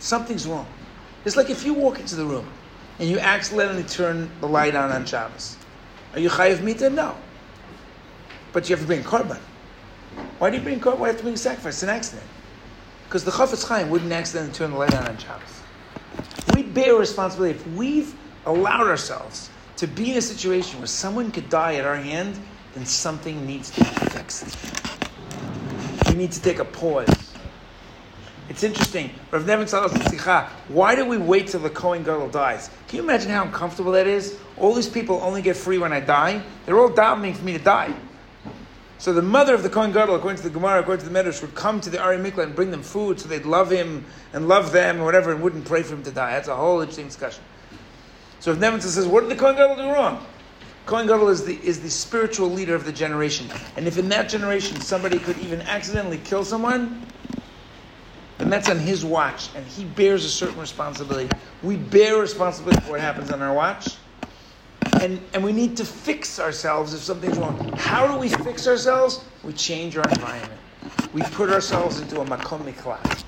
Something's 0.00 0.46
wrong. 0.46 0.66
It's 1.24 1.36
like 1.36 1.50
if 1.50 1.64
you 1.64 1.74
walk 1.74 2.00
into 2.00 2.16
the 2.16 2.24
room 2.24 2.48
and 2.98 3.08
you 3.08 3.18
accidentally 3.18 3.82
turn 3.84 4.30
the 4.40 4.48
light 4.48 4.74
on 4.74 4.90
on 4.90 5.04
Shabbos. 5.04 5.56
Are 6.14 6.20
you 6.20 6.30
chayiv 6.30 6.62
mita? 6.62 6.88
No. 6.88 7.14
But 8.52 8.68
you 8.68 8.74
have 8.74 8.80
to 8.82 8.86
bring 8.86 9.02
korban. 9.02 9.38
Why 10.38 10.48
do 10.50 10.56
you 10.56 10.62
bring 10.62 10.80
korban? 10.80 10.98
Why 10.98 11.08
do 11.08 11.10
you 11.10 11.12
have 11.12 11.16
to 11.18 11.22
bring 11.24 11.36
sacrifice? 11.36 11.74
It's 11.74 11.82
an 11.82 11.90
accident. 11.90 12.26
Because 13.04 13.24
the 13.24 13.30
Chafetz 13.30 13.68
Chaim 13.68 13.90
wouldn't 13.90 14.12
accidentally 14.12 14.54
turn 14.54 14.70
the 14.70 14.78
light 14.78 14.94
on 14.94 15.06
on 15.06 15.18
Shabbos. 15.18 15.57
We 16.58 16.64
bear 16.64 16.96
responsibility. 16.96 17.56
If 17.56 17.64
we've 17.68 18.12
allowed 18.44 18.88
ourselves 18.88 19.48
to 19.76 19.86
be 19.86 20.10
in 20.10 20.16
a 20.16 20.20
situation 20.20 20.80
where 20.80 20.88
someone 20.88 21.30
could 21.30 21.48
die 21.48 21.76
at 21.76 21.84
our 21.84 21.94
hand, 21.94 22.36
then 22.74 22.84
something 22.84 23.46
needs 23.46 23.70
to 23.70 23.84
be 23.84 23.90
fixed. 24.10 24.58
We 26.08 26.16
need 26.16 26.32
to 26.32 26.42
take 26.42 26.58
a 26.58 26.64
pause. 26.64 27.06
It's 28.48 28.64
interesting. 28.64 29.12
Rav 29.30 29.46
Nevin 29.46 29.68
Salas 29.68 29.92
why 30.66 30.96
do 30.96 31.04
we 31.04 31.16
wait 31.16 31.46
till 31.46 31.60
the 31.60 31.70
Kohen 31.70 32.02
Gadol 32.02 32.28
dies? 32.28 32.70
Can 32.88 32.96
you 32.96 33.02
imagine 33.04 33.30
how 33.30 33.44
uncomfortable 33.44 33.92
that 33.92 34.08
is? 34.08 34.36
All 34.56 34.74
these 34.74 34.88
people 34.88 35.20
only 35.22 35.42
get 35.42 35.56
free 35.56 35.78
when 35.78 35.92
I 35.92 36.00
die. 36.00 36.42
They're 36.66 36.80
all 36.80 36.90
davening 36.90 37.36
for 37.36 37.44
me 37.44 37.52
to 37.52 37.62
die. 37.62 37.94
So 38.98 39.12
the 39.12 39.22
mother 39.22 39.54
of 39.54 39.62
the 39.62 39.70
Kohen 39.70 39.92
Gadol, 39.92 40.16
according 40.16 40.38
to 40.38 40.42
the 40.42 40.50
Gemara, 40.50 40.80
according 40.80 41.06
to 41.06 41.10
the 41.10 41.16
Medrash, 41.16 41.40
would 41.40 41.54
come 41.54 41.80
to 41.80 41.88
the 41.88 41.98
Arei 41.98 42.20
Miklat 42.20 42.44
and 42.44 42.54
bring 42.54 42.72
them 42.72 42.82
food 42.82 43.20
so 43.20 43.28
they'd 43.28 43.46
love 43.46 43.70
him 43.70 44.04
and 44.32 44.48
love 44.48 44.72
them 44.72 45.00
or 45.00 45.04
whatever 45.04 45.30
and 45.30 45.40
wouldn't 45.40 45.66
pray 45.66 45.84
for 45.84 45.94
him 45.94 46.02
to 46.02 46.10
die. 46.10 46.32
That's 46.32 46.48
a 46.48 46.56
whole 46.56 46.80
interesting 46.80 47.06
discussion. 47.06 47.44
So 48.40 48.50
if 48.50 48.58
Nevin 48.58 48.80
says, 48.80 49.06
what 49.06 49.20
did 49.20 49.30
the 49.30 49.36
Kohen 49.36 49.54
Gadol 49.54 49.76
do 49.76 49.92
wrong? 49.92 50.26
Kohen 50.86 51.06
Gadol 51.06 51.28
is 51.28 51.44
the, 51.44 51.54
is 51.62 51.80
the 51.80 51.90
spiritual 51.90 52.50
leader 52.50 52.74
of 52.74 52.84
the 52.84 52.92
generation. 52.92 53.46
And 53.76 53.86
if 53.86 53.98
in 53.98 54.08
that 54.08 54.28
generation 54.28 54.80
somebody 54.80 55.18
could 55.18 55.38
even 55.38 55.60
accidentally 55.62 56.18
kill 56.18 56.44
someone, 56.44 57.06
then 58.38 58.50
that's 58.50 58.68
on 58.68 58.78
his 58.78 59.04
watch, 59.04 59.50
and 59.54 59.66
he 59.66 59.84
bears 59.84 60.24
a 60.24 60.28
certain 60.28 60.58
responsibility. 60.58 61.28
We 61.62 61.76
bear 61.76 62.18
responsibility 62.20 62.80
for 62.80 62.92
what 62.92 63.00
happens 63.00 63.30
on 63.30 63.42
our 63.42 63.52
watch. 63.52 63.96
And, 65.00 65.20
and 65.34 65.44
we 65.44 65.52
need 65.52 65.76
to 65.76 65.84
fix 65.84 66.40
ourselves 66.40 66.94
if 66.94 67.00
something's 67.00 67.38
wrong. 67.38 67.72
How 67.76 68.06
do 68.06 68.18
we 68.18 68.28
fix 68.28 68.66
ourselves? 68.66 69.24
We 69.44 69.52
change 69.52 69.96
our 69.96 70.08
environment. 70.08 70.60
We 71.12 71.22
put 71.22 71.50
ourselves 71.50 72.00
into 72.00 72.20
a 72.20 72.24
makom 72.24 72.60
miklat. 72.62 73.24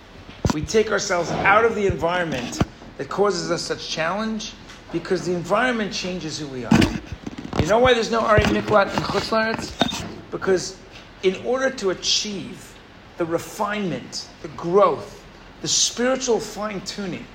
We 0.52 0.62
take 0.62 0.90
ourselves 0.90 1.30
out 1.30 1.64
of 1.64 1.74
the 1.74 1.86
environment 1.86 2.60
that 2.98 3.08
causes 3.08 3.50
us 3.50 3.62
such 3.62 3.88
challenge 3.88 4.52
because 4.92 5.24
the 5.24 5.34
environment 5.34 5.92
changes 5.92 6.38
who 6.38 6.48
we 6.48 6.64
are. 6.64 6.80
You 7.60 7.66
know 7.66 7.78
why 7.78 7.94
there's 7.94 8.10
no 8.10 8.22
Arei 8.22 8.42
Miklat 8.42 8.94
in 8.94 9.02
Chutz 9.02 9.72
Because 10.30 10.76
in 11.22 11.36
order 11.44 11.70
to 11.70 11.90
achieve 11.90 12.74
the 13.18 13.24
refinement, 13.24 14.28
the 14.42 14.48
growth, 14.48 15.24
the 15.60 15.68
spiritual 15.68 16.40
fine 16.40 16.80
tuning, 16.82 17.26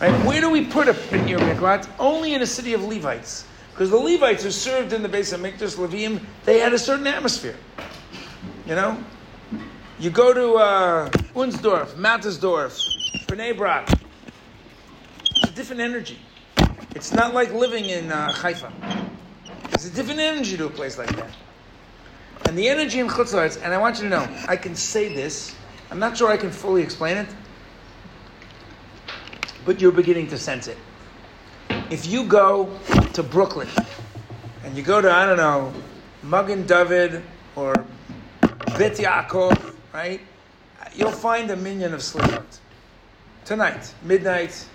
right? 0.00 0.12
Where 0.26 0.40
do 0.40 0.50
we 0.50 0.66
put 0.66 0.88
a 0.88 0.90
Ir 0.90 1.38
Miklat? 1.38 1.88
Only 1.98 2.34
in 2.34 2.42
a 2.42 2.46
city 2.46 2.74
of 2.74 2.82
Levites. 2.84 3.46
Because 3.72 3.90
the 3.90 3.96
Levites 3.96 4.44
who 4.44 4.50
served 4.50 4.92
in 4.92 5.02
the 5.02 5.08
base 5.08 5.32
of 5.32 5.40
Mikdash 5.40 5.76
Levim, 5.76 6.20
they 6.44 6.58
had 6.58 6.72
a 6.72 6.78
certain 6.78 7.06
atmosphere. 7.06 7.56
You 8.66 8.74
know? 8.74 9.02
You 9.98 10.10
go 10.10 10.34
to 10.34 10.54
uh, 10.54 11.10
Unsdorf, 11.34 11.94
Mattersdorf, 11.94 12.78
Bnei 13.26 13.56
Brak. 13.56 13.88
It's 15.20 15.50
a 15.50 15.52
different 15.52 15.80
energy. 15.80 16.18
It's 16.94 17.12
not 17.12 17.32
like 17.32 17.52
living 17.52 17.86
in 17.86 18.12
uh, 18.12 18.32
Haifa. 18.32 18.72
It's 19.72 19.86
a 19.86 19.90
different 19.90 20.20
energy 20.20 20.56
to 20.56 20.66
a 20.66 20.70
place 20.70 20.98
like 20.98 21.14
that. 21.16 21.30
And 22.46 22.58
the 22.58 22.68
energy 22.68 22.98
in 22.98 23.08
Chutz 23.08 23.62
and 23.62 23.72
I 23.72 23.78
want 23.78 23.96
you 23.96 24.04
to 24.04 24.10
know, 24.10 24.28
I 24.46 24.56
can 24.56 24.74
say 24.74 25.14
this, 25.14 25.54
I'm 25.90 25.98
not 25.98 26.16
sure 26.16 26.30
I 26.30 26.36
can 26.36 26.50
fully 26.50 26.82
explain 26.82 27.16
it, 27.16 27.28
but 29.64 29.80
you're 29.80 29.92
beginning 29.92 30.28
to 30.28 30.38
sense 30.38 30.68
it. 30.68 30.76
If 31.92 32.06
you 32.06 32.24
go 32.24 32.74
to 33.12 33.22
Brooklyn, 33.22 33.68
and 34.64 34.74
you 34.74 34.82
go 34.82 35.02
to, 35.02 35.12
I 35.12 35.26
don't 35.26 35.36
know, 35.36 35.74
Magen 36.22 36.66
David 36.66 37.22
or 37.54 37.74
Bet 38.78 38.96
Yaakov, 38.96 39.74
right? 39.92 40.18
You'll 40.94 41.10
find 41.10 41.50
a 41.50 41.56
minyan 41.56 41.92
of 41.92 42.00
slichot. 42.00 42.60
Tonight, 43.44 43.92
midnight, 44.04 44.66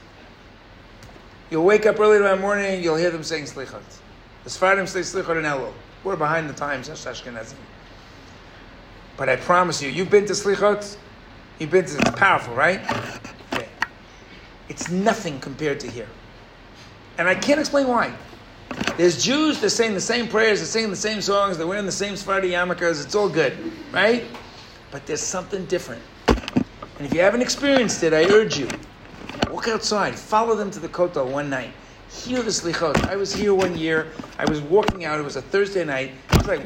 you'll 1.50 1.66
wake 1.66 1.88
up 1.88 2.00
early 2.00 2.20
tomorrow 2.20 2.38
morning, 2.38 2.84
you'll 2.84 2.98
hear 2.98 3.10
them 3.10 3.24
saying 3.24 3.46
slichot. 3.46 3.82
The 4.44 4.52
Sfardim 4.52 4.88
say 4.88 5.00
slichot 5.00 5.40
in 5.40 5.44
Elul. 5.44 5.74
We're 6.04 6.18
behind 6.18 6.48
the 6.48 6.54
times, 6.54 6.88
Ashkenazim. 6.88 7.56
But 9.18 9.28
I 9.28 9.38
promise 9.38 9.82
you, 9.82 9.90
you've 9.90 10.12
been 10.12 10.28
to 10.28 10.34
slichot, 10.34 10.96
you've 11.58 11.72
been 11.72 11.86
to, 11.86 11.98
it's 11.98 12.12
powerful, 12.12 12.54
right? 12.54 12.80
It's 14.70 14.92
nothing 14.92 15.40
compared 15.40 15.80
to 15.80 15.90
here. 15.90 16.08
And 17.18 17.28
I 17.28 17.36
can't 17.36 17.60
explain 17.60 17.88
why. 17.88 18.14
There's 18.98 19.24
Jews, 19.24 19.60
they're 19.60 19.70
saying 19.70 19.94
the 19.94 20.02
same 20.02 20.28
prayers, 20.28 20.60
they're 20.60 20.68
singing 20.68 20.90
the 20.90 20.96
same 20.96 21.22
songs, 21.22 21.58
they're 21.58 21.68
wearing 21.68 21.86
the 21.86 21.92
same 21.92 22.16
Sephardi 22.16 22.52
yarmulkes, 22.52 23.04
it's 23.04 23.16
all 23.16 23.30
good, 23.30 23.58
right? 23.92 24.26
But 24.92 25.06
there's 25.06 25.22
something 25.22 25.66
different. 25.66 26.02
And 26.98 27.06
if 27.06 27.14
you 27.14 27.22
haven't 27.22 27.42
experienced 27.42 28.02
it, 28.04 28.14
I 28.14 28.26
urge 28.26 28.58
you, 28.58 28.74
walk 29.46 29.68
outside, 29.68 30.18
follow 30.18 30.56
them 30.56 30.72
to 30.72 30.80
the 30.80 30.90
Kotel 30.90 31.28
one 31.30 31.50
night, 31.50 31.74
hear 32.10 32.42
the 32.42 32.50
slichot. 32.50 33.04
I 33.04 33.16
was 33.18 33.34
here 33.34 33.54
one 33.54 33.78
year, 33.78 34.14
I 34.40 34.46
was 34.46 34.62
walking 34.62 35.06
out, 35.06 35.20
it 35.20 35.24
was 35.24 35.36
a 35.36 35.42
Thursday 35.44 35.86
night, 35.86 36.12
it 36.32 36.38
was 36.38 36.48
like 36.48 36.62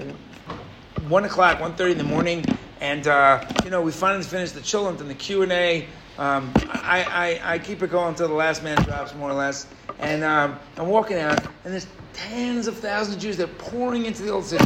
1 0.99 1.25
o'clock, 1.25 1.57
1.30 1.59 1.91
in 1.91 1.97
the 1.97 2.03
morning, 2.05 2.45
and, 2.79 3.07
uh, 3.07 3.43
you 3.61 3.69
know, 3.71 3.81
we 3.81 3.91
finally 3.91 4.23
finished 4.23 4.53
the 4.53 4.61
chillent 4.61 5.01
and 5.01 5.09
the 5.09 5.15
Q&A. 5.15 5.87
Um, 6.17 6.53
I, 6.69 7.39
I, 7.43 7.53
I 7.55 7.59
keep 7.59 7.83
it 7.83 7.89
going 7.89 8.09
until 8.09 8.27
the 8.29 8.33
last 8.33 8.63
man 8.63 8.77
drops, 8.83 9.13
more 9.15 9.29
or 9.29 9.33
less. 9.33 9.67
And 10.01 10.23
um, 10.23 10.59
I'm 10.77 10.87
walking 10.87 11.17
out, 11.17 11.43
and 11.63 11.73
there's 11.73 11.87
tens 12.13 12.67
of 12.67 12.77
thousands 12.77 13.15
of 13.15 13.21
Jews 13.21 13.37
that 13.37 13.49
are 13.49 13.53
pouring 13.53 14.05
into 14.05 14.23
the 14.23 14.31
old 14.31 14.45
city. 14.45 14.65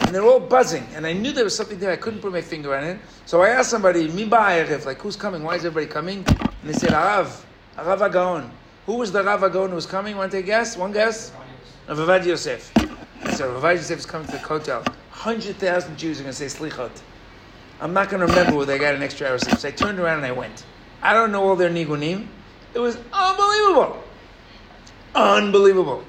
And 0.00 0.14
they're 0.14 0.24
all 0.24 0.40
buzzing. 0.40 0.86
And 0.94 1.06
I 1.06 1.12
knew 1.12 1.32
there 1.32 1.44
was 1.44 1.56
something 1.56 1.78
there. 1.78 1.90
I 1.90 1.96
couldn't 1.96 2.20
put 2.20 2.32
my 2.32 2.40
finger 2.40 2.74
on 2.74 2.84
it. 2.84 3.00
So 3.26 3.42
I 3.42 3.50
asked 3.50 3.68
somebody, 3.68 4.08
Mi 4.08 4.24
like, 4.24 4.98
who's 5.00 5.16
coming? 5.16 5.42
Why 5.42 5.56
is 5.56 5.64
everybody 5.64 5.92
coming? 5.92 6.24
And 6.28 6.48
they 6.64 6.72
said, 6.72 6.90
Arav, 6.90 7.42
HaRav 7.76 8.10
HaGaon. 8.10 8.50
Who 8.86 8.94
was 8.94 9.12
the 9.12 9.22
HaRav 9.22 9.40
HaGaon 9.40 9.68
who 9.70 9.74
was 9.74 9.86
coming? 9.86 10.16
Want 10.16 10.32
to 10.32 10.42
guess? 10.42 10.76
One 10.76 10.92
guess? 10.92 11.32
Ovadia 11.88 12.26
Yosef. 12.26 12.72
I 13.24 13.32
said, 13.32 13.48
Ovadia 13.48 13.76
Yosef 13.76 13.98
is 13.98 14.06
coming 14.06 14.26
to 14.28 14.32
the 14.32 14.38
Kotel. 14.38 14.86
100,000 14.86 15.98
Jews 15.98 16.20
are 16.20 16.22
going 16.22 16.34
to 16.34 16.48
say 16.48 16.58
Slichot. 16.58 17.02
I'm 17.80 17.92
not 17.92 18.08
going 18.08 18.20
to 18.20 18.26
remember 18.26 18.56
whether 18.56 18.72
they 18.72 18.78
got 18.78 18.94
an 18.94 19.02
extra 19.02 19.28
hour. 19.28 19.38
So 19.38 19.68
I 19.68 19.72
turned 19.72 19.98
around 19.98 20.18
and 20.18 20.26
I 20.26 20.32
went. 20.32 20.64
I 21.02 21.12
don't 21.12 21.32
know 21.32 21.42
all 21.42 21.56
their 21.56 21.70
nigunim. 21.70 22.28
It 22.74 22.78
was 22.78 22.98
unbelievable. 23.12 24.02
Unbelievable. 25.18 26.04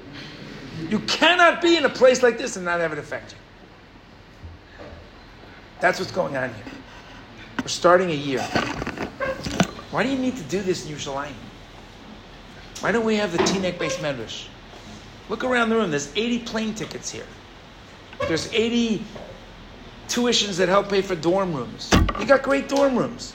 You 0.88 0.99
cannot 0.99 1.64
be 1.64 1.76
in 1.76 1.84
a 1.84 1.89
place 1.89 2.22
like 2.22 2.38
this 2.38 2.55
and 2.57 2.66
not 2.66 2.80
have 2.80 2.93
it 2.93 2.99
affect 2.99 3.32
you. 3.32 3.38
That's 5.80 5.99
what's 5.99 6.12
going 6.12 6.38
on 6.38 6.53
here. 6.53 6.66
We're 7.60 7.68
starting 7.70 8.12
a 8.12 8.14
year. 8.14 8.41
Why 9.89 10.03
do 10.03 10.10
you 10.10 10.18
need 10.18 10.38
to 10.38 10.43
do 10.43 10.62
this 10.62 10.86
in 10.88 10.95
Yerushalayim? 10.95 11.34
Why 12.82 12.91
don't 12.91 13.03
we 13.03 13.16
have 13.16 13.32
the 13.32 13.39
Teaneck 13.39 13.80
beis 13.80 13.95
medrash? 13.95 14.45
Look 15.28 15.43
around 15.43 15.70
the 15.70 15.76
room. 15.76 15.89
There's 15.89 16.16
80 16.16 16.39
plane 16.39 16.76
tickets 16.76 17.10
here. 17.10 17.26
There's 18.28 18.53
80 18.53 19.03
tuitions 20.07 20.57
that 20.57 20.70
help 20.70 20.89
pay 20.89 21.01
for 21.01 21.16
dorm 21.16 21.53
rooms. 21.53 21.89
You 22.20 22.26
got 22.28 22.43
great 22.43 22.70
dorm 22.70 22.95
rooms. 22.95 23.34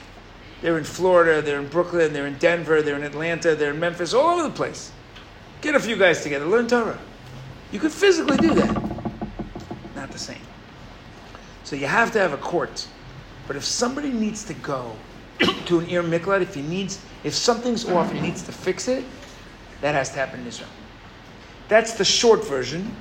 They're 0.61 0.77
in 0.77 0.85
Florida, 0.85 1.41
they're 1.41 1.59
in 1.59 1.67
Brooklyn, 1.67 2.13
they're 2.13 2.27
in 2.27 2.37
Denver, 2.37 2.81
they're 2.81 2.95
in 2.95 3.03
Atlanta, 3.03 3.55
they're 3.55 3.71
in 3.71 3.79
Memphis, 3.79 4.13
all 4.13 4.39
over 4.39 4.43
the 4.43 4.55
place. 4.55 4.91
Get 5.61 5.75
a 5.75 5.79
few 5.79 5.95
guys 5.95 6.21
together, 6.21 6.45
learn 6.45 6.67
Torah. 6.67 6.99
You 7.71 7.79
could 7.79 7.91
physically 7.91 8.37
do 8.37 8.53
that. 8.53 8.73
Not 9.95 10.11
the 10.11 10.19
same. 10.19 10.41
So 11.63 11.75
you 11.75 11.87
have 11.87 12.11
to 12.11 12.19
have 12.19 12.33
a 12.33 12.37
court. 12.37 12.87
But 13.47 13.55
if 13.55 13.63
somebody 13.63 14.11
needs 14.11 14.43
to 14.45 14.53
go 14.53 14.95
to 15.39 15.79
an 15.79 15.89
Ir 15.89 16.03
Miklat, 16.03 16.41
if 16.41 16.53
he 16.53 16.61
needs, 16.61 16.99
if 17.23 17.33
something's 17.33 17.87
off 17.89 18.09
and 18.09 18.19
he 18.19 18.25
needs 18.27 18.43
to 18.43 18.51
fix 18.51 18.87
it, 18.87 19.03
that 19.81 19.93
has 19.93 20.09
to 20.11 20.15
happen 20.15 20.39
in 20.41 20.47
Israel. 20.47 20.69
That's 21.67 21.93
the 21.93 22.05
short 22.05 22.45
version. 22.45 22.95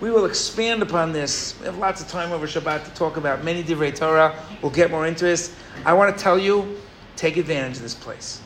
We 0.00 0.10
will 0.10 0.24
expand 0.24 0.82
upon 0.82 1.12
this. 1.12 1.58
We 1.58 1.66
have 1.66 1.78
lots 1.78 2.00
of 2.00 2.08
time 2.08 2.32
over 2.32 2.46
Shabbat 2.46 2.84
to 2.84 2.90
talk 2.94 3.16
about 3.16 3.44
many 3.44 3.62
divrei 3.62 3.94
Torah. 3.94 4.34
We'll 4.62 4.70
get 4.70 4.90
more 4.90 5.06
into 5.06 5.24
this. 5.24 5.54
I 5.84 5.92
want 5.92 6.16
to 6.16 6.22
tell 6.22 6.38
you, 6.38 6.78
take 7.16 7.36
advantage 7.36 7.76
of 7.76 7.82
this 7.82 7.94
place. 7.94 8.40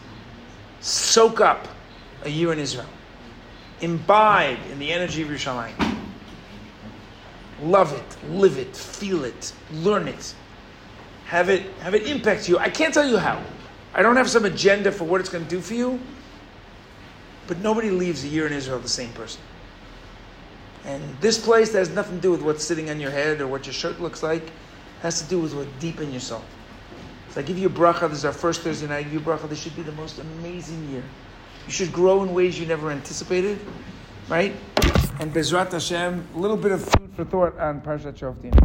Soak 0.81 1.41
up 1.41 1.69
a 2.25 2.29
year 2.29 2.53
in 2.53 2.59
Israel. 2.59 2.87
Imbibe 3.83 4.59
in 4.71 4.79
the 4.79 4.93
energy 4.93 5.23
of 5.23 5.29
Yerushalayim. 5.29 5.75
Love 7.61 7.93
it, 7.93 8.31
live 8.31 8.59
it, 8.59 8.77
feel 8.77 9.25
it, 9.25 9.53
learn 9.71 10.09
it. 10.09 10.35
Have 11.27 11.49
it 11.49 11.67
have 11.81 11.95
it 11.95 12.07
impact 12.07 12.49
you. 12.49 12.59
I 12.59 12.71
can't 12.71 12.95
tell 12.95 13.07
you 13.07 13.19
how. 13.19 13.43
I 13.95 14.03
don't 14.03 14.17
have 14.17 14.31
some 14.31 14.45
agenda 14.45 14.91
for 14.91 15.05
what 15.05 15.21
it's 15.21 15.29
going 15.29 15.45
to 15.45 15.51
do 15.51 15.61
for 15.61 15.75
you. 15.75 16.01
But 17.47 17.59
nobody 17.59 17.91
leaves 17.91 18.25
a 18.25 18.29
year 18.29 18.47
in 18.47 18.53
Israel 18.53 18.79
the 18.79 18.89
same 18.89 19.13
person. 19.13 19.41
And 20.85 21.03
this 21.21 21.45
place 21.45 21.73
that 21.73 21.79
has 21.79 21.91
nothing 21.91 22.17
to 22.17 22.23
do 22.23 22.31
with 22.33 22.43
what's 22.43 22.65
sitting 22.65 22.91
on 22.91 23.01
your 23.01 23.11
head 23.11 23.41
or 23.41 23.47
what 23.47 23.67
your 23.67 23.73
shirt 23.73 24.01
looks 24.01 24.23
like. 24.23 24.43
It 24.43 24.53
has 25.03 25.23
to 25.23 25.29
do 25.29 25.39
with 25.39 25.55
what 25.55 25.67
deep 25.79 26.01
in 26.01 26.11
your 26.11 26.21
soul. 26.21 26.43
So 27.31 27.41
I 27.41 27.45
give 27.45 27.59
you 27.59 27.69
a 27.69 27.71
bracha. 27.71 28.09
This 28.09 28.19
is 28.19 28.25
our 28.25 28.33
first 28.33 28.63
Thursday 28.63 28.87
night. 28.87 29.09
You 29.09 29.21
bracha. 29.21 29.49
This 29.49 29.61
should 29.61 29.77
be 29.77 29.83
the 29.83 29.93
most 29.93 30.19
amazing 30.19 30.91
year. 30.91 31.03
You 31.67 31.73
should 31.73 31.93
grow 31.93 32.23
in 32.23 32.35
ways 32.35 32.59
you 32.59 32.67
never 32.67 32.91
anticipated, 32.91 33.59
right? 34.29 34.55
And 35.21 35.33
Bezrat 35.33 35.73
Hashem, 35.73 36.29
a 36.35 36.39
little 36.39 36.57
bit 36.57 36.73
of 36.73 36.85
food 36.85 37.11
for 37.15 37.25
thought 37.25 37.59
on 37.59 37.81
Parshat 37.81 38.15
Shoftim. 38.15 38.53